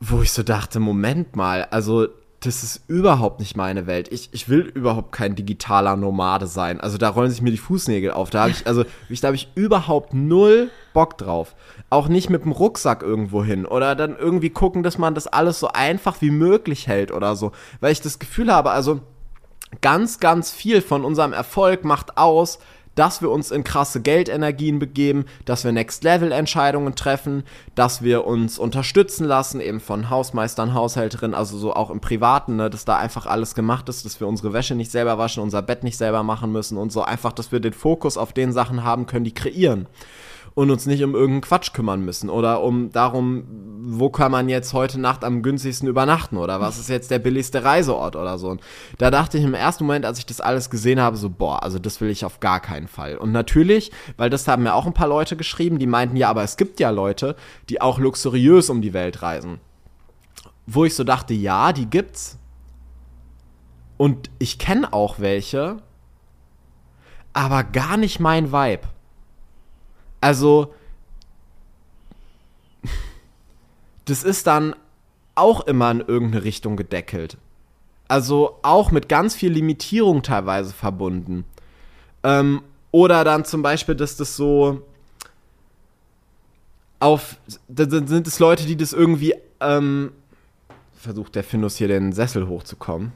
Wo 0.00 0.22
ich 0.22 0.32
so 0.32 0.44
dachte, 0.44 0.78
Moment 0.78 1.34
mal, 1.34 1.64
also 1.64 2.08
das 2.40 2.62
ist 2.62 2.82
überhaupt 2.86 3.40
nicht 3.40 3.56
meine 3.56 3.86
Welt. 3.88 4.12
Ich, 4.12 4.28
ich 4.32 4.48
will 4.48 4.60
überhaupt 4.60 5.10
kein 5.10 5.34
digitaler 5.34 5.96
Nomade 5.96 6.46
sein. 6.46 6.80
Also 6.80 6.96
da 6.96 7.08
rollen 7.08 7.30
sich 7.30 7.42
mir 7.42 7.50
die 7.50 7.56
Fußnägel 7.56 8.12
auf. 8.12 8.30
Da 8.30 8.42
habe 8.42 8.50
ich, 8.52 8.66
also 8.66 8.84
ich, 9.08 9.20
da 9.20 9.28
habe 9.28 9.36
ich 9.36 9.48
überhaupt 9.56 10.14
null 10.14 10.70
Bock 10.92 11.18
drauf. 11.18 11.56
Auch 11.90 12.06
nicht 12.06 12.30
mit 12.30 12.44
dem 12.44 12.52
Rucksack 12.52 13.02
irgendwo 13.02 13.42
hin. 13.42 13.66
Oder 13.66 13.96
dann 13.96 14.16
irgendwie 14.16 14.50
gucken, 14.50 14.84
dass 14.84 14.98
man 14.98 15.16
das 15.16 15.26
alles 15.26 15.58
so 15.58 15.68
einfach 15.68 16.20
wie 16.20 16.30
möglich 16.30 16.86
hält 16.86 17.10
oder 17.10 17.34
so. 17.34 17.50
Weil 17.80 17.90
ich 17.90 18.00
das 18.00 18.20
Gefühl 18.20 18.52
habe, 18.52 18.70
also 18.70 19.00
ganz, 19.80 20.20
ganz 20.20 20.52
viel 20.52 20.80
von 20.80 21.04
unserem 21.04 21.32
Erfolg 21.32 21.84
macht 21.84 22.18
aus, 22.18 22.60
dass 22.98 23.22
wir 23.22 23.30
uns 23.30 23.52
in 23.52 23.62
krasse 23.62 24.02
Geldenergien 24.02 24.80
begeben, 24.80 25.26
dass 25.44 25.62
wir 25.62 25.70
Next-Level-Entscheidungen 25.70 26.96
treffen, 26.96 27.44
dass 27.76 28.02
wir 28.02 28.26
uns 28.26 28.58
unterstützen 28.58 29.24
lassen, 29.24 29.60
eben 29.60 29.78
von 29.78 30.10
Hausmeistern, 30.10 30.74
Haushälterinnen, 30.74 31.34
also 31.34 31.56
so 31.58 31.74
auch 31.74 31.90
im 31.90 32.00
Privaten, 32.00 32.56
ne, 32.56 32.70
dass 32.70 32.84
da 32.84 32.96
einfach 32.96 33.26
alles 33.26 33.54
gemacht 33.54 33.88
ist, 33.88 34.04
dass 34.04 34.18
wir 34.18 34.26
unsere 34.26 34.52
Wäsche 34.52 34.74
nicht 34.74 34.90
selber 34.90 35.16
waschen, 35.16 35.44
unser 35.44 35.62
Bett 35.62 35.84
nicht 35.84 35.96
selber 35.96 36.24
machen 36.24 36.50
müssen 36.50 36.76
und 36.76 36.90
so 36.90 37.02
einfach, 37.02 37.32
dass 37.32 37.52
wir 37.52 37.60
den 37.60 37.72
Fokus 37.72 38.16
auf 38.18 38.32
den 38.32 38.52
Sachen 38.52 38.82
haben 38.82 39.06
können, 39.06 39.24
die 39.24 39.34
kreieren 39.34 39.86
und 40.58 40.72
uns 40.72 40.86
nicht 40.86 41.04
um 41.04 41.14
irgendeinen 41.14 41.42
Quatsch 41.42 41.72
kümmern 41.72 42.04
müssen 42.04 42.28
oder 42.28 42.64
um 42.64 42.90
darum, 42.90 43.44
wo 43.80 44.10
kann 44.10 44.32
man 44.32 44.48
jetzt 44.48 44.72
heute 44.72 45.00
Nacht 45.00 45.22
am 45.22 45.40
günstigsten 45.40 45.86
übernachten 45.86 46.36
oder 46.36 46.60
was 46.60 46.80
ist 46.80 46.88
jetzt 46.88 47.12
der 47.12 47.20
billigste 47.20 47.62
Reiseort 47.62 48.16
oder 48.16 48.38
so. 48.38 48.48
Und 48.48 48.60
da 48.98 49.12
dachte 49.12 49.38
ich 49.38 49.44
im 49.44 49.54
ersten 49.54 49.84
Moment, 49.84 50.04
als 50.04 50.18
ich 50.18 50.26
das 50.26 50.40
alles 50.40 50.68
gesehen 50.68 51.00
habe, 51.00 51.16
so, 51.16 51.30
boah, 51.30 51.62
also 51.62 51.78
das 51.78 52.00
will 52.00 52.10
ich 52.10 52.24
auf 52.24 52.40
gar 52.40 52.58
keinen 52.58 52.88
Fall. 52.88 53.16
Und 53.18 53.30
natürlich, 53.30 53.92
weil 54.16 54.30
das 54.30 54.48
haben 54.48 54.64
mir 54.64 54.74
auch 54.74 54.84
ein 54.84 54.94
paar 54.94 55.06
Leute 55.06 55.36
geschrieben, 55.36 55.78
die 55.78 55.86
meinten, 55.86 56.16
ja, 56.16 56.28
aber 56.28 56.42
es 56.42 56.56
gibt 56.56 56.80
ja 56.80 56.90
Leute, 56.90 57.36
die 57.68 57.80
auch 57.80 58.00
luxuriös 58.00 58.68
um 58.68 58.82
die 58.82 58.94
Welt 58.94 59.22
reisen. 59.22 59.60
Wo 60.66 60.84
ich 60.84 60.96
so 60.96 61.04
dachte, 61.04 61.34
ja, 61.34 61.72
die 61.72 61.86
gibt's. 61.86 62.36
Und 63.96 64.28
ich 64.40 64.58
kenne 64.58 64.92
auch 64.92 65.20
welche, 65.20 65.76
aber 67.32 67.62
gar 67.62 67.96
nicht 67.96 68.18
mein 68.18 68.50
Vibe. 68.50 68.88
Also, 70.20 70.74
das 74.04 74.24
ist 74.24 74.46
dann 74.46 74.74
auch 75.34 75.60
immer 75.66 75.90
in 75.90 76.00
irgendeine 76.00 76.44
Richtung 76.44 76.76
gedeckelt. 76.76 77.36
Also 78.08 78.58
auch 78.62 78.90
mit 78.90 79.08
ganz 79.08 79.34
viel 79.34 79.52
Limitierung 79.52 80.22
teilweise 80.22 80.72
verbunden. 80.72 81.44
Ähm, 82.22 82.62
oder 82.90 83.22
dann 83.22 83.44
zum 83.44 83.62
Beispiel, 83.62 83.94
dass 83.94 84.16
das 84.16 84.34
so 84.34 84.82
auf, 87.00 87.36
dann 87.68 88.08
sind 88.08 88.26
es 88.26 88.38
Leute, 88.38 88.64
die 88.66 88.76
das 88.76 88.92
irgendwie, 88.92 89.34
ähm, 89.60 90.12
versucht 90.96 91.34
der 91.34 91.44
Findus 91.44 91.76
hier 91.76 91.88
den 91.88 92.12
Sessel 92.12 92.48
hochzukommen. 92.48 93.12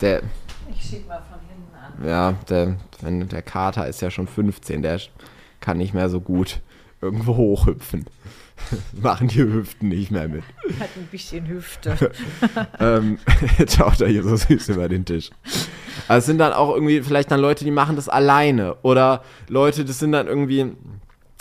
Der. 0.00 0.22
Ich 0.70 0.82
schieb 0.82 1.08
mal 1.08 1.22
von 1.30 1.38
hinten 1.48 2.02
an. 2.02 2.06
Ja, 2.06 2.32
der, 2.48 2.76
der 3.00 3.42
Kater 3.42 3.86
ist 3.86 4.02
ja 4.02 4.10
schon 4.10 4.26
15, 4.26 4.82
der 4.82 4.98
kann 5.64 5.78
nicht 5.78 5.94
mehr 5.94 6.10
so 6.10 6.20
gut 6.20 6.60
irgendwo 7.00 7.36
hochhüpfen. 7.36 8.04
Machen 9.00 9.28
die 9.28 9.42
Hüften 9.42 9.88
nicht 9.88 10.10
mehr 10.10 10.28
mit. 10.28 10.42
Hat 10.78 10.90
ein 10.94 11.08
bisschen 11.10 11.48
Hüfte. 11.48 11.96
ähm, 12.78 13.18
jetzt 13.58 13.76
schaut 13.76 14.00
er 14.00 14.08
hier 14.08 14.22
so 14.22 14.36
süß 14.36 14.68
über 14.68 14.88
den 14.88 15.06
Tisch. 15.06 15.30
Also 16.06 16.18
es 16.18 16.26
sind 16.26 16.38
dann 16.38 16.52
auch 16.52 16.74
irgendwie 16.74 17.02
vielleicht 17.02 17.30
dann 17.30 17.40
Leute, 17.40 17.64
die 17.64 17.70
machen 17.70 17.96
das 17.96 18.10
alleine. 18.10 18.76
Oder 18.82 19.22
Leute, 19.48 19.86
das 19.86 19.98
sind 19.98 20.12
dann 20.12 20.26
irgendwie 20.26 20.72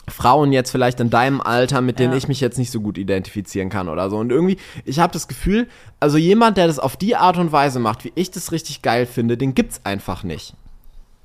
Frauen 0.08 0.54
jetzt 0.54 0.72
vielleicht 0.72 1.02
in 1.02 1.10
deinem 1.10 1.42
Alter, 1.42 1.82
mit 1.82 2.00
denen 2.00 2.14
ja. 2.14 2.18
ich 2.18 2.30
mich 2.30 2.40
jetzt 2.40 2.58
nicht 2.58 2.72
so 2.72 2.80
gut 2.80 2.98
identifizieren 2.98 3.70
kann 3.70 3.90
oder 3.90 4.10
so. 4.10 4.18
Und 4.18 4.32
irgendwie, 4.32 4.58
ich 4.86 5.00
habe 5.00 5.12
das 5.12 5.28
Gefühl, 5.28 5.68
also 6.00 6.18
jemand, 6.18 6.56
der 6.56 6.68
das 6.68 6.80
auf 6.80 6.96
die 6.96 7.18
Art 7.18 7.38
und 7.38 7.52
Weise 7.52 7.80
macht, 7.80 8.06
wie 8.06 8.14
ich 8.16 8.32
das 8.32 8.54
richtig 8.54 8.82
geil 8.82 9.06
finde, 9.06 9.38
den 9.38 9.54
gibt's 9.54 9.82
einfach 9.84 10.24
nicht. 10.24 10.56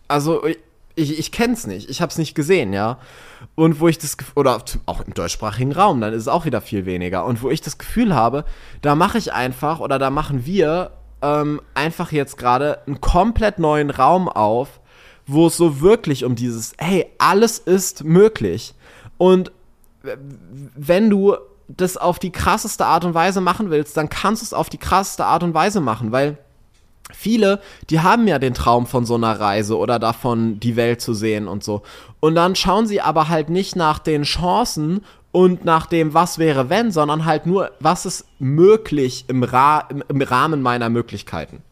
Also 0.08 0.42
ich, 0.98 1.18
ich 1.18 1.32
kenne 1.32 1.54
es 1.54 1.66
nicht, 1.66 1.88
ich 1.88 2.02
habe 2.02 2.10
es 2.10 2.18
nicht 2.18 2.34
gesehen, 2.34 2.72
ja. 2.72 2.98
Und 3.54 3.80
wo 3.80 3.88
ich 3.88 3.98
das, 3.98 4.16
oder 4.34 4.62
auch 4.86 5.00
im 5.00 5.14
deutschsprachigen 5.14 5.72
Raum, 5.72 6.00
dann 6.00 6.12
ist 6.12 6.22
es 6.22 6.28
auch 6.28 6.44
wieder 6.44 6.60
viel 6.60 6.86
weniger. 6.86 7.24
Und 7.24 7.42
wo 7.42 7.50
ich 7.50 7.60
das 7.60 7.78
Gefühl 7.78 8.14
habe, 8.14 8.44
da 8.82 8.94
mache 8.94 9.18
ich 9.18 9.32
einfach 9.32 9.80
oder 9.80 9.98
da 9.98 10.10
machen 10.10 10.44
wir 10.44 10.90
ähm, 11.22 11.60
einfach 11.74 12.12
jetzt 12.12 12.36
gerade 12.36 12.80
einen 12.86 13.00
komplett 13.00 13.58
neuen 13.58 13.90
Raum 13.90 14.28
auf, 14.28 14.80
wo 15.26 15.46
es 15.46 15.56
so 15.56 15.80
wirklich 15.80 16.24
um 16.24 16.34
dieses, 16.34 16.72
hey, 16.78 17.06
alles 17.18 17.58
ist 17.58 18.04
möglich. 18.04 18.74
Und 19.18 19.52
wenn 20.74 21.10
du 21.10 21.36
das 21.68 21.96
auf 21.96 22.18
die 22.18 22.32
krasseste 22.32 22.86
Art 22.86 23.04
und 23.04 23.14
Weise 23.14 23.40
machen 23.40 23.70
willst, 23.70 23.96
dann 23.96 24.08
kannst 24.08 24.42
du 24.42 24.46
es 24.46 24.54
auf 24.54 24.70
die 24.70 24.78
krasseste 24.78 25.26
Art 25.26 25.42
und 25.42 25.54
Weise 25.54 25.80
machen, 25.80 26.12
weil 26.12 26.38
viele, 27.12 27.60
die 27.90 28.00
haben 28.00 28.26
ja 28.26 28.38
den 28.38 28.54
Traum 28.54 28.86
von 28.86 29.06
so 29.06 29.14
einer 29.14 29.38
Reise 29.38 29.76
oder 29.76 29.98
davon, 29.98 30.60
die 30.60 30.76
Welt 30.76 31.00
zu 31.00 31.14
sehen 31.14 31.48
und 31.48 31.64
so. 31.64 31.82
Und 32.20 32.34
dann 32.34 32.56
schauen 32.56 32.86
sie 32.86 33.00
aber 33.00 33.28
halt 33.28 33.50
nicht 33.50 33.76
nach 33.76 33.98
den 33.98 34.22
Chancen 34.22 35.04
und 35.30 35.64
nach 35.64 35.86
dem, 35.86 36.14
was 36.14 36.38
wäre 36.38 36.70
wenn, 36.70 36.90
sondern 36.90 37.24
halt 37.24 37.46
nur, 37.46 37.70
was 37.80 38.06
ist 38.06 38.26
möglich 38.38 39.24
im, 39.28 39.42
Ra 39.42 39.88
im, 40.08 40.22
Rahmen 40.22 40.62
meiner 40.62 40.88
Möglichkeiten. 40.88 41.62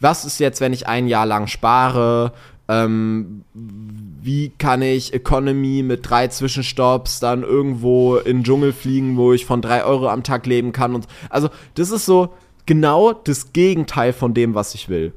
Was 0.00 0.24
ist 0.24 0.40
jetzt, 0.40 0.60
wenn 0.60 0.72
ich 0.72 0.86
ein 0.88 1.08
Jahr 1.08 1.26
lang 1.26 1.46
spare? 1.46 2.32
Ähm, 2.68 3.44
wie 3.52 4.50
kann 4.50 4.82
ich 4.82 5.12
Economy 5.12 5.82
mit 5.82 6.08
drei 6.08 6.28
Zwischenstopps 6.28 7.20
dann 7.20 7.42
irgendwo 7.42 8.16
in 8.16 8.38
den 8.38 8.44
Dschungel 8.44 8.72
fliegen, 8.72 9.16
wo 9.16 9.32
ich 9.32 9.46
von 9.46 9.62
drei 9.62 9.84
Euro 9.84 10.08
am 10.08 10.22
Tag 10.22 10.46
leben 10.46 10.72
kann? 10.72 10.94
Und 10.94 11.06
also, 11.28 11.50
das 11.74 11.90
ist 11.90 12.06
so, 12.06 12.32
genau 12.66 13.12
das 13.12 13.52
Gegenteil 13.52 14.12
von 14.12 14.34
dem, 14.34 14.54
was 14.54 14.74
ich 14.74 14.88
will. 14.88 15.12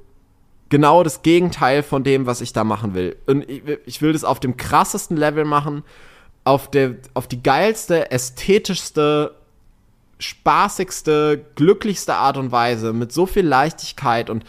Genau 0.69 1.03
das 1.03 1.21
Gegenteil 1.21 1.83
von 1.83 2.03
dem, 2.03 2.25
was 2.25 2.41
ich 2.41 2.53
da 2.53 2.63
machen 2.63 2.93
will. 2.95 3.15
Und 3.27 3.49
ich, 3.49 3.63
ich 3.85 4.01
will 4.01 4.13
das 4.13 4.23
auf 4.23 4.39
dem 4.39 4.57
krassesten 4.57 5.15
Level 5.15 5.45
machen, 5.45 5.83
auf, 6.43 6.69
der, 6.69 6.95
auf 7.13 7.27
die 7.27 7.41
geilste, 7.41 8.11
ästhetischste, 8.11 9.35
spaßigste, 10.19 11.45
glücklichste 11.55 12.15
Art 12.15 12.37
und 12.37 12.51
Weise, 12.51 12.93
mit 12.93 13.11
so 13.11 13.25
viel 13.25 13.45
Leichtigkeit 13.45 14.29
und 14.29 14.45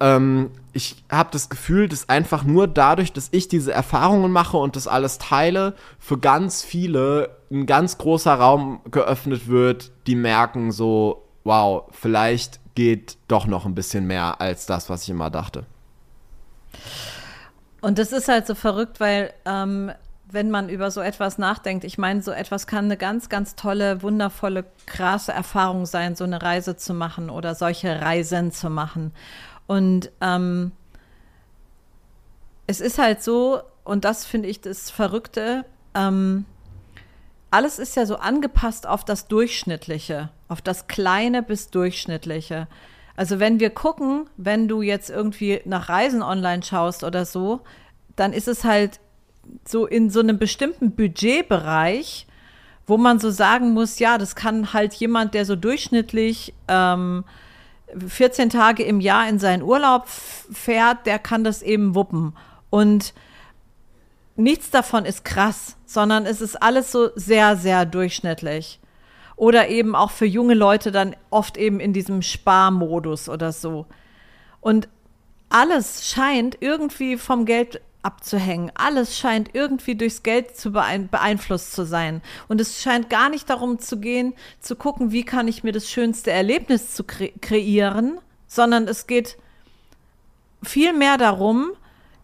ähm, 0.00 0.50
ich 0.72 0.96
habe 1.10 1.30
das 1.32 1.48
Gefühl, 1.48 1.88
dass 1.88 2.08
einfach 2.08 2.44
nur 2.44 2.68
dadurch, 2.68 3.12
dass 3.12 3.28
ich 3.32 3.48
diese 3.48 3.72
Erfahrungen 3.72 4.30
mache 4.30 4.56
und 4.56 4.76
das 4.76 4.86
alles 4.86 5.18
teile, 5.18 5.74
für 5.98 6.18
ganz 6.18 6.62
viele 6.62 7.36
ein 7.50 7.66
ganz 7.66 7.98
großer 7.98 8.34
Raum 8.34 8.80
geöffnet 8.90 9.48
wird, 9.48 9.90
die 10.06 10.14
merken 10.14 10.70
so, 10.70 11.27
wow, 11.48 11.84
vielleicht 11.92 12.60
geht 12.74 13.16
doch 13.26 13.46
noch 13.46 13.64
ein 13.64 13.74
bisschen 13.74 14.06
mehr 14.06 14.40
als 14.40 14.66
das, 14.66 14.90
was 14.90 15.04
ich 15.04 15.08
immer 15.08 15.30
dachte. 15.30 15.64
Und 17.80 17.98
das 17.98 18.12
ist 18.12 18.28
halt 18.28 18.46
so 18.46 18.54
verrückt, 18.54 19.00
weil 19.00 19.32
ähm, 19.46 19.90
wenn 20.30 20.50
man 20.50 20.68
über 20.68 20.90
so 20.90 21.00
etwas 21.00 21.38
nachdenkt, 21.38 21.84
ich 21.84 21.96
meine, 21.96 22.20
so 22.20 22.32
etwas 22.32 22.66
kann 22.66 22.84
eine 22.84 22.98
ganz, 22.98 23.30
ganz 23.30 23.56
tolle, 23.56 24.02
wundervolle, 24.02 24.66
krasse 24.84 25.32
Erfahrung 25.32 25.86
sein, 25.86 26.16
so 26.16 26.24
eine 26.24 26.42
Reise 26.42 26.76
zu 26.76 26.92
machen 26.92 27.30
oder 27.30 27.54
solche 27.54 27.98
Reisen 27.98 28.52
zu 28.52 28.68
machen. 28.68 29.12
Und 29.66 30.10
ähm, 30.20 30.72
es 32.66 32.82
ist 32.82 32.98
halt 32.98 33.22
so, 33.22 33.62
und 33.84 34.04
das 34.04 34.26
finde 34.26 34.48
ich 34.48 34.60
das 34.60 34.90
Verrückte, 34.90 35.64
ähm, 35.94 36.44
alles 37.50 37.78
ist 37.78 37.96
ja 37.96 38.04
so 38.04 38.16
angepasst 38.16 38.86
auf 38.86 39.02
das 39.02 39.28
Durchschnittliche, 39.28 40.28
auf 40.48 40.62
das 40.62 40.86
Kleine 40.86 41.42
bis 41.42 41.70
Durchschnittliche. 41.70 42.66
Also 43.16 43.40
wenn 43.40 43.60
wir 43.60 43.70
gucken, 43.70 44.28
wenn 44.36 44.68
du 44.68 44.82
jetzt 44.82 45.10
irgendwie 45.10 45.60
nach 45.64 45.88
Reisen 45.88 46.22
online 46.22 46.62
schaust 46.62 47.04
oder 47.04 47.24
so, 47.24 47.60
dann 48.16 48.32
ist 48.32 48.48
es 48.48 48.64
halt 48.64 49.00
so 49.66 49.86
in 49.86 50.10
so 50.10 50.20
einem 50.20 50.38
bestimmten 50.38 50.92
Budgetbereich, 50.92 52.26
wo 52.86 52.96
man 52.96 53.18
so 53.18 53.30
sagen 53.30 53.72
muss, 53.72 53.98
ja, 53.98 54.18
das 54.18 54.34
kann 54.34 54.72
halt 54.72 54.94
jemand, 54.94 55.34
der 55.34 55.44
so 55.44 55.56
durchschnittlich 55.56 56.54
ähm, 56.68 57.24
14 58.06 58.50
Tage 58.50 58.82
im 58.82 59.00
Jahr 59.00 59.28
in 59.28 59.38
seinen 59.38 59.62
Urlaub 59.62 60.06
fährt, 60.06 61.06
der 61.06 61.18
kann 61.18 61.44
das 61.44 61.62
eben 61.62 61.94
wuppen. 61.94 62.34
Und 62.70 63.14
nichts 64.36 64.70
davon 64.70 65.04
ist 65.04 65.24
krass, 65.24 65.76
sondern 65.86 66.26
es 66.26 66.40
ist 66.40 66.56
alles 66.62 66.92
so 66.92 67.10
sehr, 67.14 67.56
sehr 67.56 67.86
durchschnittlich. 67.86 68.80
Oder 69.38 69.68
eben 69.68 69.94
auch 69.94 70.10
für 70.10 70.26
junge 70.26 70.54
Leute 70.54 70.90
dann 70.90 71.14
oft 71.30 71.56
eben 71.56 71.78
in 71.78 71.92
diesem 71.92 72.22
Sparmodus 72.22 73.28
oder 73.28 73.52
so. 73.52 73.86
Und 74.60 74.88
alles 75.48 76.08
scheint 76.10 76.58
irgendwie 76.60 77.16
vom 77.16 77.46
Geld 77.46 77.80
abzuhängen. 78.02 78.72
Alles 78.74 79.16
scheint 79.16 79.50
irgendwie 79.54 79.94
durchs 79.94 80.24
Geld 80.24 80.56
zu 80.56 80.72
beeinflusst 80.72 81.72
zu 81.72 81.84
sein. 81.84 82.20
Und 82.48 82.60
es 82.60 82.82
scheint 82.82 83.10
gar 83.10 83.28
nicht 83.28 83.48
darum 83.48 83.78
zu 83.78 84.00
gehen, 84.00 84.34
zu 84.60 84.74
gucken, 84.74 85.12
wie 85.12 85.24
kann 85.24 85.46
ich 85.46 85.62
mir 85.62 85.72
das 85.72 85.88
schönste 85.88 86.32
Erlebnis 86.32 86.94
zu 86.94 87.04
kre 87.04 87.30
kreieren, 87.40 88.18
sondern 88.48 88.88
es 88.88 89.06
geht 89.06 89.38
viel 90.64 90.92
mehr 90.92 91.16
darum, 91.16 91.70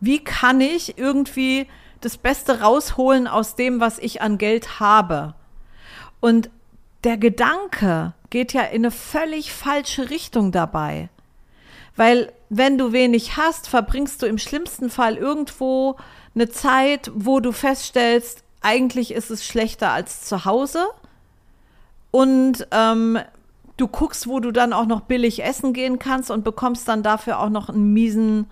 wie 0.00 0.22
kann 0.22 0.60
ich 0.60 0.98
irgendwie 0.98 1.68
das 2.00 2.18
Beste 2.18 2.60
rausholen 2.60 3.28
aus 3.28 3.54
dem, 3.54 3.80
was 3.80 3.98
ich 4.00 4.20
an 4.20 4.36
Geld 4.36 4.80
habe. 4.80 5.34
Und 6.20 6.50
der 7.04 7.18
Gedanke 7.18 8.14
geht 8.30 8.52
ja 8.52 8.62
in 8.62 8.82
eine 8.82 8.90
völlig 8.90 9.52
falsche 9.52 10.10
Richtung 10.10 10.52
dabei. 10.52 11.08
Weil 11.96 12.32
wenn 12.48 12.78
du 12.78 12.92
wenig 12.92 13.36
hast, 13.36 13.68
verbringst 13.68 14.22
du 14.22 14.26
im 14.26 14.38
schlimmsten 14.38 14.90
Fall 14.90 15.16
irgendwo 15.16 15.96
eine 16.34 16.48
Zeit, 16.48 17.10
wo 17.14 17.40
du 17.40 17.52
feststellst, 17.52 18.42
eigentlich 18.60 19.12
ist 19.12 19.30
es 19.30 19.44
schlechter 19.44 19.90
als 19.92 20.22
zu 20.22 20.44
Hause. 20.44 20.86
Und 22.10 22.66
ähm, 22.70 23.18
du 23.76 23.86
guckst, 23.86 24.26
wo 24.26 24.40
du 24.40 24.50
dann 24.50 24.72
auch 24.72 24.86
noch 24.86 25.02
billig 25.02 25.44
essen 25.44 25.72
gehen 25.72 25.98
kannst 25.98 26.30
und 26.30 26.44
bekommst 26.44 26.88
dann 26.88 27.02
dafür 27.02 27.38
auch 27.38 27.50
noch 27.50 27.68
ein, 27.68 27.92
miesen, 27.92 28.50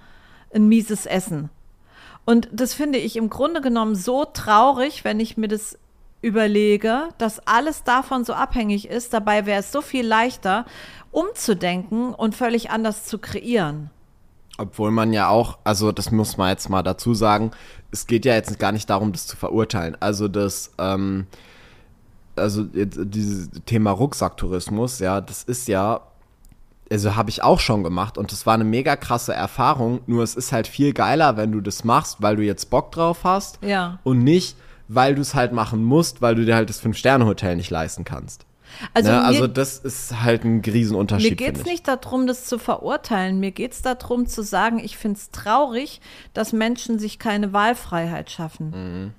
ein 0.55 0.69
mieses 0.69 1.07
Essen. 1.07 1.49
Und 2.25 2.49
das 2.53 2.75
finde 2.75 2.99
ich 2.99 3.17
im 3.17 3.31
Grunde 3.31 3.61
genommen 3.61 3.97
so 3.97 4.25
traurig, 4.25 5.05
wenn 5.05 5.19
ich 5.19 5.37
mir 5.37 5.49
das 5.49 5.79
überlege, 6.23 7.09
dass 7.19 7.47
alles 7.47 7.83
davon 7.85 8.25
so 8.25 8.33
abhängig 8.33 8.89
ist. 8.89 9.13
Dabei 9.13 9.45
wäre 9.45 9.61
es 9.61 9.73
so 9.73 9.83
viel 9.83 10.07
leichter, 10.07 10.65
umzudenken 11.11 12.15
und 12.15 12.35
völlig 12.35 12.71
anders 12.71 13.05
zu 13.05 13.19
kreieren. 13.19 13.91
Obwohl 14.57 14.91
man 14.91 15.13
ja 15.13 15.29
auch, 15.29 15.59
also 15.65 15.93
das 15.93 16.11
muss 16.11 16.37
man 16.37 16.51
jetzt 16.51 16.71
mal 16.71 16.83
dazu 16.83 17.15
sagen, 17.15 17.51
es 17.91 18.07
geht 18.07 18.25
ja 18.25 18.35
jetzt 18.35 18.59
gar 18.59 18.73
nicht 18.73 18.89
darum, 18.89 19.13
das 19.13 19.27
zu 19.27 19.37
verurteilen. 19.37 19.97
Also 20.01 20.29
das, 20.29 20.73
ähm, 20.79 21.27
also 22.37 22.65
dieses 22.65 23.51
Thema 23.67 23.91
Rucksacktourismus, 23.91 25.01
ja, 25.01 25.21
das 25.21 25.43
ist 25.43 25.69
ja 25.69 26.01
also 26.93 27.17
habe 27.17 27.31
ich 27.31 27.43
auch 27.43 27.59
schon 27.59 27.83
gemacht 27.83 28.19
und 28.19 28.33
das 28.33 28.45
war 28.45 28.53
eine 28.55 28.65
mega 28.65 28.97
krasse 28.97 29.33
Erfahrung. 29.33 30.01
Nur 30.07 30.23
es 30.23 30.35
ist 30.35 30.53
halt 30.53 30.67
viel 30.67 30.93
geiler, 30.93 31.39
wenn 31.39 31.51
du 31.51 31.63
das 31.63 31.85
machst, 31.85 32.21
weil 32.21 32.37
du 32.37 32.43
jetzt 32.43 32.69
Bock 32.69 32.93
drauf 32.93 33.21
hast. 33.25 33.59
Ja. 33.63 33.99
Und 34.05 34.23
nicht, 34.23 34.57
weil 34.89 35.15
du 35.15 35.23
es 35.23 35.35
halt 35.35 35.53
machen 35.53 35.85
musst, 35.85 36.23
weil 36.23 36.35
du 36.35 36.45
dir 36.45 36.55
halt 36.55 36.69
das 36.69 36.81
Fünf-Sterne-Hotel 36.81 37.57
nicht 37.57 37.71
leisten 37.71 38.05
kannst. 38.05 38.47
Also, 38.95 39.11
ne? 39.11 39.23
also 39.23 39.47
das 39.47 39.79
ist 39.79 40.23
halt 40.23 40.45
ein 40.45 40.61
Riesenunterschied. 40.61 41.31
Mir 41.31 41.37
geht 41.37 41.57
es 41.57 41.65
nicht 41.65 41.87
darum, 41.89 42.27
das 42.27 42.47
zu 42.47 42.59
verurteilen. 42.59 43.39
Mir 43.41 43.51
geht 43.51 43.73
es 43.73 43.83
darum 43.83 44.27
zu 44.27 44.43
sagen, 44.43 44.79
ich 44.79 44.97
finde 44.97 45.19
es 45.19 45.31
traurig, 45.31 46.01
dass 46.35 46.53
Menschen 46.53 46.99
sich 46.99 47.19
keine 47.19 47.53
Wahlfreiheit 47.53 48.31
schaffen. 48.31 48.71
Mhm. 48.71 49.15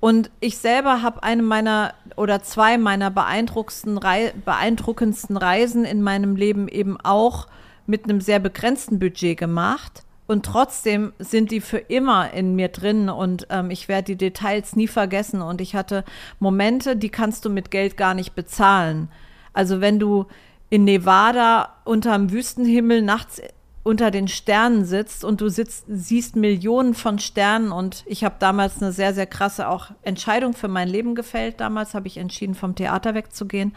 Und 0.00 0.30
ich 0.38 0.58
selber 0.58 1.02
habe 1.02 1.24
eine 1.24 1.42
meiner 1.42 1.92
oder 2.16 2.42
zwei 2.42 2.78
meiner 2.78 3.10
beeindruckendsten, 3.10 3.98
Rei 3.98 4.32
beeindruckendsten 4.44 5.36
Reisen 5.36 5.84
in 5.84 6.02
meinem 6.02 6.36
Leben 6.36 6.68
eben 6.68 7.00
auch 7.00 7.48
mit 7.86 8.04
einem 8.04 8.20
sehr 8.20 8.38
begrenzten 8.38 9.00
Budget 9.00 9.36
gemacht. 9.36 10.04
Und 10.28 10.44
trotzdem 10.44 11.14
sind 11.18 11.50
die 11.50 11.62
für 11.62 11.78
immer 11.78 12.32
in 12.32 12.54
mir 12.54 12.68
drin 12.68 13.08
und 13.08 13.46
ähm, 13.48 13.70
ich 13.70 13.88
werde 13.88 14.04
die 14.04 14.18
Details 14.18 14.76
nie 14.76 14.86
vergessen. 14.86 15.40
Und 15.40 15.62
ich 15.62 15.74
hatte 15.74 16.04
Momente, 16.38 16.96
die 16.96 17.08
kannst 17.08 17.46
du 17.46 17.50
mit 17.50 17.70
Geld 17.70 17.96
gar 17.96 18.12
nicht 18.12 18.34
bezahlen. 18.34 19.08
Also 19.54 19.80
wenn 19.80 19.98
du 19.98 20.26
in 20.68 20.84
Nevada 20.84 21.70
unterm 21.84 22.30
Wüstenhimmel 22.30 23.00
nachts 23.00 23.40
unter 23.84 24.10
den 24.10 24.28
Sternen 24.28 24.84
sitzt 24.84 25.24
und 25.24 25.40
du 25.40 25.48
sitzt, 25.48 25.86
siehst 25.88 26.36
Millionen 26.36 26.92
von 26.92 27.18
Sternen 27.18 27.72
und 27.72 28.04
ich 28.06 28.22
habe 28.22 28.34
damals 28.38 28.82
eine 28.82 28.92
sehr, 28.92 29.14
sehr 29.14 29.24
krasse 29.24 29.66
auch 29.66 29.92
Entscheidung 30.02 30.52
für 30.52 30.68
mein 30.68 30.88
Leben 30.88 31.14
gefällt. 31.14 31.58
Damals 31.58 31.94
habe 31.94 32.06
ich 32.06 32.18
entschieden, 32.18 32.54
vom 32.54 32.74
Theater 32.74 33.14
wegzugehen. 33.14 33.74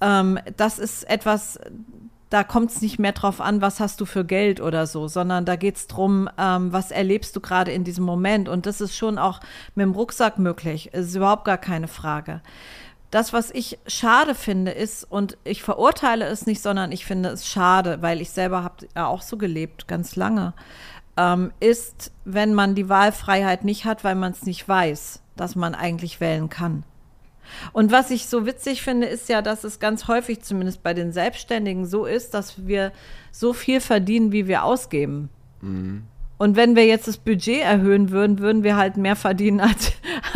Ähm, 0.00 0.38
das 0.56 0.78
ist 0.78 1.02
etwas, 1.10 1.58
da 2.34 2.42
kommt 2.42 2.72
es 2.72 2.82
nicht 2.82 2.98
mehr 2.98 3.12
drauf 3.12 3.40
an, 3.40 3.62
was 3.62 3.78
hast 3.78 4.00
du 4.00 4.06
für 4.06 4.24
Geld 4.24 4.60
oder 4.60 4.88
so, 4.88 5.06
sondern 5.06 5.44
da 5.44 5.54
geht 5.54 5.76
es 5.76 5.86
darum, 5.86 6.28
ähm, 6.36 6.72
was 6.72 6.90
erlebst 6.90 7.36
du 7.36 7.40
gerade 7.40 7.70
in 7.70 7.84
diesem 7.84 8.04
Moment. 8.04 8.48
Und 8.48 8.66
das 8.66 8.80
ist 8.80 8.96
schon 8.96 9.18
auch 9.18 9.38
mit 9.76 9.84
dem 9.84 9.92
Rucksack 9.92 10.36
möglich. 10.40 10.90
Das 10.92 11.06
ist 11.06 11.14
überhaupt 11.14 11.44
gar 11.44 11.58
keine 11.58 11.86
Frage. 11.86 12.40
Das, 13.12 13.32
was 13.32 13.52
ich 13.52 13.78
schade 13.86 14.34
finde, 14.34 14.72
ist, 14.72 15.04
und 15.04 15.38
ich 15.44 15.62
verurteile 15.62 16.24
es 16.24 16.44
nicht, 16.44 16.60
sondern 16.60 16.90
ich 16.90 17.06
finde 17.06 17.28
es 17.28 17.46
schade, 17.46 18.02
weil 18.02 18.20
ich 18.20 18.30
selber 18.30 18.64
habe 18.64 18.88
ja 18.96 19.06
auch 19.06 19.22
so 19.22 19.36
gelebt, 19.36 19.86
ganz 19.86 20.16
lange, 20.16 20.54
ähm, 21.16 21.52
ist, 21.60 22.10
wenn 22.24 22.52
man 22.52 22.74
die 22.74 22.88
Wahlfreiheit 22.88 23.62
nicht 23.62 23.84
hat, 23.84 24.02
weil 24.02 24.16
man 24.16 24.32
es 24.32 24.42
nicht 24.42 24.68
weiß, 24.68 25.22
dass 25.36 25.54
man 25.54 25.76
eigentlich 25.76 26.18
wählen 26.18 26.48
kann. 26.48 26.82
Und 27.72 27.92
was 27.92 28.10
ich 28.10 28.26
so 28.26 28.46
witzig 28.46 28.82
finde, 28.82 29.06
ist 29.06 29.28
ja, 29.28 29.42
dass 29.42 29.64
es 29.64 29.78
ganz 29.78 30.08
häufig, 30.08 30.42
zumindest 30.42 30.82
bei 30.82 30.94
den 30.94 31.12
Selbstständigen, 31.12 31.86
so 31.86 32.04
ist, 32.04 32.34
dass 32.34 32.66
wir 32.66 32.92
so 33.32 33.52
viel 33.52 33.80
verdienen, 33.80 34.32
wie 34.32 34.46
wir 34.46 34.64
ausgeben. 34.64 35.28
Mhm. 35.60 36.04
Und 36.36 36.56
wenn 36.56 36.76
wir 36.76 36.86
jetzt 36.86 37.06
das 37.06 37.16
Budget 37.16 37.62
erhöhen 37.62 38.10
würden, 38.10 38.40
würden 38.40 38.64
wir 38.64 38.76
halt 38.76 38.96
mehr 38.96 39.16
verdienen 39.16 39.60
als, 39.60 39.92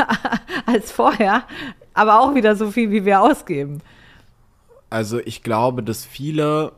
als 0.67 0.93
vorher 0.93 1.45
aber 1.99 2.21
auch 2.21 2.37
wieder 2.37 2.55
so 2.55 2.71
viel, 2.71 2.93
wie 2.93 3.05
wir 3.05 3.21
ausgeben. 3.21 3.81
Also 4.89 5.19
ich 5.19 5.43
glaube, 5.43 5.83
dass 5.83 6.05
viele, 6.05 6.73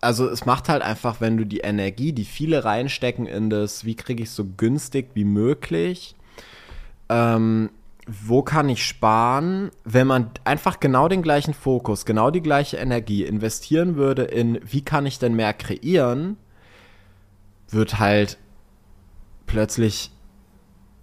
also 0.00 0.28
es 0.28 0.44
macht 0.44 0.68
halt 0.68 0.82
einfach, 0.82 1.20
wenn 1.20 1.36
du 1.36 1.46
die 1.46 1.60
Energie, 1.60 2.12
die 2.12 2.24
viele 2.24 2.64
reinstecken 2.64 3.26
in 3.26 3.48
das, 3.48 3.84
wie 3.84 3.94
kriege 3.94 4.24
ich 4.24 4.30
so 4.30 4.44
günstig 4.44 5.10
wie 5.14 5.24
möglich, 5.24 6.16
ähm, 7.08 7.70
wo 8.10 8.42
kann 8.42 8.68
ich 8.68 8.84
sparen, 8.84 9.70
wenn 9.84 10.06
man 10.06 10.30
einfach 10.44 10.80
genau 10.80 11.08
den 11.08 11.22
gleichen 11.22 11.54
Fokus, 11.54 12.04
genau 12.04 12.30
die 12.30 12.42
gleiche 12.42 12.76
Energie 12.76 13.24
investieren 13.24 13.96
würde 13.96 14.22
in, 14.22 14.58
wie 14.64 14.82
kann 14.82 15.06
ich 15.06 15.18
denn 15.18 15.34
mehr 15.34 15.52
kreieren, 15.52 16.36
wird 17.68 17.98
halt 17.98 18.38
plötzlich 19.46 20.10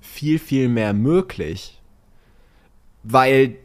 viel, 0.01 0.39
viel 0.39 0.67
mehr 0.67 0.93
möglich 0.93 1.77
weil 3.09 3.55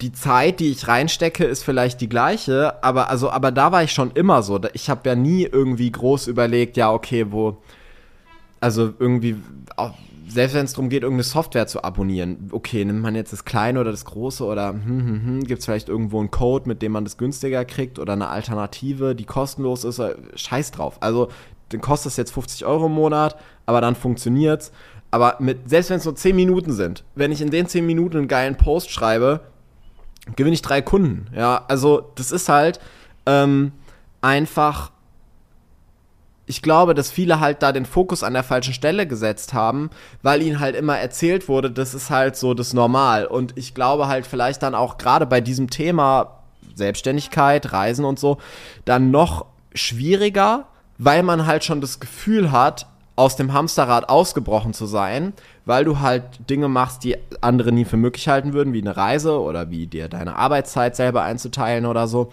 die 0.00 0.12
Zeit, 0.12 0.60
die 0.60 0.70
ich 0.70 0.88
reinstecke, 0.88 1.44
ist 1.44 1.62
vielleicht 1.62 2.00
die 2.00 2.08
gleiche, 2.08 2.82
aber 2.82 3.10
also, 3.10 3.30
aber 3.30 3.52
da 3.52 3.70
war 3.70 3.82
ich 3.82 3.92
schon 3.92 4.10
immer 4.12 4.42
so. 4.42 4.60
Ich 4.72 4.88
habe 4.88 5.08
ja 5.08 5.14
nie 5.14 5.44
irgendwie 5.44 5.92
groß 5.92 6.26
überlegt, 6.26 6.76
ja, 6.76 6.90
okay, 6.90 7.30
wo, 7.30 7.58
also 8.60 8.94
irgendwie, 8.98 9.36
selbst 10.30 10.54
wenn 10.54 10.64
es 10.64 10.72
darum 10.72 10.88
geht, 10.88 11.02
irgendeine 11.02 11.24
Software 11.24 11.66
zu 11.66 11.82
abonnieren, 11.82 12.48
okay, 12.52 12.84
nimmt 12.84 13.00
man 13.00 13.14
jetzt 13.14 13.32
das 13.32 13.44
Kleine 13.44 13.80
oder 13.80 13.90
das 13.90 14.04
Große 14.04 14.44
oder 14.44 14.70
hm, 14.70 14.84
hm, 14.84 15.24
hm, 15.24 15.44
gibt 15.44 15.60
es 15.60 15.64
vielleicht 15.64 15.88
irgendwo 15.88 16.20
einen 16.20 16.30
Code, 16.30 16.68
mit 16.68 16.82
dem 16.82 16.92
man 16.92 17.04
das 17.04 17.16
günstiger 17.16 17.64
kriegt 17.64 17.98
oder 17.98 18.12
eine 18.12 18.28
Alternative, 18.28 19.14
die 19.14 19.24
kostenlos 19.24 19.84
ist, 19.84 20.00
scheiß 20.34 20.70
drauf. 20.70 20.98
Also, 21.00 21.28
dann 21.70 21.80
kostet 21.80 22.12
es 22.12 22.16
jetzt 22.16 22.32
50 22.32 22.66
Euro 22.66 22.86
im 22.86 22.92
Monat, 22.92 23.36
aber 23.66 23.80
dann 23.80 23.94
funktioniert's. 23.94 24.72
Aber 25.10 25.36
mit, 25.40 25.68
selbst 25.68 25.90
wenn 25.90 25.98
es 25.98 26.04
nur 26.04 26.14
10 26.14 26.36
Minuten 26.36 26.72
sind, 26.72 27.04
wenn 27.14 27.32
ich 27.32 27.40
in 27.40 27.50
den 27.50 27.66
10 27.66 27.84
Minuten 27.84 28.18
einen 28.18 28.28
geilen 28.28 28.56
Post 28.56 28.90
schreibe, 28.90 29.40
gewinne 30.36 30.54
ich 30.54 30.62
drei 30.62 30.82
Kunden. 30.82 31.26
Ja, 31.34 31.64
also 31.68 32.12
das 32.14 32.30
ist 32.30 32.48
halt 32.48 32.80
ähm, 33.26 33.72
einfach. 34.20 34.92
Ich 36.50 36.62
glaube, 36.62 36.94
dass 36.94 37.12
viele 37.12 37.38
halt 37.38 37.62
da 37.62 37.70
den 37.70 37.86
Fokus 37.86 38.24
an 38.24 38.32
der 38.32 38.42
falschen 38.42 38.74
Stelle 38.74 39.06
gesetzt 39.06 39.54
haben, 39.54 39.88
weil 40.20 40.42
ihnen 40.42 40.58
halt 40.58 40.74
immer 40.74 40.98
erzählt 40.98 41.48
wurde, 41.48 41.70
das 41.70 41.94
ist 41.94 42.10
halt 42.10 42.34
so 42.34 42.54
das 42.54 42.74
Normal. 42.74 43.24
Und 43.26 43.56
ich 43.56 43.72
glaube 43.72 44.08
halt 44.08 44.26
vielleicht 44.26 44.64
dann 44.64 44.74
auch 44.74 44.98
gerade 44.98 45.26
bei 45.26 45.40
diesem 45.40 45.70
Thema 45.70 46.40
Selbstständigkeit, 46.74 47.72
Reisen 47.72 48.04
und 48.04 48.18
so, 48.18 48.38
dann 48.84 49.12
noch 49.12 49.46
schwieriger, 49.74 50.66
weil 50.98 51.22
man 51.22 51.46
halt 51.46 51.62
schon 51.62 51.80
das 51.80 52.00
Gefühl 52.00 52.50
hat, 52.50 52.88
aus 53.14 53.36
dem 53.36 53.52
Hamsterrad 53.52 54.08
ausgebrochen 54.08 54.74
zu 54.74 54.86
sein, 54.86 55.34
weil 55.70 55.84
du 55.84 56.00
halt 56.00 56.50
Dinge 56.50 56.68
machst, 56.68 57.04
die 57.04 57.16
andere 57.40 57.70
nie 57.70 57.84
für 57.84 57.96
möglich 57.96 58.26
halten 58.26 58.54
würden, 58.54 58.72
wie 58.72 58.80
eine 58.80 58.96
Reise 58.96 59.40
oder 59.40 59.70
wie 59.70 59.86
dir 59.86 60.08
deine 60.08 60.34
Arbeitszeit 60.34 60.96
selber 60.96 61.22
einzuteilen 61.22 61.86
oder 61.86 62.08
so. 62.08 62.32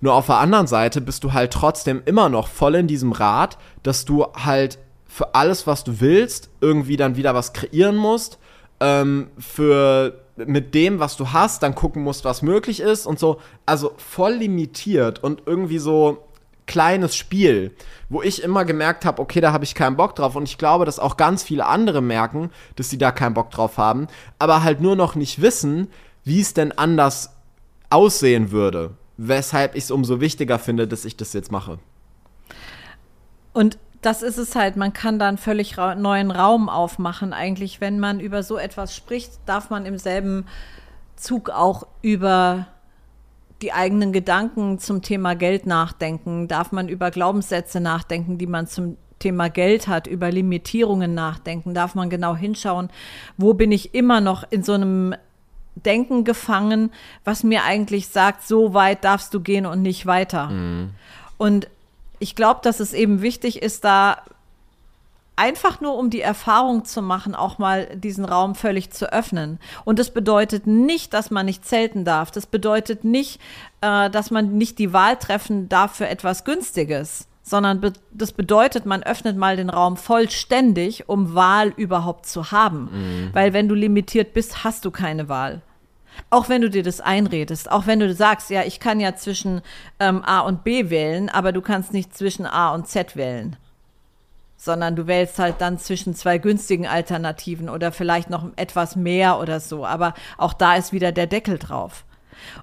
Nur 0.00 0.14
auf 0.14 0.24
der 0.24 0.38
anderen 0.38 0.66
Seite 0.66 1.02
bist 1.02 1.22
du 1.22 1.34
halt 1.34 1.52
trotzdem 1.52 2.00
immer 2.06 2.30
noch 2.30 2.48
voll 2.48 2.76
in 2.76 2.86
diesem 2.86 3.12
Rad, 3.12 3.58
dass 3.82 4.06
du 4.06 4.24
halt 4.32 4.78
für 5.06 5.34
alles, 5.34 5.66
was 5.66 5.84
du 5.84 6.00
willst, 6.00 6.48
irgendwie 6.62 6.96
dann 6.96 7.16
wieder 7.16 7.34
was 7.34 7.52
kreieren 7.52 7.96
musst. 7.96 8.38
Ähm, 8.80 9.28
für 9.38 10.14
mit 10.36 10.74
dem, 10.74 11.00
was 11.00 11.18
du 11.18 11.34
hast, 11.34 11.62
dann 11.62 11.74
gucken 11.74 12.02
musst, 12.02 12.24
was 12.24 12.40
möglich 12.40 12.80
ist 12.80 13.04
und 13.04 13.18
so. 13.18 13.42
Also 13.66 13.92
voll 13.98 14.36
limitiert 14.36 15.22
und 15.22 15.42
irgendwie 15.44 15.78
so 15.78 16.24
kleines 16.70 17.16
Spiel, 17.16 17.74
wo 18.08 18.22
ich 18.22 18.44
immer 18.44 18.64
gemerkt 18.64 19.04
habe, 19.04 19.20
okay, 19.20 19.40
da 19.40 19.52
habe 19.52 19.64
ich 19.64 19.74
keinen 19.74 19.96
Bock 19.96 20.14
drauf. 20.14 20.36
Und 20.36 20.44
ich 20.44 20.56
glaube, 20.56 20.84
dass 20.84 21.00
auch 21.00 21.16
ganz 21.16 21.42
viele 21.42 21.66
andere 21.66 22.00
merken, 22.00 22.50
dass 22.76 22.90
sie 22.90 22.96
da 22.96 23.10
keinen 23.10 23.34
Bock 23.34 23.50
drauf 23.50 23.76
haben, 23.76 24.06
aber 24.38 24.62
halt 24.62 24.80
nur 24.80 24.94
noch 24.94 25.16
nicht 25.16 25.42
wissen, 25.42 25.88
wie 26.22 26.40
es 26.40 26.54
denn 26.54 26.70
anders 26.70 27.30
aussehen 27.90 28.52
würde. 28.52 28.92
Weshalb 29.16 29.74
ich 29.74 29.84
es 29.84 29.90
umso 29.90 30.20
wichtiger 30.20 30.60
finde, 30.60 30.86
dass 30.86 31.04
ich 31.04 31.16
das 31.16 31.32
jetzt 31.32 31.50
mache. 31.50 31.80
Und 33.52 33.76
das 34.00 34.22
ist 34.22 34.38
es 34.38 34.54
halt, 34.54 34.76
man 34.76 34.92
kann 34.92 35.18
da 35.18 35.26
einen 35.26 35.38
völlig 35.38 35.76
ra 35.76 35.96
neuen 35.96 36.30
Raum 36.30 36.68
aufmachen. 36.68 37.32
Eigentlich, 37.32 37.80
wenn 37.80 37.98
man 37.98 38.20
über 38.20 38.44
so 38.44 38.58
etwas 38.58 38.94
spricht, 38.94 39.32
darf 39.44 39.70
man 39.70 39.86
im 39.86 39.98
selben 39.98 40.46
Zug 41.16 41.50
auch 41.50 41.88
über 42.00 42.68
die 43.62 43.72
eigenen 43.72 44.12
Gedanken 44.12 44.78
zum 44.78 45.02
Thema 45.02 45.34
Geld 45.34 45.66
nachdenken, 45.66 46.48
darf 46.48 46.72
man 46.72 46.88
über 46.88 47.10
Glaubenssätze 47.10 47.80
nachdenken, 47.80 48.38
die 48.38 48.46
man 48.46 48.66
zum 48.66 48.96
Thema 49.18 49.48
Geld 49.50 49.86
hat, 49.86 50.06
über 50.06 50.30
Limitierungen 50.30 51.14
nachdenken, 51.14 51.74
darf 51.74 51.94
man 51.94 52.08
genau 52.08 52.34
hinschauen, 52.34 52.88
wo 53.36 53.54
bin 53.54 53.70
ich 53.70 53.94
immer 53.94 54.20
noch 54.20 54.44
in 54.50 54.62
so 54.62 54.72
einem 54.72 55.14
Denken 55.76 56.24
gefangen, 56.24 56.90
was 57.24 57.44
mir 57.44 57.64
eigentlich 57.64 58.08
sagt, 58.08 58.46
so 58.46 58.74
weit 58.74 59.04
darfst 59.04 59.32
du 59.34 59.40
gehen 59.40 59.66
und 59.66 59.82
nicht 59.82 60.06
weiter. 60.06 60.48
Mhm. 60.48 60.90
Und 61.36 61.68
ich 62.18 62.34
glaube, 62.34 62.60
dass 62.62 62.80
es 62.80 62.92
eben 62.92 63.22
wichtig 63.22 63.62
ist, 63.62 63.84
da 63.84 64.22
einfach 65.40 65.80
nur 65.80 65.96
um 65.96 66.10
die 66.10 66.20
Erfahrung 66.20 66.84
zu 66.84 67.00
machen, 67.00 67.34
auch 67.34 67.56
mal 67.56 67.86
diesen 67.96 68.26
Raum 68.26 68.54
völlig 68.54 68.90
zu 68.90 69.10
öffnen. 69.10 69.58
Und 69.86 69.98
das 69.98 70.10
bedeutet 70.10 70.66
nicht, 70.66 71.14
dass 71.14 71.30
man 71.30 71.46
nicht 71.46 71.64
zelten 71.64 72.04
darf. 72.04 72.30
Das 72.30 72.44
bedeutet 72.44 73.04
nicht, 73.04 73.40
äh, 73.80 74.10
dass 74.10 74.30
man 74.30 74.58
nicht 74.58 74.78
die 74.78 74.92
Wahl 74.92 75.16
treffen 75.16 75.70
darf 75.70 75.96
für 75.96 76.06
etwas 76.06 76.44
Günstiges, 76.44 77.26
sondern 77.42 77.80
be 77.80 77.94
das 78.12 78.32
bedeutet, 78.32 78.84
man 78.84 79.02
öffnet 79.02 79.38
mal 79.38 79.56
den 79.56 79.70
Raum 79.70 79.96
vollständig, 79.96 81.08
um 81.08 81.34
Wahl 81.34 81.68
überhaupt 81.74 82.26
zu 82.26 82.52
haben. 82.52 82.90
Mhm. 82.92 83.30
Weil 83.32 83.54
wenn 83.54 83.66
du 83.66 83.74
limitiert 83.74 84.34
bist, 84.34 84.62
hast 84.62 84.84
du 84.84 84.90
keine 84.90 85.30
Wahl. 85.30 85.62
Auch 86.28 86.50
wenn 86.50 86.60
du 86.60 86.68
dir 86.68 86.82
das 86.82 87.00
einredest, 87.00 87.70
auch 87.70 87.86
wenn 87.86 87.98
du 87.98 88.12
sagst, 88.12 88.50
ja, 88.50 88.62
ich 88.64 88.78
kann 88.78 89.00
ja 89.00 89.16
zwischen 89.16 89.62
ähm, 90.00 90.22
A 90.22 90.40
und 90.40 90.64
B 90.64 90.90
wählen, 90.90 91.30
aber 91.30 91.52
du 91.52 91.62
kannst 91.62 91.94
nicht 91.94 92.14
zwischen 92.14 92.44
A 92.44 92.74
und 92.74 92.88
Z 92.88 93.16
wählen. 93.16 93.56
Sondern 94.62 94.94
du 94.94 95.06
wählst 95.06 95.38
halt 95.38 95.62
dann 95.62 95.78
zwischen 95.78 96.14
zwei 96.14 96.36
günstigen 96.36 96.86
Alternativen 96.86 97.70
oder 97.70 97.92
vielleicht 97.92 98.28
noch 98.28 98.44
etwas 98.56 98.94
mehr 98.94 99.38
oder 99.38 99.58
so. 99.58 99.86
Aber 99.86 100.12
auch 100.36 100.52
da 100.52 100.74
ist 100.74 100.92
wieder 100.92 101.12
der 101.12 101.26
Deckel 101.26 101.58
drauf. 101.58 102.04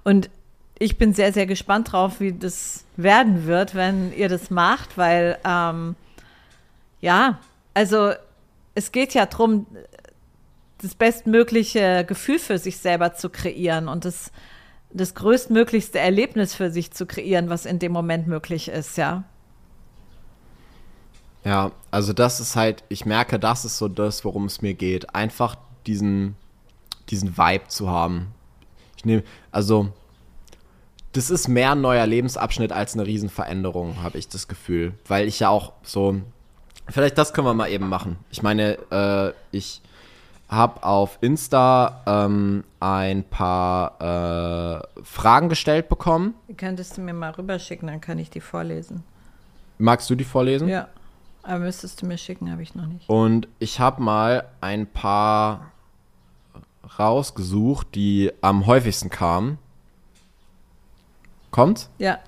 Und 0.04 0.30
ich 0.78 1.00
bin 1.00 1.14
sehr, 1.14 1.34
sehr 1.34 1.48
gespannt 1.48 1.92
drauf, 1.92 2.20
wie 2.20 2.34
das 2.34 2.86
werden 2.98 3.48
wird, 3.48 3.74
wenn 3.74 4.14
ihr 4.14 4.30
das 4.30 4.52
macht, 4.52 4.96
weil 4.96 5.40
ähm, 5.44 5.96
ja, 7.02 7.40
also 7.74 8.12
es 8.76 8.92
geht 8.92 9.16
ja 9.16 9.26
darum, 9.26 9.66
das 10.82 10.94
bestmögliche 10.94 12.06
Gefühl 12.06 12.38
für 12.38 12.60
sich 12.60 12.78
selber 12.78 13.14
zu 13.14 13.30
kreieren 13.30 13.88
und 13.88 14.06
das, 14.06 14.32
das 14.92 15.16
größtmöglichste 15.16 15.98
Erlebnis 15.98 16.54
für 16.54 16.70
sich 16.70 16.92
zu 16.92 17.08
kreieren, 17.08 17.50
was 17.50 17.66
in 17.66 17.80
dem 17.80 17.92
Moment 17.92 18.28
möglich 18.28 18.68
ist, 18.68 18.98
ja. 18.98 19.24
Ja, 21.48 21.72
also 21.92 22.12
das 22.12 22.42
ist 22.42 22.58
halt, 22.58 22.84
ich 22.90 23.06
merke, 23.06 23.40
das 23.40 23.64
ist 23.64 23.78
so 23.78 23.88
das, 23.88 24.26
worum 24.26 24.48
es 24.48 24.62
mir 24.62 24.74
geht. 24.74 25.16
Einfach 25.16 25.56
diesen, 25.86 26.36
diesen 27.10 27.38
Vibe 27.38 27.70
zu 27.70 27.90
haben. 27.90 28.34
Ich 28.98 29.06
nehme, 29.06 29.24
also, 29.50 29.88
das 31.14 31.30
ist 31.30 31.48
mehr 31.48 31.72
ein 31.72 31.80
neuer 31.80 32.06
Lebensabschnitt 32.06 32.74
als 32.74 32.96
eine 32.96 33.06
Riesenveränderung, 33.06 34.04
habe 34.04 34.18
ich 34.18 34.28
das 34.28 34.50
Gefühl. 34.50 34.94
Weil 35.08 35.26
ich 35.30 35.40
ja 35.40 35.48
auch 35.48 35.72
so, 35.84 36.18
vielleicht 36.90 37.18
das 37.18 37.32
können 37.32 37.48
wir 37.48 37.54
mal 37.54 37.70
eben 37.70 37.88
machen. 37.88 38.18
Ich 38.30 38.44
meine, 38.44 38.78
äh, 38.92 39.32
ich 39.56 39.82
habe 40.50 40.84
auf 40.84 41.18
Insta 41.22 42.02
ähm, 42.06 42.66
ein 42.82 43.24
paar 43.24 44.02
äh, 44.02 45.02
Fragen 45.02 45.48
gestellt 45.48 45.88
bekommen. 45.88 46.34
Könntest 46.58 46.98
du 46.98 47.02
mir 47.02 47.14
mal 47.14 47.32
rüberschicken, 47.32 47.88
dann 47.88 48.02
kann 48.02 48.20
ich 48.20 48.30
die 48.30 48.42
vorlesen. 48.42 49.06
Magst 49.78 50.10
du 50.10 50.16
die 50.16 50.26
vorlesen? 50.26 50.68
Ja, 50.68 50.90
aber 51.48 51.60
müsstest 51.60 52.02
du 52.02 52.06
mir 52.06 52.18
schicken, 52.18 52.52
habe 52.52 52.62
ich 52.62 52.76
noch 52.76 52.86
nicht. 52.86 53.08
Und 53.08 53.48
ich 53.58 53.80
habe 53.80 54.02
mal 54.02 54.50
ein 54.60 54.86
paar 54.86 55.72
rausgesucht, 57.00 57.96
die 57.96 58.34
am 58.42 58.66
häufigsten 58.66 59.10
kamen. 59.10 59.58
Kommt? 61.50 61.90
Ja. 62.00 62.20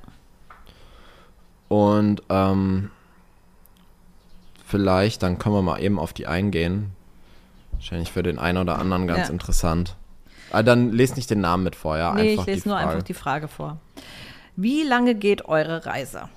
Und 1.67 2.23
ähm, 2.29 2.91
vielleicht, 4.65 5.21
dann 5.21 5.37
können 5.37 5.55
wir 5.55 5.61
mal 5.63 5.81
eben 5.81 5.99
auf 5.99 6.13
die 6.13 6.25
eingehen. 6.25 6.91
Wahrscheinlich 7.73 8.13
für 8.13 8.23
den 8.23 8.39
einen 8.39 8.57
oder 8.57 8.79
anderen 8.79 9.05
ganz 9.05 9.27
ja. 9.27 9.33
interessant. 9.33 9.97
Aber 10.49 10.59
ah, 10.59 10.63
dann 10.63 10.93
lest 10.93 11.17
nicht 11.17 11.29
den 11.29 11.41
Namen 11.41 11.63
mit 11.63 11.75
vorher. 11.75 12.13
Nee, 12.13 12.31
einfach 12.31 12.47
ich 12.47 12.55
lese 12.55 12.69
nur 12.69 12.77
einfach 12.77 13.03
die 13.03 13.13
Frage 13.13 13.49
vor. 13.49 13.77
Wie 14.55 14.83
lange 14.83 15.13
geht 15.13 15.45
eure 15.45 15.85
Reise? 15.85 16.29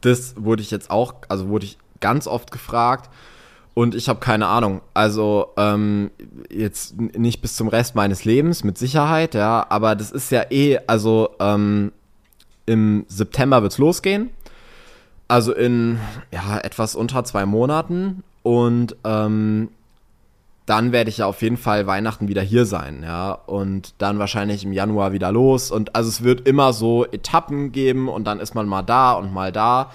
Das 0.00 0.34
wurde 0.36 0.62
ich 0.62 0.70
jetzt 0.70 0.90
auch, 0.90 1.14
also 1.28 1.48
wurde 1.48 1.66
ich 1.66 1.78
ganz 2.00 2.26
oft 2.26 2.50
gefragt 2.50 3.10
und 3.74 3.94
ich 3.94 4.08
habe 4.08 4.20
keine 4.20 4.46
Ahnung. 4.46 4.80
Also 4.94 5.48
ähm, 5.56 6.10
jetzt 6.50 7.00
nicht 7.00 7.42
bis 7.42 7.56
zum 7.56 7.68
Rest 7.68 7.94
meines 7.94 8.24
Lebens, 8.24 8.64
mit 8.64 8.78
Sicherheit, 8.78 9.34
ja, 9.34 9.66
aber 9.68 9.94
das 9.94 10.10
ist 10.10 10.30
ja 10.30 10.44
eh, 10.50 10.78
also 10.86 11.30
ähm, 11.40 11.92
im 12.66 13.04
September 13.08 13.62
wird 13.62 13.72
es 13.72 13.78
losgehen. 13.78 14.30
Also 15.26 15.54
in 15.54 15.98
ja, 16.32 16.58
etwas 16.58 16.94
unter 16.94 17.24
zwei 17.24 17.46
Monaten. 17.46 18.24
Und 18.42 18.96
ähm, 19.04 19.68
dann 20.68 20.92
werde 20.92 21.08
ich 21.08 21.18
ja 21.18 21.26
auf 21.26 21.40
jeden 21.40 21.56
Fall 21.56 21.86
Weihnachten 21.86 22.28
wieder 22.28 22.42
hier 22.42 22.66
sein, 22.66 23.02
ja, 23.02 23.32
und 23.32 23.94
dann 23.98 24.18
wahrscheinlich 24.18 24.64
im 24.64 24.72
Januar 24.74 25.12
wieder 25.12 25.32
los. 25.32 25.70
Und 25.70 25.96
also 25.96 26.08
es 26.10 26.22
wird 26.22 26.46
immer 26.46 26.74
so 26.74 27.06
Etappen 27.06 27.72
geben 27.72 28.08
und 28.08 28.24
dann 28.24 28.38
ist 28.38 28.54
man 28.54 28.68
mal 28.68 28.82
da 28.82 29.12
und 29.12 29.32
mal 29.32 29.50
da, 29.50 29.90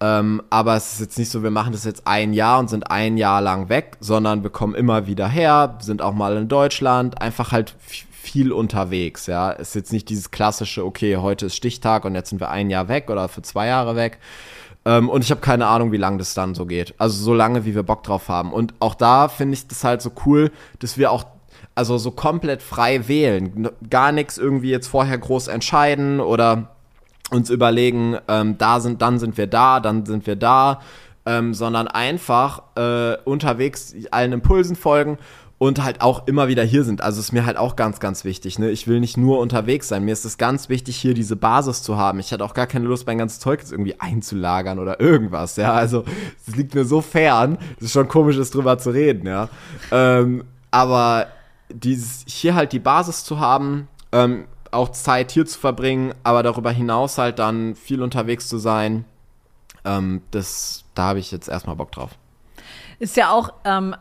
ähm, 0.00 0.42
aber 0.50 0.74
es 0.74 0.94
ist 0.94 1.00
jetzt 1.00 1.18
nicht 1.18 1.30
so, 1.30 1.42
wir 1.44 1.52
machen 1.52 1.72
das 1.72 1.84
jetzt 1.84 2.06
ein 2.06 2.32
Jahr 2.32 2.58
und 2.58 2.68
sind 2.68 2.90
ein 2.90 3.16
Jahr 3.16 3.40
lang 3.40 3.68
weg, 3.68 3.96
sondern 4.00 4.42
wir 4.42 4.50
kommen 4.50 4.74
immer 4.74 5.06
wieder 5.06 5.28
her, 5.28 5.78
sind 5.80 6.02
auch 6.02 6.12
mal 6.12 6.36
in 6.36 6.48
Deutschland, 6.48 7.22
einfach 7.22 7.52
halt 7.52 7.76
viel 8.10 8.50
unterwegs, 8.52 9.26
ja, 9.28 9.50
ist 9.50 9.76
jetzt 9.76 9.92
nicht 9.92 10.08
dieses 10.08 10.32
klassische, 10.32 10.84
okay, 10.84 11.16
heute 11.18 11.46
ist 11.46 11.54
Stichtag 11.54 12.04
und 12.04 12.16
jetzt 12.16 12.30
sind 12.30 12.40
wir 12.40 12.50
ein 12.50 12.68
Jahr 12.68 12.88
weg 12.88 13.10
oder 13.10 13.28
für 13.28 13.42
zwei 13.42 13.68
Jahre 13.68 13.94
weg, 13.94 14.18
ähm, 14.86 15.08
und 15.08 15.24
ich 15.24 15.32
habe 15.32 15.40
keine 15.40 15.66
Ahnung, 15.66 15.90
wie 15.90 15.96
lange 15.96 16.18
das 16.18 16.32
dann 16.32 16.54
so 16.54 16.64
geht. 16.64 16.94
Also 16.96 17.22
so 17.22 17.34
lange, 17.34 17.64
wie 17.64 17.74
wir 17.74 17.82
Bock 17.82 18.04
drauf 18.04 18.28
haben. 18.28 18.52
Und 18.52 18.72
auch 18.78 18.94
da 18.94 19.26
finde 19.26 19.54
ich 19.54 19.66
das 19.66 19.82
halt 19.82 20.00
so 20.00 20.12
cool, 20.24 20.52
dass 20.78 20.96
wir 20.96 21.10
auch 21.10 21.24
also 21.74 21.98
so 21.98 22.12
komplett 22.12 22.62
frei 22.62 23.08
wählen. 23.08 23.68
Gar 23.90 24.12
nichts 24.12 24.38
irgendwie 24.38 24.70
jetzt 24.70 24.86
vorher 24.86 25.18
groß 25.18 25.48
entscheiden 25.48 26.20
oder 26.20 26.70
uns 27.32 27.50
überlegen, 27.50 28.16
ähm, 28.28 28.56
da 28.58 28.78
sind, 28.78 29.02
dann 29.02 29.18
sind 29.18 29.36
wir 29.36 29.48
da, 29.48 29.80
dann 29.80 30.06
sind 30.06 30.28
wir 30.28 30.36
da, 30.36 30.80
ähm, 31.26 31.52
sondern 31.52 31.88
einfach 31.88 32.62
äh, 32.76 33.16
unterwegs 33.24 33.92
allen 34.12 34.32
Impulsen 34.32 34.76
folgen 34.76 35.18
und 35.58 35.82
halt 35.82 36.02
auch 36.02 36.26
immer 36.26 36.48
wieder 36.48 36.62
hier 36.62 36.84
sind. 36.84 37.00
Also 37.00 37.20
ist 37.20 37.32
mir 37.32 37.46
halt 37.46 37.56
auch 37.56 37.76
ganz, 37.76 37.98
ganz 37.98 38.24
wichtig. 38.24 38.58
Ne? 38.58 38.70
Ich 38.70 38.86
will 38.86 39.00
nicht 39.00 39.16
nur 39.16 39.38
unterwegs 39.38 39.88
sein. 39.88 40.04
Mir 40.04 40.12
ist 40.12 40.24
es 40.24 40.36
ganz 40.36 40.68
wichtig, 40.68 40.96
hier 40.96 41.14
diese 41.14 41.36
Basis 41.36 41.82
zu 41.82 41.96
haben. 41.96 42.18
Ich 42.18 42.32
hatte 42.32 42.44
auch 42.44 42.52
gar 42.52 42.66
keine 42.66 42.86
Lust, 42.86 43.06
mein 43.06 43.18
ganzes 43.18 43.40
Zeug 43.40 43.60
jetzt 43.60 43.72
irgendwie 43.72 43.98
einzulagern 43.98 44.78
oder 44.78 45.00
irgendwas. 45.00 45.56
Ja, 45.56 45.72
also 45.72 46.04
es 46.46 46.56
liegt 46.56 46.74
mir 46.74 46.84
so 46.84 47.00
fern. 47.00 47.56
Es 47.78 47.86
ist 47.86 47.92
schon 47.92 48.08
komisch, 48.08 48.36
ist 48.36 48.54
drüber 48.54 48.76
zu 48.78 48.90
reden. 48.90 49.26
Ja, 49.26 49.48
ähm, 49.90 50.44
aber 50.70 51.28
dieses 51.70 52.24
hier 52.26 52.54
halt 52.54 52.72
die 52.72 52.78
Basis 52.78 53.24
zu 53.24 53.40
haben, 53.40 53.88
ähm, 54.12 54.44
auch 54.72 54.90
Zeit 54.90 55.30
hier 55.30 55.46
zu 55.46 55.58
verbringen, 55.58 56.14
aber 56.22 56.42
darüber 56.42 56.70
hinaus 56.70 57.16
halt 57.16 57.38
dann 57.38 57.76
viel 57.76 58.02
unterwegs 58.02 58.46
zu 58.46 58.58
sein, 58.58 59.06
ähm, 59.86 60.20
das, 60.32 60.84
da 60.94 61.04
habe 61.04 61.18
ich 61.18 61.30
jetzt 61.30 61.48
erstmal 61.48 61.76
Bock 61.76 61.92
drauf. 61.92 62.10
Ist 62.98 63.16
ja 63.16 63.30
auch 63.30 63.52
ähm, 63.64 63.94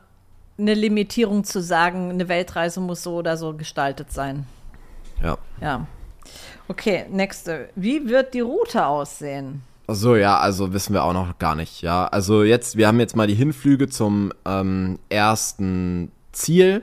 eine 0.58 0.74
Limitierung 0.74 1.44
zu 1.44 1.62
sagen, 1.62 2.10
eine 2.10 2.30
Weltreise 2.30 2.80
muss 2.80 3.04
so 3.04 3.16
oder 3.16 3.38
so 3.38 3.54
gestaltet 3.54 4.12
sein. 4.12 4.46
Ja. 5.22 5.38
Ja. 5.62 5.88
Okay, 6.68 7.06
nächste. 7.10 7.70
Wie 7.76 8.08
wird 8.08 8.34
die 8.34 8.40
Route 8.40 8.86
aussehen? 8.86 9.62
So, 9.88 10.16
ja, 10.16 10.40
also 10.40 10.74
wissen 10.74 10.94
wir 10.94 11.04
auch 11.04 11.14
noch 11.14 11.38
gar 11.38 11.56
nicht, 11.56 11.84
ja. 11.84 12.08
Also 12.08 12.44
jetzt, 12.44 12.76
wir 12.76 12.88
haben 12.88 13.00
jetzt 13.00 13.16
mal 13.16 13.28
die 13.28 13.36
Hinflüge 13.36 13.88
zum 13.88 14.34
ähm, 14.46 14.98
ersten 15.10 16.12
Ziel. 16.32 16.82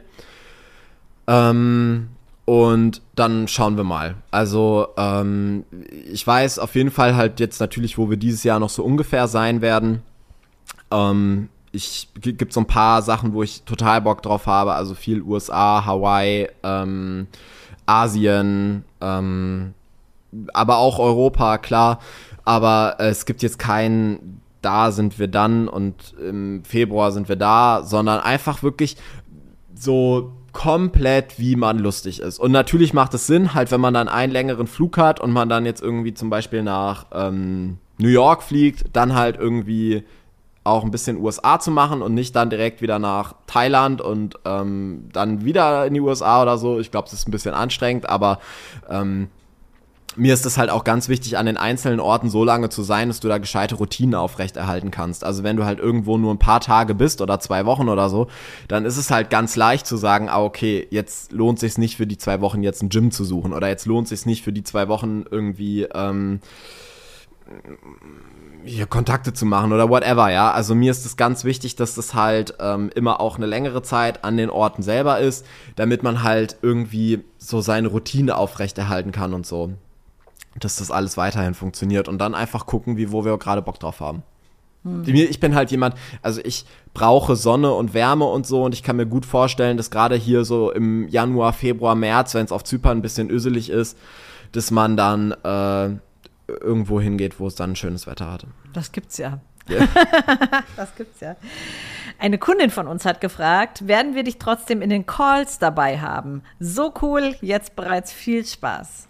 Ähm, 1.27 2.09
und 2.45 3.03
dann 3.15 3.49
schauen 3.49 3.77
wir 3.77 3.85
mal. 3.85 4.17
Also 4.31 4.89
ähm, 4.97 5.65
ich 5.91 6.25
weiß 6.27 6.59
auf 6.59 6.75
jeden 6.75 6.91
Fall 6.91 7.17
halt 7.17 7.41
jetzt 7.41 7.61
natürlich, 7.61 7.99
wo 7.99 8.11
wir 8.11 8.17
dieses 8.17 8.45
Jahr 8.45 8.61
noch 8.61 8.71
so 8.71 8.85
ungefähr 8.85 9.27
sein 9.27 9.63
werden. 9.63 10.03
Ähm, 10.91 11.49
ich 11.73 12.09
gibt 12.21 12.53
so 12.53 12.61
ein 12.61 12.67
paar 12.67 13.03
Sachen, 13.03 13.33
wo 13.33 13.43
ich 13.43 13.63
total 13.63 14.03
Bock 14.03 14.23
drauf 14.23 14.47
habe. 14.47 14.75
Also 14.75 14.95
viel 14.95 15.23
USA, 15.23 15.85
Hawaii, 15.85 16.49
ähm, 16.63 17.27
Asien, 17.87 18.85
ähm, 19.01 19.75
aber 20.53 20.77
auch 20.79 20.99
Europa, 20.99 21.59
klar. 21.59 21.99
Aber 22.45 22.97
äh, 22.99 23.09
es 23.09 23.25
gibt 23.25 23.43
jetzt 23.43 23.59
keinen, 23.59 24.41
da 24.61 24.93
sind 24.93 25.19
wir 25.19 25.29
dann 25.29 25.67
und 25.67 26.15
im 26.21 26.63
Februar 26.65 27.11
sind 27.11 27.29
wir 27.29 27.37
da, 27.37 27.83
sondern 27.85 28.21
einfach 28.21 28.63
wirklich 28.63 28.97
so 29.75 30.33
komplett, 30.53 31.39
wie 31.39 31.57
man 31.57 31.79
lustig 31.79 32.21
ist. 32.21 32.39
Und 32.39 32.53
natürlich 32.53 32.93
macht 32.93 33.15
es 33.15 33.27
Sinn, 33.27 33.55
halt, 33.55 33.71
wenn 33.71 33.81
man 33.81 33.95
dann 33.95 34.09
einen 34.09 34.33
längeren 34.33 34.67
Flug 34.67 34.99
hat 34.99 35.21
und 35.21 35.33
man 35.33 35.49
dann 35.49 35.65
jetzt 35.65 35.83
irgendwie 35.83 36.13
zum 36.13 36.29
Beispiel 36.29 36.63
nach 36.63 37.07
ähm, 37.13 37.79
New 37.97 38.09
York 38.09 38.43
fliegt, 38.43 38.85
dann 38.93 39.15
halt 39.15 39.39
irgendwie 39.39 40.05
auch 40.65 40.85
ein 40.85 40.91
bisschen 40.91 41.19
USA 41.19 41.59
zu 41.59 41.71
machen 41.71 42.03
und 42.03 42.15
nicht 42.15 42.37
dann 42.37 42.51
direkt 42.51 42.83
wieder 42.83 42.99
nach 42.99 43.35
Thailand 43.47 44.01
und 44.01 44.37
ähm, 44.45 45.09
dann 45.13 45.45
wieder 45.45 45.87
in 45.87 45.95
die 45.95 46.01
USA 46.01 46.43
oder 46.43 46.57
so. 46.59 46.79
Ich 46.79 46.91
glaube, 46.91 47.09
es 47.09 47.13
ist 47.13 47.27
ein 47.27 47.33
bisschen 47.33 47.55
anstrengend, 47.55 48.09
aber 48.09 48.39
ähm, 48.89 49.29
mir 50.17 50.35
ist 50.35 50.45
es 50.45 50.59
halt 50.59 50.71
auch 50.71 50.85
ganz 50.85 51.09
wichtig, 51.09 51.39
an 51.39 51.47
den 51.47 51.57
einzelnen 51.57 52.01
Orten 52.01 52.29
so 52.29 52.45
lange 52.45 52.69
zu 52.69 52.83
sein, 52.83 53.09
dass 53.09 53.21
du 53.21 53.29
da 53.29 53.39
gescheite 53.39 53.77
Routinen 53.77 54.15
aufrechterhalten 54.15 54.91
kannst. 54.91 55.25
Also 55.25 55.43
wenn 55.43 55.57
du 55.57 55.65
halt 55.65 55.79
irgendwo 55.79 56.19
nur 56.19 56.33
ein 56.35 56.39
paar 56.39 56.61
Tage 56.61 56.95
bist 56.95 57.21
oder 57.21 57.41
zwei 57.41 57.65
Wochen 57.65 57.89
oder 57.89 58.11
so, 58.11 58.29
dann 58.69 58.85
ist 58.85 58.99
es 58.99 59.11
halt 59.11 59.31
ganz 59.31 59.57
leicht 59.57 59.87
zu 59.87 59.97
sagen, 59.97 60.29
ah, 60.29 60.43
okay, 60.43 60.87
jetzt 60.91 61.33
lohnt 61.33 61.59
sich 61.59 61.79
nicht 61.79 61.97
für 61.97 62.07
die 62.07 62.19
zwei 62.19 62.41
Wochen 62.41 62.63
jetzt 62.63 62.83
ein 62.83 62.89
Gym 62.91 63.11
zu 63.11 63.25
suchen 63.25 63.53
oder 63.53 63.69
jetzt 63.69 63.87
lohnt 63.87 64.09
sich 64.09 64.27
nicht 64.27 64.45
für 64.45 64.53
die 64.53 64.65
zwei 64.65 64.89
Wochen 64.89 65.25
irgendwie 65.31 65.85
ähm, 65.95 66.41
hier 68.65 68.87
Kontakte 68.87 69.33
zu 69.33 69.47
machen 69.47 69.73
oder 69.73 69.89
whatever, 69.89 70.31
ja. 70.31 70.53
Also 70.53 70.75
mir 70.75 70.91
ist 70.91 71.05
es 71.07 71.17
ganz 71.17 71.45
wichtig, 71.45 71.77
dass 71.77 71.95
das 71.95 72.15
halt 72.15 72.55
ähm, 72.61 72.91
immer 72.95 73.21
auch 73.21 73.37
eine 73.37 73.47
längere 73.47 73.83
Zeit 73.83 74.25
an 74.25 74.37
den 74.37 74.51
Orten 74.51 74.83
selber 74.83 75.19
ist, 75.19 75.47
damit 75.77 76.03
man 76.03 76.23
halt 76.23 76.57
irgendwie 76.63 77.25
so 77.39 77.61
seine 77.61 77.89
Routine 77.89 78.37
aufrechterhalten 78.37 79.13
kann 79.13 79.35
und 79.35 79.47
so 79.47 79.73
dass 80.59 80.77
das 80.77 80.91
alles 80.91 81.17
weiterhin 81.17 81.55
funktioniert 81.55 82.09
und 82.09 82.19
dann 82.19 82.35
einfach 82.35 82.67
gucken, 82.67 82.97
wie 82.97 83.13
wo 83.13 83.25
wir 83.25 83.37
gerade 83.39 83.63
Bock 83.63 83.79
drauf 83.81 84.01
haben. 84.01 84.23
Hm. 84.85 85.05
Ich 85.07 85.41
bin 85.41 85.55
halt 85.55 85.71
jemand, 85.71 85.95
also 86.23 86.41
ich 86.45 86.67
brauche 86.93 87.37
Sonne 87.37 87.73
und 87.73 87.95
Wärme 87.95 88.25
und 88.25 88.47
so 88.47 88.65
und 88.65 88.75
ich 88.75 88.83
kann 88.83 88.97
mir 88.97 89.07
gut 89.07 89.25
vorstellen, 89.25 89.77
dass 89.77 89.91
gerade 89.91 90.17
hier 90.17 90.45
so 90.45 90.73
im 90.73 91.09
Januar, 91.09 91.53
Februar, 91.53 91.95
März, 91.95 92.35
wenn 92.35 92.45
es 92.45 92.53
auf 92.53 92.65
Zypern 92.65 92.99
ein 92.99 93.03
bisschen 93.03 93.31
öselig 93.31 93.71
ist, 93.71 93.97
dass 94.51 94.71
man 94.71 94.97
dann 94.97 95.33
äh, 95.33 95.97
irgendwo 96.61 97.01
hingeht, 97.01 97.41
wo 97.41 97.47
es 97.47 97.55
dann 97.55 97.77
schönes 97.77 98.07
Wetter 98.07 98.31
hat. 98.31 98.47
Das 98.73 98.93
gibt's 98.93 99.19
ja. 99.19 99.41
Yeah. 99.71 99.89
das 100.77 100.95
gibt's 100.97 101.21
ja. 101.21 101.37
Eine 102.19 102.39
Kundin 102.39 102.71
von 102.71 102.89
uns 102.89 103.05
hat 103.05 103.21
gefragt, 103.21 103.87
werden 103.87 104.15
wir 104.15 104.25
dich 104.25 104.39
trotzdem 104.39 104.83
in 104.83 104.91
den 104.91 105.07
Calls 105.07 105.59
dabei 105.59 106.01
haben? 106.01 106.43
So 106.59 106.93
cool, 107.03 107.37
jetzt 107.41 107.77
bereits 107.77 108.13
viel 108.13 108.45
Spaß. 108.45 109.07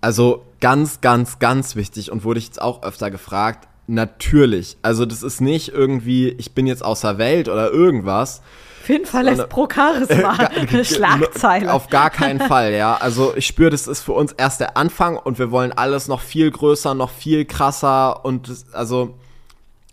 Also 0.00 0.44
ganz, 0.60 1.00
ganz, 1.00 1.38
ganz 1.38 1.76
wichtig 1.76 2.10
und 2.10 2.24
wurde 2.24 2.38
ich 2.38 2.46
jetzt 2.46 2.60
auch 2.60 2.82
öfter 2.82 3.10
gefragt. 3.10 3.68
Natürlich. 3.86 4.76
Also 4.82 5.06
das 5.06 5.22
ist 5.22 5.40
nicht 5.40 5.68
irgendwie, 5.68 6.28
ich 6.28 6.52
bin 6.52 6.66
jetzt 6.66 6.84
außer 6.84 7.18
Welt 7.18 7.48
oder 7.48 7.70
irgendwas. 7.70 8.42
Auf 8.84 8.90
jeden 8.90 9.06
Fall 9.06 9.24
lässt 9.24 9.48
pro 9.48 9.66
Charisma 9.66 10.32
eine 10.54 10.84
Schlagzeile. 10.84 11.72
Auf 11.72 11.88
gar 11.88 12.10
keinen 12.10 12.38
Fall, 12.38 12.74
ja. 12.74 12.94
Also 12.96 13.34
ich 13.34 13.46
spüre, 13.46 13.70
das 13.70 13.86
ist 13.86 14.02
für 14.02 14.12
uns 14.12 14.32
erst 14.32 14.60
der 14.60 14.76
Anfang 14.76 15.16
und 15.16 15.38
wir 15.38 15.50
wollen 15.50 15.72
alles 15.72 16.06
noch 16.06 16.20
viel 16.20 16.50
größer, 16.50 16.92
noch 16.92 17.08
viel 17.08 17.46
krasser 17.46 18.26
und 18.26 18.50
das, 18.50 18.74
also 18.74 19.14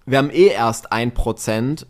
wir 0.05 0.17
haben 0.17 0.29
eh 0.29 0.47
erst 0.47 0.91
ein 0.91 1.13
Prozent 1.13 1.87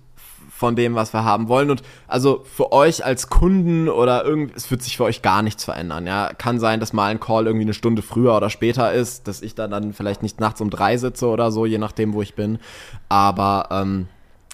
von 0.52 0.76
dem, 0.76 0.94
was 0.94 1.12
wir 1.12 1.24
haben 1.24 1.48
wollen. 1.48 1.72
Und 1.72 1.82
also 2.08 2.44
für 2.44 2.72
euch 2.72 3.04
als 3.04 3.30
Kunden 3.30 3.90
oder 3.90 4.24
irgendwie, 4.24 4.54
es 4.56 4.70
wird 4.70 4.84
sich 4.84 4.98
für 4.98 5.06
euch 5.06 5.24
gar 5.24 5.42
nichts 5.42 5.64
verändern. 5.64 6.06
Ja, 6.06 6.32
kann 6.38 6.60
sein, 6.60 6.80
dass 6.80 6.94
mal 6.94 7.08
ein 7.08 7.20
Call 7.20 7.48
irgendwie 7.48 7.66
eine 7.66 7.74
Stunde 7.74 8.04
früher 8.04 8.38
oder 8.38 8.52
später 8.52 8.94
ist, 8.94 9.28
dass 9.28 9.42
ich 9.42 9.56
dann, 9.56 9.72
dann 9.72 9.94
vielleicht 9.94 10.22
nicht 10.22 10.40
nachts 10.40 10.62
um 10.62 10.70
drei 10.70 10.98
sitze 10.98 11.26
oder 11.26 11.52
so, 11.52 11.66
je 11.66 11.80
nachdem, 11.80 12.14
wo 12.14 12.22
ich 12.22 12.36
bin. 12.36 12.60
Aber 13.10 13.70
ähm, 13.72 14.08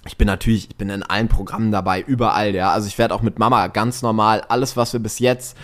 ich 0.07 0.17
bin 0.17 0.25
natürlich, 0.25 0.69
ich 0.69 0.75
bin 0.75 0.89
in 0.89 1.03
allen 1.03 1.27
Programmen 1.27 1.71
dabei, 1.71 2.01
überall, 2.01 2.55
ja. 2.55 2.71
Also 2.71 2.87
ich 2.87 2.97
werde 2.97 3.13
auch 3.13 3.21
mit 3.21 3.39
Mama 3.39 3.67
ganz 3.67 4.01
normal 4.01 4.41
alles, 4.47 4.75
was 4.75 4.93
wir 4.93 4.99
bis 4.99 5.19
jetzt 5.19 5.57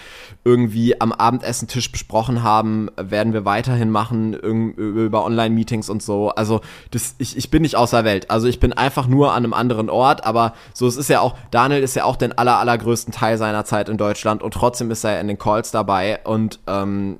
irgendwie 0.45 0.99
am 0.99 1.11
Abendessentisch 1.11 1.91
besprochen 1.91 2.43
haben, 2.43 2.89
werden 2.97 3.33
wir 3.33 3.45
weiterhin 3.45 3.89
machen 3.89 4.33
über 4.33 5.25
Online-Meetings 5.25 5.89
und 5.89 6.03
so. 6.03 6.29
Also 6.29 6.61
das, 6.91 7.15
ich, 7.17 7.37
ich 7.37 7.49
bin 7.49 7.61
nicht 7.61 7.75
außer 7.75 8.03
Welt. 8.03 8.29
Also 8.29 8.47
ich 8.47 8.59
bin 8.59 8.73
einfach 8.73 9.07
nur 9.07 9.31
an 9.31 9.43
einem 9.43 9.53
anderen 9.53 9.89
Ort, 9.89 10.25
aber 10.25 10.53
so 10.73 10.85
es 10.85 10.97
ist 10.97 11.09
ja 11.09 11.21
auch, 11.21 11.35
Daniel 11.51 11.81
ist 11.81 11.95
ja 11.95 12.03
auch 12.03 12.17
den 12.17 12.37
aller, 12.37 12.59
allergrößten 12.59 13.13
Teil 13.13 13.37
seiner 13.37 13.63
Zeit 13.65 13.87
in 13.87 13.97
Deutschland 13.97 14.43
und 14.43 14.53
trotzdem 14.53 14.91
ist 14.91 15.03
er 15.03 15.21
in 15.21 15.27
den 15.27 15.37
Calls 15.37 15.71
dabei 15.71 16.19
und 16.25 16.59
ähm, 16.67 17.19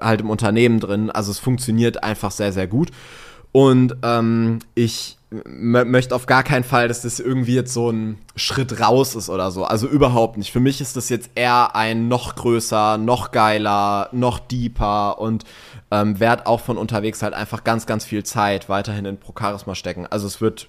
halt 0.00 0.20
im 0.20 0.30
Unternehmen 0.30 0.80
drin. 0.80 1.10
Also 1.10 1.30
es 1.30 1.38
funktioniert 1.38 2.02
einfach 2.02 2.30
sehr, 2.30 2.52
sehr 2.52 2.66
gut. 2.66 2.90
Und 3.52 3.96
ähm, 4.02 4.58
ich 4.74 5.17
möchte 5.30 6.14
auf 6.14 6.26
gar 6.26 6.42
keinen 6.42 6.64
Fall, 6.64 6.88
dass 6.88 7.02
das 7.02 7.20
irgendwie 7.20 7.54
jetzt 7.54 7.74
so 7.74 7.90
ein 7.90 8.18
Schritt 8.34 8.80
raus 8.80 9.14
ist 9.14 9.28
oder 9.28 9.50
so. 9.50 9.64
Also 9.64 9.86
überhaupt 9.86 10.38
nicht. 10.38 10.50
Für 10.50 10.60
mich 10.60 10.80
ist 10.80 10.96
das 10.96 11.10
jetzt 11.10 11.30
eher 11.34 11.76
ein 11.76 12.08
noch 12.08 12.34
größer, 12.34 12.96
noch 12.96 13.30
geiler, 13.30 14.08
noch 14.12 14.38
deeper 14.38 15.18
und 15.18 15.44
ähm, 15.90 16.18
werde 16.18 16.46
auch 16.46 16.60
von 16.60 16.78
unterwegs 16.78 17.22
halt 17.22 17.34
einfach 17.34 17.62
ganz, 17.62 17.84
ganz 17.84 18.06
viel 18.06 18.24
Zeit 18.24 18.70
weiterhin 18.70 19.04
in 19.04 19.20
Procharisma 19.20 19.74
stecken. 19.74 20.06
Also 20.06 20.26
es 20.26 20.40
wird, 20.40 20.68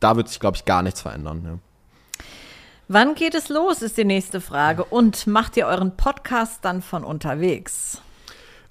da 0.00 0.16
wird 0.16 0.28
sich, 0.28 0.40
glaube 0.40 0.56
ich, 0.56 0.64
gar 0.64 0.82
nichts 0.82 1.00
verändern. 1.00 1.42
Ja. 1.44 1.58
Wann 2.88 3.14
geht 3.14 3.34
es 3.34 3.48
los, 3.48 3.82
ist 3.82 3.96
die 3.96 4.04
nächste 4.04 4.40
Frage. 4.40 4.84
Und 4.84 5.28
macht 5.28 5.56
ihr 5.56 5.66
euren 5.66 5.96
Podcast 5.96 6.64
dann 6.64 6.82
von 6.82 7.04
unterwegs? 7.04 8.02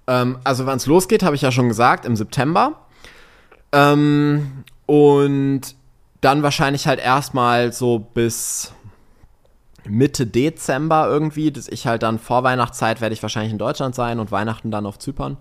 Ähm, 0.08 0.40
also 0.44 0.66
wann 0.66 0.78
es 0.78 0.86
losgeht, 0.88 1.24
habe 1.24 1.38
ich 1.38 1.42
ja 1.42 1.54
schon 1.54 1.70
gesagt, 1.70 2.06
im 2.06 2.18
September. 2.18 2.80
Ähm, 3.72 4.64
und 4.86 5.62
dann 6.22 6.44
wahrscheinlich 6.44 6.88
halt 6.88 7.00
erstmal 7.00 7.74
so 7.74 8.00
bis 8.00 8.74
Mitte 9.86 10.26
Dezember 10.26 11.08
irgendwie, 11.08 11.52
dass 11.52 11.68
ich 11.68 11.88
halt 11.88 12.04
dann 12.04 12.20
vor 12.20 12.44
Weihnachtszeit 12.44 13.02
werde 13.02 13.14
ich 13.14 13.22
wahrscheinlich 13.22 13.52
in 13.52 13.58
Deutschland 13.58 13.96
sein 13.96 14.20
und 14.20 14.32
Weihnachten 14.32 14.72
dann 14.72 14.86
auf 14.86 15.00
Zypern. 15.00 15.38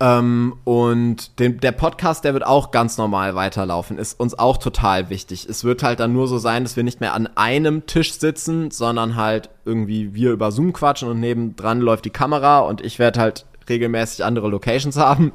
Ähm, 0.00 0.56
und 0.64 1.38
den, 1.38 1.60
der 1.60 1.72
Podcast, 1.72 2.24
der 2.24 2.34
wird 2.34 2.44
auch 2.44 2.72
ganz 2.72 2.98
normal 2.98 3.36
weiterlaufen, 3.36 3.96
ist 3.96 4.18
uns 4.18 4.36
auch 4.38 4.56
total 4.56 5.08
wichtig. 5.08 5.46
Es 5.48 5.62
wird 5.64 5.82
halt 5.82 6.00
dann 6.00 6.12
nur 6.12 6.26
so 6.26 6.38
sein, 6.38 6.64
dass 6.64 6.76
wir 6.76 6.82
nicht 6.82 7.00
mehr 7.00 7.14
an 7.14 7.28
einem 7.36 7.86
Tisch 7.86 8.12
sitzen, 8.14 8.70
sondern 8.70 9.14
halt 9.14 9.50
irgendwie 9.64 10.14
wir 10.14 10.32
über 10.32 10.50
Zoom 10.50 10.72
quatschen 10.72 11.08
und 11.08 11.20
nebendran 11.20 11.80
läuft 11.80 12.04
die 12.04 12.10
Kamera 12.10 12.58
und 12.60 12.80
ich 12.80 12.98
werde 12.98 13.20
halt 13.20 13.46
regelmäßig 13.68 14.24
andere 14.24 14.48
Locations 14.48 14.96
haben. 14.96 15.32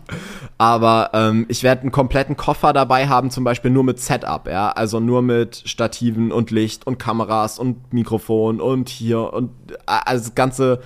Aber 0.57 1.11
ähm, 1.13 1.45
ich 1.47 1.63
werde 1.63 1.82
einen 1.82 1.91
kompletten 1.91 2.38
Koffer 2.38 2.73
dabei 2.73 3.07
haben, 3.07 3.32
zum 3.32 3.43
Beispiel 3.43 3.71
nur 3.71 3.84
mit 3.84 3.99
Setup, 3.99 4.47
ja. 4.47 4.71
Also 4.71 4.99
nur 4.99 5.21
mit 5.21 5.63
Stativen 5.65 6.32
und 6.32 6.51
Licht 6.51 6.86
und 6.88 6.97
Kameras 6.99 7.59
und 7.59 7.93
Mikrofon 7.93 8.61
und 8.61 8.89
hier 8.89 9.34
und 9.34 9.51
äh, 9.71 9.73
also 9.86 10.25
das 10.25 10.36
ganze, 10.36 10.82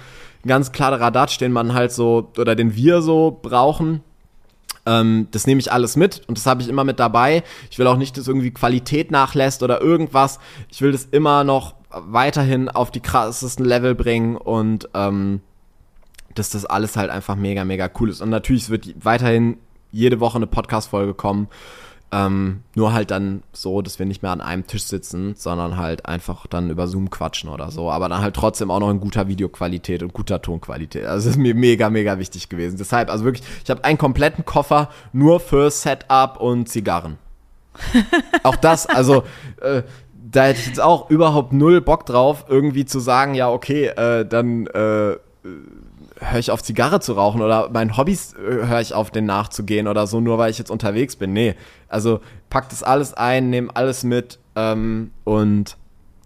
ganz 0.46 0.72
klare 0.72 1.00
Radatsch, 1.00 1.40
den 1.40 1.52
man 1.52 1.74
halt 1.74 1.92
so, 1.92 2.32
oder 2.38 2.56
den 2.56 2.76
wir 2.76 3.02
so 3.02 3.40
brauchen. 3.42 4.02
Ähm, 4.86 5.28
das 5.32 5.48
nehme 5.48 5.60
ich 5.60 5.72
alles 5.72 5.96
mit 5.96 6.24
und 6.28 6.38
das 6.38 6.46
habe 6.46 6.62
ich 6.62 6.70
immer 6.70 6.84
mit 6.84 7.00
dabei. 7.00 7.44
Ich 7.72 7.80
will 7.80 7.88
auch 7.88 7.98
nicht, 7.98 8.18
dass 8.18 8.28
irgendwie 8.28 8.52
Qualität 8.52 9.12
nachlässt 9.12 9.64
oder 9.64 9.82
irgendwas. 9.82 10.40
Ich 10.70 10.82
will 10.82 10.92
das 10.92 11.06
immer 11.06 11.44
noch 11.44 11.76
weiterhin 11.90 12.70
auf 12.70 12.92
die 12.92 13.00
krassesten 13.00 13.66
Level 13.66 13.96
bringen 13.96 14.36
und 14.36 14.90
ähm, 14.94 15.42
dass 16.36 16.50
das 16.50 16.66
alles 16.66 16.96
halt 16.96 17.10
einfach 17.10 17.36
mega, 17.36 17.64
mega 17.66 17.90
cool 18.00 18.10
ist. 18.10 18.22
Und 18.22 18.30
natürlich 18.30 18.70
wird 18.70 18.94
weiterhin 19.04 19.58
jede 19.92 20.20
Woche 20.20 20.38
eine 20.38 20.48
Podcast-Folge 20.48 21.14
kommen. 21.14 21.48
Ähm, 22.12 22.62
nur 22.76 22.94
halt 22.94 23.10
dann 23.10 23.42
so, 23.54 23.82
dass 23.82 23.98
wir 23.98 24.06
nicht 24.06 24.22
mehr 24.22 24.32
an 24.32 24.42
einem 24.42 24.68
Tisch 24.68 24.84
sitzen, 24.84 25.34
sondern 25.36 25.78
halt 25.78 26.06
einfach 26.06 26.46
dann 26.46 26.70
über 26.70 26.88
Zoom 26.88 27.10
quatschen 27.10 27.50
oder 27.50 27.72
so. 27.72 27.90
Aber 27.90 28.08
dann 28.08 28.22
halt 28.22 28.36
trotzdem 28.36 28.70
auch 28.70 28.80
noch 28.80 28.92
in 28.92 29.00
guter 29.00 29.28
Videoqualität 29.28 30.04
und 30.04 30.14
guter 30.14 30.40
Tonqualität. 30.40 31.06
Also 31.06 31.28
das 31.28 31.36
ist 31.36 31.42
mir 31.42 31.56
mega, 31.56 31.90
mega 31.90 32.20
wichtig 32.20 32.50
gewesen. 32.50 32.78
Deshalb, 32.78 33.10
also 33.10 33.26
wirklich, 33.26 33.44
ich 33.64 33.70
habe 33.72 33.84
einen 33.84 33.98
kompletten 33.98 34.46
Koffer 34.46 34.90
nur 35.12 35.40
für 35.40 35.72
Setup 35.72 36.40
und 36.40 36.70
Zigarren. 36.70 37.18
auch 38.44 38.58
das, 38.58 38.86
also 38.86 39.24
äh, 39.62 39.82
da 40.34 40.46
hätte 40.46 40.60
ich 40.60 40.68
jetzt 40.68 40.82
auch 40.82 41.10
überhaupt 41.10 41.52
null 41.52 41.82
Bock 41.82 42.06
drauf, 42.06 42.46
irgendwie 42.48 42.86
zu 42.86 43.00
sagen, 43.00 43.34
ja, 43.34 43.50
okay, 43.50 43.88
äh, 43.88 44.24
dann 44.24 44.68
äh, 44.68 45.16
höre 46.32 46.40
ich 46.40 46.52
auf 46.52 46.64
Zigarre 46.64 47.00
zu 47.00 47.14
rauchen 47.14 47.42
oder 47.42 47.70
meinen 47.70 47.98
Hobbys 47.98 48.34
äh, 48.34 48.68
höre 48.68 48.82
ich 48.82 48.94
auf, 48.94 49.12
den 49.12 49.26
nachzugehen 49.26 49.88
oder 49.88 50.08
so, 50.08 50.20
nur 50.20 50.38
weil 50.38 50.52
ich 50.52 50.58
jetzt 50.58 50.72
unterwegs 50.72 51.16
bin. 51.16 51.34
Nee, 51.34 51.56
also 51.88 52.20
pack 52.50 52.70
das 52.70 52.84
alles 52.84 53.14
ein, 53.14 53.50
nehme 53.50 53.76
alles 53.76 54.04
mit 54.04 54.40
ähm, 54.56 55.12
und 55.24 55.78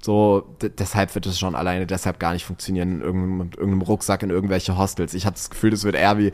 so, 0.02 0.56
deshalb 0.62 1.14
wird 1.16 1.26
es 1.26 1.40
schon 1.40 1.56
alleine 1.56 1.86
deshalb 1.86 2.20
gar 2.20 2.32
nicht 2.34 2.46
funktionieren 2.46 2.94
in 2.94 3.02
irgendeinem, 3.02 3.50
irgendeinem 3.58 3.82
Rucksack 3.82 4.24
in 4.24 4.30
irgendwelche 4.30 4.78
Hostels. 4.78 5.14
Ich 5.14 5.26
habe 5.26 5.36
das 5.36 5.50
Gefühl, 5.50 5.72
das 5.72 5.84
wird 5.84 5.96
eher 5.96 6.18
wie 6.18 6.32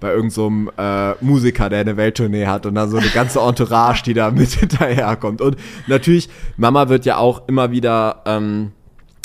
bei 0.00 0.08
irgendeinem 0.08 0.70
so 0.76 0.82
äh, 0.82 1.14
Musiker, 1.20 1.68
der 1.68 1.80
eine 1.80 1.96
Welttournee 1.96 2.46
hat 2.46 2.66
und 2.66 2.74
dann 2.74 2.90
so 2.90 2.96
eine 2.96 3.10
ganze 3.10 3.40
Entourage, 3.40 4.02
die 4.02 4.14
da 4.14 4.30
mit 4.32 4.50
hinterherkommt. 4.50 5.40
Und 5.40 5.56
natürlich, 5.86 6.30
Mama 6.56 6.88
wird 6.88 7.04
ja 7.04 7.18
auch 7.18 7.46
immer 7.48 7.70
wieder, 7.70 8.22
ähm, 8.24 8.72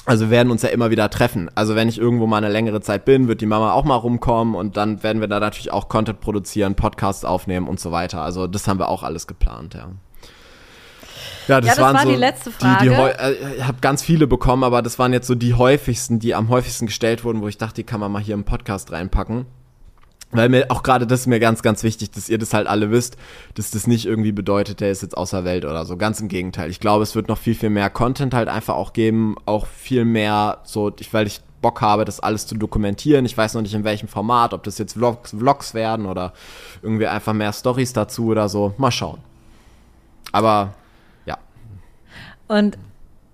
also 0.08 0.26
wir 0.26 0.32
werden 0.32 0.52
uns 0.52 0.62
ja 0.62 0.70
immer 0.70 0.90
wieder 0.90 1.10
treffen. 1.10 1.52
Also 1.54 1.76
wenn 1.76 1.90
ich 1.90 2.00
irgendwo 2.00 2.28
mal 2.28 2.38
eine 2.38 2.50
längere 2.50 2.80
Zeit 2.80 3.04
bin, 3.04 3.28
wird 3.28 3.42
die 3.42 3.46
Mama 3.46 3.74
auch 3.74 3.84
mal 3.84 3.96
rumkommen 3.96 4.56
und 4.56 4.78
dann 4.78 5.04
werden 5.04 5.20
wir 5.20 5.28
da 5.28 5.40
natürlich 5.40 5.72
auch 5.72 5.90
Content 5.90 6.22
produzieren, 6.22 6.76
Podcasts 6.76 7.26
aufnehmen 7.26 7.68
und 7.68 7.80
so 7.80 7.92
weiter. 7.92 8.22
Also 8.22 8.48
das 8.48 8.68
haben 8.68 8.80
wir 8.80 8.88
auch 8.88 9.04
alles 9.04 9.28
geplant, 9.28 9.74
ja. 9.74 9.90
Ja, 11.48 11.62
das, 11.62 11.70
ja, 11.70 11.76
das 11.76 11.84
waren 11.84 11.96
war 11.96 12.04
so 12.04 12.10
die 12.10 12.16
letzte 12.16 12.52
Frage. 12.52 12.84
Die, 12.84 12.90
die 12.90 12.96
äh, 12.96 13.56
ich 13.58 13.64
habe 13.64 13.78
ganz 13.82 14.02
viele 14.02 14.28
bekommen, 14.28 14.64
aber 14.64 14.82
das 14.82 14.98
waren 14.98 15.14
jetzt 15.14 15.28
so 15.28 15.36
die 15.36 15.54
häufigsten, 15.54 16.20
die 16.20 16.36
am 16.36 16.50
häufigsten 16.50 16.88
gestellt 16.88 17.24
wurden, 17.24 17.42
wo 17.42 17.48
ich 17.48 17.58
dachte, 17.58 17.76
die 17.76 17.84
kann 17.84 18.00
man 18.00 18.12
mal 18.12 18.22
hier 18.22 18.34
im 18.34 18.44
Podcast 18.44 18.92
reinpacken. 18.92 19.46
Weil 20.32 20.50
mir 20.50 20.66
auch 20.70 20.84
gerade 20.84 21.08
das 21.08 21.22
ist 21.22 21.28
mir 21.28 21.40
ganz, 21.40 21.62
ganz 21.62 21.84
wichtig, 21.84 22.12
dass 22.12 22.28
ihr 22.28 22.38
das 22.38 22.54
halt 22.54 22.68
alle 22.68 22.92
wisst, 22.92 23.16
dass 23.56 23.72
das 23.72 23.88
nicht 23.88 24.06
irgendwie 24.06 24.34
bedeutet, 24.34 24.82
der 24.82 24.92
ist 24.92 25.02
jetzt 25.02 25.16
außer 25.16 25.46
Welt 25.46 25.64
oder 25.64 25.86
so. 25.86 25.96
Ganz 25.96 26.20
im 26.20 26.28
Gegenteil. 26.28 26.70
Ich 26.70 26.82
glaube, 26.82 27.04
es 27.04 27.16
wird 27.16 27.30
noch 27.30 27.38
viel, 27.38 27.56
viel 27.56 27.70
mehr 27.70 27.90
Content 27.90 28.34
halt 28.34 28.50
einfach 28.50 28.76
auch 28.76 28.92
geben, 28.92 29.36
auch 29.46 29.68
viel 29.68 30.04
mehr 30.04 30.60
so, 30.64 30.92
weil 31.12 31.28
ich 31.28 31.42
Bock 31.62 31.82
habe, 31.82 32.04
das 32.04 32.20
alles 32.20 32.46
zu 32.46 32.56
dokumentieren. 32.56 33.26
Ich 33.26 33.38
weiß 33.38 33.54
noch 33.54 33.62
nicht 33.62 33.74
in 33.74 33.86
welchem 33.86 34.10
Format, 34.10 34.54
ob 34.54 34.64
das 34.64 34.78
jetzt 34.78 34.94
Vlogs, 34.94 35.32
Vlogs 35.32 35.74
werden 35.74 36.06
oder 36.06 36.34
irgendwie 36.82 37.08
einfach 37.08 37.34
mehr 37.34 37.54
Stories 37.54 37.94
dazu 37.94 38.28
oder 38.28 38.50
so. 38.50 38.74
Mal 38.78 38.92
schauen. 38.92 39.20
Aber 40.34 40.74
und 42.48 42.78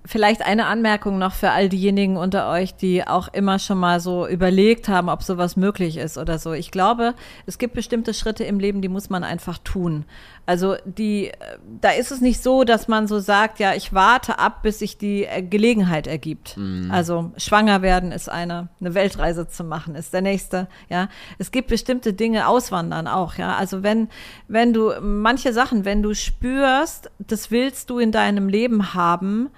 vielleicht 0.06 0.42
eine 0.42 0.66
Anmerkung 0.66 1.18
noch 1.18 1.34
für 1.34 1.52
all 1.52 1.70
diejenigen 1.70 2.18
unter 2.18 2.50
euch, 2.50 2.76
die 2.76 3.08
auch 3.08 3.30
immer 3.30 3.58
schon 3.58 3.78
mal 3.78 4.00
so 4.00 4.28
überlegt 4.28 4.90
haben, 4.90 5.08
ob 5.08 5.24
sowas 5.24 5.56
möglich 5.56 5.98
ist 5.98 6.18
oder 6.18 6.40
so. 6.40 6.52
Ich 6.52 6.72
glaube, 6.72 7.14
es 7.46 7.58
gibt 7.58 7.74
bestimmte 7.74 8.14
Schritte 8.14 8.44
im 8.44 8.60
Leben, 8.60 8.82
die 8.82 8.90
muss 8.90 9.10
man 9.10 9.24
einfach 9.24 9.58
tun. 9.60 10.04
Also 10.46 10.76
die, 10.84 11.32
da 11.80 11.92
ist 11.92 12.12
es 12.12 12.20
nicht 12.20 12.44
so, 12.44 12.66
dass 12.66 12.90
man 12.90 13.08
so 13.08 13.20
sagt, 13.20 13.60
ja, 13.60 13.76
ich 13.76 13.94
warte 13.94 14.40
ab, 14.40 14.62
bis 14.62 14.80
sich 14.80 14.98
die 14.98 15.24
äh, 15.24 15.42
Gelegenheit 15.42 16.06
ergibt. 16.06 16.58
Mhm. 16.58 16.92
Also 16.92 17.32
schwanger 17.38 17.82
werden 17.82 18.12
ist 18.12 18.28
eine, 18.28 18.68
eine 18.82 18.94
Weltreise 18.94 19.48
zu 19.48 19.64
machen 19.64 19.96
ist 19.96 20.14
der 20.14 20.22
nächste. 20.22 20.68
Ja, 20.90 21.08
es 21.38 21.52
gibt 21.52 21.70
bestimmte 21.70 22.12
Dinge, 22.12 22.48
auswandern 22.50 23.08
auch. 23.08 23.36
Ja, 23.36 23.56
also 23.56 23.84
wenn 23.84 24.10
wenn 24.50 24.74
du 24.74 24.92
manche 25.02 25.54
Sachen, 25.54 25.86
wenn 25.86 26.04
du 26.04 26.14
spürst, 26.14 27.10
das 27.20 27.50
willst 27.50 27.90
du 27.90 28.00
in 28.00 28.12
deinem 28.12 28.50
Leben 28.50 28.94
haben 28.94 29.50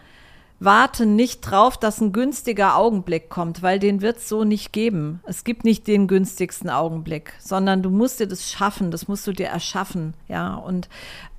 warte 0.59 1.05
nicht 1.05 1.41
drauf, 1.41 1.77
dass 1.77 1.99
ein 1.99 2.13
günstiger 2.13 2.77
Augenblick 2.77 3.29
kommt, 3.29 3.61
weil 3.61 3.79
den 3.79 4.01
wird 4.01 4.17
es 4.17 4.29
so 4.29 4.43
nicht 4.43 4.71
geben. 4.71 5.19
Es 5.25 5.43
gibt 5.43 5.65
nicht 5.65 5.85
den 5.87 6.07
günstigsten 6.07 6.69
Augenblick, 6.69 7.33
sondern 7.39 7.83
du 7.83 7.89
musst 7.89 8.19
dir 8.19 8.27
das 8.27 8.49
schaffen, 8.49 8.89
das 8.89 9.07
musst 9.07 9.27
du 9.27 9.33
dir 9.33 9.47
erschaffen, 9.47 10.13
ja. 10.27 10.55
Und 10.55 10.87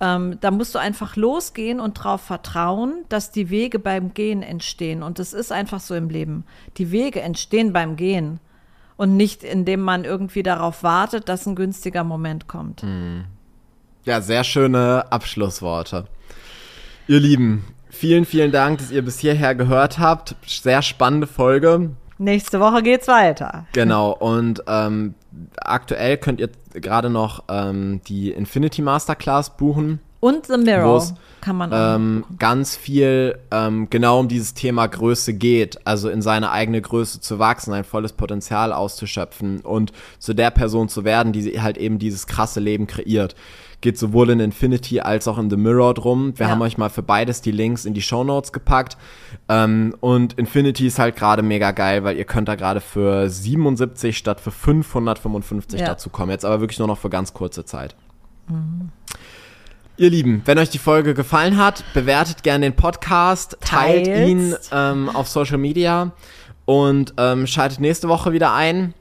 ähm, 0.00 0.38
da 0.40 0.50
musst 0.50 0.74
du 0.74 0.78
einfach 0.78 1.16
losgehen 1.16 1.80
und 1.80 1.98
darauf 1.98 2.20
vertrauen, 2.20 3.04
dass 3.08 3.30
die 3.30 3.48
Wege 3.48 3.78
beim 3.78 4.12
Gehen 4.12 4.42
entstehen. 4.42 5.02
Und 5.02 5.18
das 5.18 5.32
ist 5.32 5.50
einfach 5.50 5.80
so 5.80 5.94
im 5.94 6.10
Leben. 6.10 6.44
Die 6.76 6.90
Wege 6.90 7.22
entstehen 7.22 7.72
beim 7.72 7.96
Gehen 7.96 8.38
und 8.96 9.16
nicht, 9.16 9.42
indem 9.42 9.80
man 9.80 10.04
irgendwie 10.04 10.42
darauf 10.42 10.82
wartet, 10.82 11.28
dass 11.28 11.46
ein 11.46 11.56
günstiger 11.56 12.04
Moment 12.04 12.48
kommt. 12.48 12.82
Hm. 12.82 13.24
Ja, 14.04 14.20
sehr 14.20 14.44
schöne 14.44 15.04
Abschlussworte. 15.10 16.06
Ihr 17.08 17.20
Lieben, 17.20 17.64
Vielen, 17.98 18.26
vielen 18.26 18.52
Dank, 18.52 18.78
dass 18.78 18.90
ihr 18.90 19.02
bis 19.02 19.18
hierher 19.18 19.54
gehört 19.54 19.98
habt. 19.98 20.36
Sehr 20.46 20.82
spannende 20.82 21.26
Folge. 21.26 21.92
Nächste 22.18 22.60
Woche 22.60 22.82
geht's 22.82 23.08
weiter. 23.08 23.64
Genau, 23.72 24.10
und 24.12 24.62
ähm, 24.66 25.14
aktuell 25.56 26.18
könnt 26.18 26.38
ihr 26.38 26.50
gerade 26.74 27.08
noch 27.08 27.44
ähm, 27.48 28.02
die 28.06 28.32
Infinity 28.32 28.82
Masterclass 28.82 29.56
buchen. 29.56 30.00
Und 30.20 30.46
The 30.46 30.58
Mirror 30.58 31.06
kann 31.40 31.56
man 31.56 31.72
auch 31.72 31.94
ähm, 31.94 32.24
ganz 32.38 32.76
viel 32.76 33.38
ähm, 33.50 33.88
genau 33.88 34.20
um 34.20 34.28
dieses 34.28 34.52
Thema 34.52 34.86
Größe 34.86 35.32
geht, 35.32 35.86
also 35.86 36.10
in 36.10 36.20
seine 36.20 36.50
eigene 36.50 36.82
Größe 36.82 37.22
zu 37.22 37.38
wachsen, 37.38 37.72
ein 37.72 37.84
volles 37.84 38.12
Potenzial 38.12 38.74
auszuschöpfen 38.74 39.60
und 39.60 39.92
zu 40.18 40.34
der 40.34 40.50
Person 40.50 40.90
zu 40.90 41.04
werden, 41.04 41.32
die 41.32 41.62
halt 41.62 41.78
eben 41.78 41.98
dieses 41.98 42.26
krasse 42.26 42.60
Leben 42.60 42.86
kreiert 42.86 43.36
geht 43.86 43.98
sowohl 43.98 44.30
in 44.30 44.40
Infinity 44.40 44.98
als 44.98 45.28
auch 45.28 45.38
in 45.38 45.48
The 45.48 45.56
Mirror 45.56 45.94
drum. 45.94 46.36
Wir 46.36 46.46
ja. 46.46 46.50
haben 46.50 46.60
euch 46.60 46.76
mal 46.76 46.90
für 46.90 47.04
beides 47.04 47.40
die 47.40 47.52
Links 47.52 47.84
in 47.84 47.94
die 47.94 48.02
Show 48.02 48.24
Notes 48.24 48.52
gepackt. 48.52 48.96
Ähm, 49.48 49.94
und 50.00 50.32
Infinity 50.32 50.88
ist 50.88 50.98
halt 50.98 51.14
gerade 51.14 51.44
mega 51.44 51.70
geil, 51.70 52.02
weil 52.02 52.16
ihr 52.16 52.24
könnt 52.24 52.48
da 52.48 52.56
gerade 52.56 52.80
für 52.80 53.30
77 53.30 54.18
statt 54.18 54.40
für 54.40 54.50
555 54.50 55.78
ja. 55.78 55.86
dazu 55.86 56.10
kommen. 56.10 56.32
Jetzt 56.32 56.44
aber 56.44 56.60
wirklich 56.60 56.80
nur 56.80 56.88
noch 56.88 56.98
für 56.98 57.10
ganz 57.10 57.32
kurze 57.32 57.64
Zeit. 57.64 57.94
Mhm. 58.48 58.88
Ihr 59.98 60.10
Lieben, 60.10 60.42
wenn 60.46 60.58
euch 60.58 60.70
die 60.70 60.78
Folge 60.78 61.14
gefallen 61.14 61.56
hat, 61.56 61.84
bewertet 61.94 62.42
gerne 62.42 62.66
den 62.66 62.74
Podcast, 62.74 63.56
teilt 63.60 64.06
Teils. 64.06 64.28
ihn 64.28 64.56
ähm, 64.72 65.08
auf 65.10 65.28
Social 65.28 65.58
Media 65.58 66.10
und 66.64 67.14
ähm, 67.18 67.46
schaltet 67.46 67.78
nächste 67.78 68.08
Woche 68.08 68.32
wieder 68.32 68.52
ein. 68.52 68.94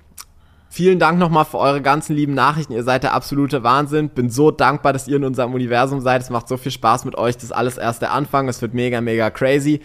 Vielen 0.76 1.00
Dank 1.00 1.18
nochmal 1.20 1.46
für 1.46 1.58
eure 1.58 1.82
ganzen 1.82 2.18
lieben 2.18 2.34
Nachrichten. 2.34 2.74
Ihr 2.74 2.84
seid 2.84 3.04
der 3.04 3.14
absolute 3.14 3.64
Wahnsinn. 3.64 4.10
Bin 4.10 4.30
so 4.30 4.52
dankbar, 4.52 4.92
dass 4.92 5.08
ihr 5.08 5.16
in 5.16 5.24
unserem 5.24 5.54
Universum 5.54 6.02
seid. 6.02 6.22
Es 6.22 6.30
macht 6.30 6.50
so 6.50 6.58
viel 6.58 6.74
Spaß 6.74 7.06
mit 7.06 7.18
euch. 7.18 7.36
Das 7.36 7.46
ist 7.46 7.52
alles 7.54 7.78
erst 7.78 8.02
der 8.02 8.12
Anfang. 8.12 8.50
Es 8.50 8.62
wird 8.62 8.74
mega, 8.74 9.00
mega 9.00 9.30
crazy. 9.30 9.80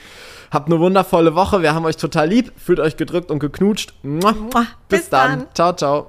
Habt 0.50 0.66
eine 0.66 0.80
wundervolle 0.80 1.36
Woche. 1.36 1.62
Wir 1.62 1.76
haben 1.76 1.84
euch 1.84 1.96
total 1.96 2.28
lieb. 2.28 2.50
Fühlt 2.56 2.80
euch 2.80 2.96
gedrückt 2.96 3.30
und 3.30 3.38
geknutscht. 3.38 3.94
Bis, 4.88 4.98
Bis 5.02 5.10
dann. 5.10 5.30
dann. 5.30 5.46
Ciao, 5.54 5.72
ciao. 5.74 6.08